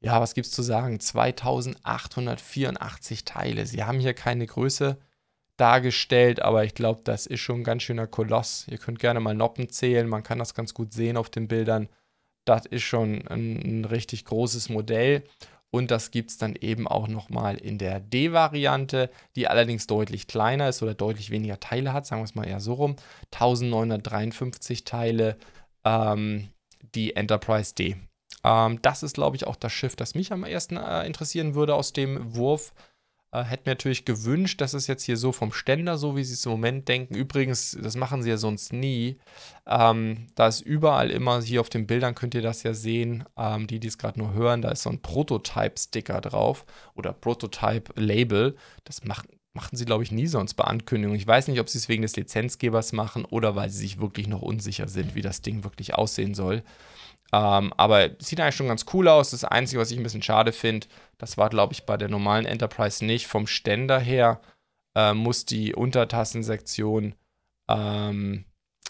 Ja, 0.00 0.20
was 0.20 0.34
gibt 0.34 0.46
es 0.46 0.52
zu 0.52 0.62
sagen? 0.62 1.00
2884 1.00 3.24
Teile. 3.24 3.66
Sie 3.66 3.84
haben 3.84 4.00
hier 4.00 4.14
keine 4.14 4.46
Größe 4.46 4.98
dargestellt, 5.56 6.42
aber 6.42 6.64
ich 6.64 6.74
glaube, 6.74 7.00
das 7.04 7.26
ist 7.26 7.40
schon 7.40 7.60
ein 7.60 7.64
ganz 7.64 7.84
schöner 7.84 8.06
Koloss. 8.06 8.66
Ihr 8.68 8.78
könnt 8.78 8.98
gerne 8.98 9.20
mal 9.20 9.34
Noppen 9.34 9.70
zählen, 9.70 10.08
man 10.08 10.22
kann 10.22 10.38
das 10.38 10.54
ganz 10.54 10.74
gut 10.74 10.92
sehen 10.92 11.16
auf 11.16 11.30
den 11.30 11.48
Bildern. 11.48 11.88
Das 12.44 12.66
ist 12.66 12.82
schon 12.82 13.26
ein, 13.28 13.56
ein 13.56 13.86
richtig 13.86 14.26
großes 14.26 14.68
Modell. 14.68 15.24
Und 15.74 15.90
das 15.90 16.12
gibt 16.12 16.30
es 16.30 16.38
dann 16.38 16.54
eben 16.54 16.86
auch 16.86 17.08
nochmal 17.08 17.56
in 17.56 17.78
der 17.78 17.98
D-Variante, 17.98 19.10
die 19.34 19.48
allerdings 19.48 19.88
deutlich 19.88 20.28
kleiner 20.28 20.68
ist 20.68 20.84
oder 20.84 20.94
deutlich 20.94 21.30
weniger 21.30 21.58
Teile 21.58 21.92
hat, 21.92 22.06
sagen 22.06 22.20
wir 22.22 22.26
es 22.26 22.36
mal 22.36 22.46
eher 22.46 22.60
so 22.60 22.74
rum. 22.74 22.94
1953 23.32 24.84
Teile, 24.84 25.36
ähm, 25.84 26.50
die 26.94 27.16
Enterprise 27.16 27.74
D. 27.74 27.96
Ähm, 28.44 28.82
das 28.82 29.02
ist, 29.02 29.14
glaube 29.14 29.34
ich, 29.34 29.48
auch 29.48 29.56
das 29.56 29.72
Schiff, 29.72 29.96
das 29.96 30.14
mich 30.14 30.30
am 30.30 30.44
ersten 30.44 30.76
äh, 30.76 31.04
interessieren 31.08 31.56
würde 31.56 31.74
aus 31.74 31.92
dem 31.92 32.36
Wurf. 32.36 32.72
Äh, 33.34 33.42
hätte 33.42 33.64
mir 33.66 33.72
natürlich 33.72 34.04
gewünscht, 34.04 34.60
dass 34.60 34.74
es 34.74 34.86
jetzt 34.86 35.02
hier 35.02 35.16
so 35.16 35.32
vom 35.32 35.52
Ständer, 35.52 35.98
so 35.98 36.16
wie 36.16 36.22
sie 36.22 36.34
es 36.34 36.46
im 36.46 36.52
Moment 36.52 36.86
denken. 36.86 37.16
Übrigens, 37.16 37.76
das 37.82 37.96
machen 37.96 38.22
sie 38.22 38.30
ja 38.30 38.36
sonst 38.36 38.72
nie. 38.72 39.18
Ähm, 39.66 40.28
da 40.36 40.46
ist 40.46 40.60
überall 40.60 41.10
immer, 41.10 41.42
hier 41.42 41.60
auf 41.60 41.68
den 41.68 41.88
Bildern 41.88 42.14
könnt 42.14 42.36
ihr 42.36 42.42
das 42.42 42.62
ja 42.62 42.74
sehen, 42.74 43.24
ähm, 43.36 43.66
die, 43.66 43.80
die 43.80 43.88
es 43.88 43.98
gerade 43.98 44.20
nur 44.20 44.34
hören, 44.34 44.62
da 44.62 44.70
ist 44.70 44.84
so 44.84 44.90
ein 44.90 45.02
Prototype-Sticker 45.02 46.20
drauf 46.20 46.64
oder 46.94 47.12
Prototype-Label. 47.12 48.54
Das 48.84 49.02
macht, 49.02 49.26
machen 49.52 49.76
sie, 49.76 49.84
glaube 49.84 50.04
ich, 50.04 50.12
nie 50.12 50.28
sonst 50.28 50.54
bei 50.54 50.64
Ankündigungen. 50.64 51.18
Ich 51.18 51.26
weiß 51.26 51.48
nicht, 51.48 51.58
ob 51.58 51.68
sie 51.68 51.78
es 51.78 51.88
wegen 51.88 52.02
des 52.02 52.14
Lizenzgebers 52.14 52.92
machen 52.92 53.24
oder 53.24 53.56
weil 53.56 53.68
sie 53.68 53.78
sich 53.78 53.98
wirklich 53.98 54.28
noch 54.28 54.42
unsicher 54.42 54.86
sind, 54.86 55.16
wie 55.16 55.22
das 55.22 55.42
Ding 55.42 55.64
wirklich 55.64 55.94
aussehen 55.94 56.34
soll. 56.34 56.62
Ähm, 57.34 57.72
aber 57.76 58.10
sieht 58.20 58.38
eigentlich 58.38 58.54
schon 58.54 58.68
ganz 58.68 58.86
cool 58.92 59.08
aus. 59.08 59.32
Das 59.32 59.42
Einzige, 59.42 59.80
was 59.80 59.90
ich 59.90 59.98
ein 59.98 60.04
bisschen 60.04 60.22
schade 60.22 60.52
finde, 60.52 60.86
das 61.18 61.36
war, 61.36 61.50
glaube 61.50 61.72
ich, 61.72 61.84
bei 61.84 61.96
der 61.96 62.08
normalen 62.08 62.46
Enterprise 62.46 63.04
nicht. 63.04 63.26
Vom 63.26 63.48
Ständer 63.48 63.98
her 63.98 64.40
äh, 64.94 65.14
muss 65.14 65.44
die 65.44 65.74
Untertassensektion, 65.74 67.16
ähm, 67.68 68.44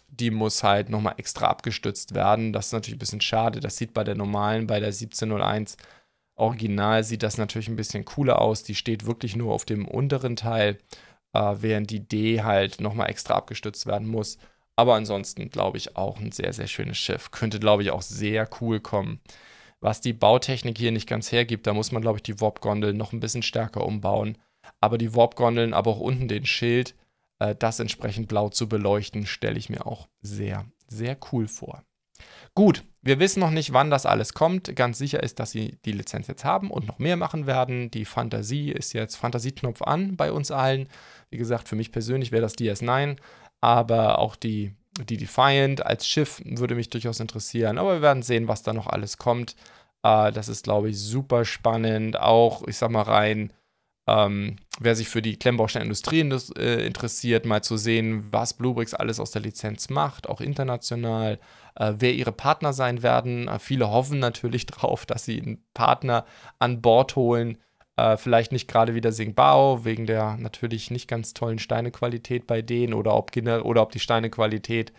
die 0.09 0.31
muss 0.31 0.63
halt 0.63 0.91
nochmal 0.91 1.15
extra 1.17 1.47
abgestützt 1.47 2.15
werden. 2.15 2.53
Das 2.53 2.67
ist 2.67 2.73
natürlich 2.73 2.97
ein 2.97 2.99
bisschen 2.99 3.23
schade. 3.23 3.61
Das 3.61 3.79
sieht 3.79 3.95
bei 3.95 4.05
der 4.05 4.15
normalen, 4.15 4.67
bei 4.67 4.79
der 4.79 4.89
1701 4.89 5.79
Original, 6.37 7.03
sieht 7.03 7.23
das 7.23 7.39
natürlich 7.39 7.69
ein 7.69 7.77
bisschen 7.77 8.05
cooler 8.05 8.43
aus. 8.43 8.63
Die 8.63 8.75
steht 8.75 9.07
wirklich 9.07 9.37
nur 9.37 9.55
auf 9.55 9.65
dem 9.65 9.89
unteren 9.89 10.37
Teil, 10.37 10.79
äh, 11.33 11.57
während 11.61 11.91
die 11.91 12.07
D 12.07 12.43
halt 12.43 12.81
nochmal 12.81 13.09
extra 13.09 13.35
abgestützt 13.37 13.87
werden 13.87 14.09
muss. 14.09 14.37
Aber 14.77 14.95
ansonsten 14.95 15.51
glaube 15.51 15.79
ich 15.79 15.97
auch 15.97 16.19
ein 16.19 16.33
sehr, 16.33 16.53
sehr 16.53 16.67
schönes 16.67 16.99
Schiff. 16.99 17.31
Könnte, 17.31 17.61
glaube 17.61 17.83
ich, 17.83 17.91
auch 17.91 18.03
sehr 18.03 18.49
cool 18.61 18.81
kommen. 18.81 19.21
Was 19.81 20.01
die 20.01 20.13
Bautechnik 20.13 20.79
hier 20.79 20.93
nicht 20.93 21.09
ganz 21.09 21.31
hergibt, 21.31 21.67
da 21.67 21.75
muss 21.75 21.93
man, 21.93 22.03
glaube 22.03 22.19
ich, 22.19 22.23
die 22.23 22.41
Warp-Gondeln 22.41 22.97
noch 22.97 23.13
ein 23.13 23.21
bisschen 23.21 23.43
stärker 23.43 23.85
umbauen. 23.85 24.39
Aber 24.81 24.99
die 24.99 25.15
Warp-Gondeln, 25.15 25.75
aber 25.75 25.93
auch 25.93 26.01
unten 26.01 26.27
den 26.27 26.47
Schild, 26.47 26.95
äh, 27.39 27.55
das 27.55 27.81
entsprechend 27.81 28.29
blau 28.29 28.49
zu 28.49 28.69
beleuchten, 28.69 29.27
stelle 29.27 29.59
ich 29.59 29.69
mir 29.69 29.87
auch 29.87 30.09
sehr, 30.23 30.65
sehr 30.89 31.19
cool 31.33 31.47
vor. 31.49 31.85
Gut, 32.55 32.85
wir 33.03 33.19
wissen 33.19 33.41
noch 33.41 33.51
nicht, 33.51 33.73
wann 33.73 33.91
das 33.91 34.07
alles 34.07 34.33
kommt. 34.33 34.75
Ganz 34.77 34.97
sicher 34.99 35.23
ist, 35.23 35.41
dass 35.41 35.51
sie 35.51 35.79
die 35.85 35.93
Lizenz 35.93 36.29
jetzt 36.29 36.45
haben 36.45 36.71
und 36.71 36.87
noch 36.87 36.99
mehr 36.99 37.17
machen 37.17 37.47
werden. 37.47 37.91
Die 37.91 38.05
Fantasie 38.05 38.71
ist 38.71 38.93
jetzt 38.93 39.17
Fantasieknopf 39.17 39.83
an 39.83 40.17
bei 40.17 40.33
uns 40.33 40.51
allen. 40.51 40.89
Wie 41.31 41.37
gesagt, 41.37 41.69
für 41.69 41.77
mich 41.77 41.93
persönlich 41.93 42.33
wäre 42.33 42.43
das 42.43 42.57
DS9 42.57 43.17
aber 43.65 44.19
auch 44.19 44.37
die, 44.37 44.75
die 45.09 45.17
Defiant 45.17 45.85
als 45.85 46.07
Schiff 46.07 46.43
würde 46.45 46.75
mich 46.75 46.91
durchaus 46.91 47.19
interessieren. 47.19 47.79
Aber 47.79 47.95
wir 47.95 48.03
werden 48.03 48.23
sehen, 48.23 48.47
was 48.47 48.63
da 48.63 48.75
noch 48.75 48.87
alles 48.87 49.17
kommt. 49.17 49.57
Äh, 50.03 50.33
das 50.33 50.49
ist, 50.49 50.65
glaube 50.65 50.91
ich, 50.91 51.01
super 51.01 51.47
spannend. 51.47 52.21
Auch, 52.21 52.67
ich 52.69 52.77
sag 52.77 52.91
mal 52.91 53.03
rein, 53.03 53.53
ähm, 54.07 54.57
wer 54.79 54.95
sich 54.95 55.09
für 55.09 55.23
die 55.23 55.39
Klemmbausteinindustrie 55.39 56.21
äh, 56.59 56.87
interessiert, 56.87 57.47
mal 57.47 57.63
zu 57.63 57.79
sehen, 57.79 58.31
was 58.31 58.53
Bluebricks 58.53 58.93
alles 58.93 59.19
aus 59.19 59.31
der 59.31 59.41
Lizenz 59.41 59.89
macht, 59.89 60.29
auch 60.29 60.43
international, 60.43 61.39
äh, 61.77 61.95
wer 61.97 62.13
ihre 62.13 62.33
Partner 62.33 62.75
sein 62.75 63.03
werden. 63.03 63.49
Äh, 63.49 63.59
viele 63.59 63.91
hoffen 63.91 64.19
natürlich 64.19 64.67
darauf, 64.67 65.07
dass 65.07 65.25
sie 65.25 65.41
einen 65.41 65.65
Partner 65.73 66.27
an 66.59 66.83
Bord 66.83 67.17
holen, 67.17 67.57
äh, 67.97 68.17
vielleicht 68.17 68.53
nicht 68.53 68.69
gerade 68.69 68.95
wieder 68.95 69.13
Singbao, 69.13 69.85
wegen 69.85 70.07
der 70.07 70.37
natürlich 70.37 70.91
nicht 70.91 71.09
ganz 71.09 71.35
tollen 71.35 71.59
Steinequalität 71.59 72.47
bei 72.47 72.63
denen 72.63 72.95
oder 72.95 73.15
ob, 73.15 73.31
oder 73.37 73.83
ob 73.83 73.93
die 73.93 74.01
Steinequalität 74.01 74.93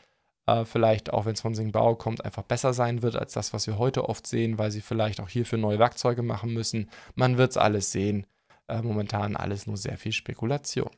äh, 0.48 0.66
vielleicht, 0.66 1.12
auch 1.12 1.26
wenn 1.26 1.34
es 1.34 1.42
von 1.42 1.56
Singbao 1.56 1.96
kommt, 1.96 2.24
einfach 2.24 2.44
besser 2.44 2.74
sein 2.74 3.02
wird 3.02 3.16
als 3.16 3.34
das, 3.34 3.54
was 3.54 3.68
wir 3.68 3.78
heute 3.78 4.08
oft 4.08 4.28
sehen, 4.28 4.58
weil 4.58 4.72
sie 4.72 4.82
vielleicht 4.82 5.20
auch 5.20 5.30
hierfür 5.30 5.58
neue 5.58 5.80
Werkzeuge 5.80 6.22
machen 6.22 6.54
müssen. 6.54 6.90
Man 7.16 7.38
wird 7.38 7.52
es 7.52 7.58
alles 7.58 7.92
sehen. 7.92 8.26
Äh, 8.68 8.82
momentan 8.82 9.36
alles 9.36 9.68
nur 9.68 9.78
sehr 9.78 9.98
viel 9.98 10.12
Spekulation. 10.12 10.90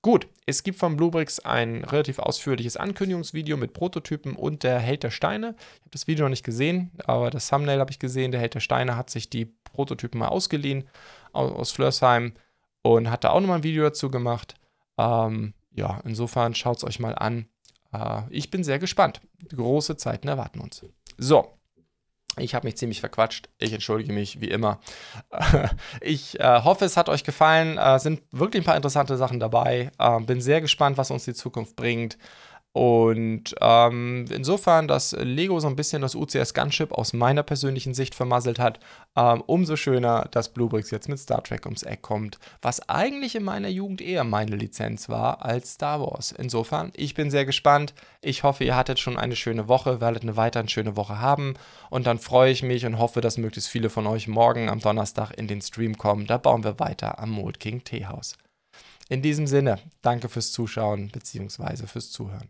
Gut, 0.00 0.26
es 0.46 0.64
gibt 0.64 0.78
von 0.78 0.96
Bluebricks 0.96 1.38
ein 1.38 1.84
relativ 1.84 2.18
ausführliches 2.18 2.76
Ankündigungsvideo 2.76 3.56
mit 3.56 3.72
Prototypen 3.72 4.34
und 4.34 4.64
der 4.64 4.80
Held 4.80 5.04
der 5.04 5.10
Steine. 5.10 5.54
Ich 5.58 5.80
habe 5.82 5.90
das 5.92 6.06
Video 6.08 6.24
noch 6.24 6.30
nicht 6.30 6.44
gesehen, 6.44 6.90
aber 7.04 7.30
das 7.30 7.48
Thumbnail 7.48 7.78
habe 7.78 7.92
ich 7.92 8.00
gesehen. 8.00 8.32
Der 8.32 8.40
Held 8.40 8.54
der 8.54 8.60
Steine 8.60 8.96
hat 8.96 9.10
sich 9.10 9.30
die 9.30 9.44
Prototypen 9.44 10.18
mal 10.18 10.28
ausgeliehen 10.28 10.88
aus, 11.32 11.72
Flörsheim 11.72 12.34
und 12.82 13.10
hat 13.10 13.24
da 13.24 13.30
auch 13.30 13.40
nochmal 13.40 13.58
ein 13.58 13.62
Video 13.62 13.82
dazu 13.84 14.10
gemacht. 14.10 14.54
Ähm, 14.98 15.54
ja, 15.74 16.00
insofern 16.04 16.54
schaut 16.54 16.78
es 16.78 16.84
euch 16.84 17.00
mal 17.00 17.14
an. 17.14 17.46
Äh, 17.92 18.22
ich 18.30 18.50
bin 18.50 18.64
sehr 18.64 18.78
gespannt. 18.78 19.20
Große 19.54 19.96
Zeiten 19.96 20.28
erwarten 20.28 20.60
uns. 20.60 20.84
So, 21.18 21.58
ich 22.38 22.54
habe 22.54 22.66
mich 22.66 22.76
ziemlich 22.76 23.00
verquatscht. 23.00 23.50
Ich 23.58 23.72
entschuldige 23.72 24.12
mich 24.12 24.40
wie 24.40 24.48
immer. 24.48 24.80
Ich 26.00 26.40
äh, 26.40 26.62
hoffe, 26.62 26.84
es 26.84 26.96
hat 26.96 27.08
euch 27.08 27.24
gefallen. 27.24 27.78
Äh, 27.78 27.98
sind 27.98 28.22
wirklich 28.30 28.62
ein 28.62 28.66
paar 28.66 28.76
interessante 28.76 29.16
Sachen 29.16 29.38
dabei. 29.38 29.90
Äh, 29.98 30.20
bin 30.20 30.40
sehr 30.40 30.60
gespannt, 30.60 30.96
was 30.96 31.10
uns 31.10 31.24
die 31.24 31.34
Zukunft 31.34 31.76
bringt. 31.76 32.16
Und 32.74 33.54
ähm, 33.60 34.24
insofern, 34.30 34.88
dass 34.88 35.12
Lego 35.12 35.60
so 35.60 35.68
ein 35.68 35.76
bisschen 35.76 36.00
das 36.00 36.14
UCS 36.14 36.54
Gunship 36.54 36.92
aus 36.92 37.12
meiner 37.12 37.42
persönlichen 37.42 37.92
Sicht 37.92 38.14
vermasselt 38.14 38.58
hat, 38.58 38.80
ähm, 39.14 39.42
umso 39.46 39.76
schöner, 39.76 40.26
dass 40.30 40.48
Bluebricks 40.48 40.90
jetzt 40.90 41.08
mit 41.08 41.18
Star 41.18 41.42
Trek 41.42 41.66
ums 41.66 41.82
Eck 41.82 42.00
kommt, 42.00 42.38
was 42.62 42.88
eigentlich 42.88 43.34
in 43.34 43.42
meiner 43.42 43.68
Jugend 43.68 44.00
eher 44.00 44.24
meine 44.24 44.56
Lizenz 44.56 45.10
war 45.10 45.44
als 45.44 45.74
Star 45.74 46.00
Wars. 46.00 46.32
Insofern, 46.32 46.92
ich 46.96 47.12
bin 47.12 47.30
sehr 47.30 47.44
gespannt. 47.44 47.92
Ich 48.22 48.42
hoffe, 48.42 48.64
ihr 48.64 48.74
hattet 48.74 48.98
schon 48.98 49.18
eine 49.18 49.36
schöne 49.36 49.68
Woche, 49.68 50.00
werdet 50.00 50.22
eine 50.22 50.38
weiterhin 50.38 50.68
schöne 50.68 50.96
Woche 50.96 51.20
haben. 51.20 51.54
Und 51.90 52.06
dann 52.06 52.18
freue 52.18 52.52
ich 52.52 52.62
mich 52.62 52.86
und 52.86 52.98
hoffe, 52.98 53.20
dass 53.20 53.36
möglichst 53.36 53.68
viele 53.68 53.90
von 53.90 54.06
euch 54.06 54.28
morgen 54.28 54.70
am 54.70 54.80
Donnerstag 54.80 55.32
in 55.36 55.46
den 55.46 55.60
Stream 55.60 55.98
kommen. 55.98 56.26
Da 56.26 56.38
bauen 56.38 56.64
wir 56.64 56.78
weiter 56.78 57.18
am 57.18 57.32
Mold 57.32 57.60
King 57.60 57.84
Teehaus. 57.84 58.38
In 59.10 59.20
diesem 59.20 59.46
Sinne, 59.46 59.78
danke 60.00 60.30
fürs 60.30 60.52
Zuschauen 60.52 61.08
bzw. 61.08 61.86
fürs 61.86 62.10
Zuhören. 62.10 62.48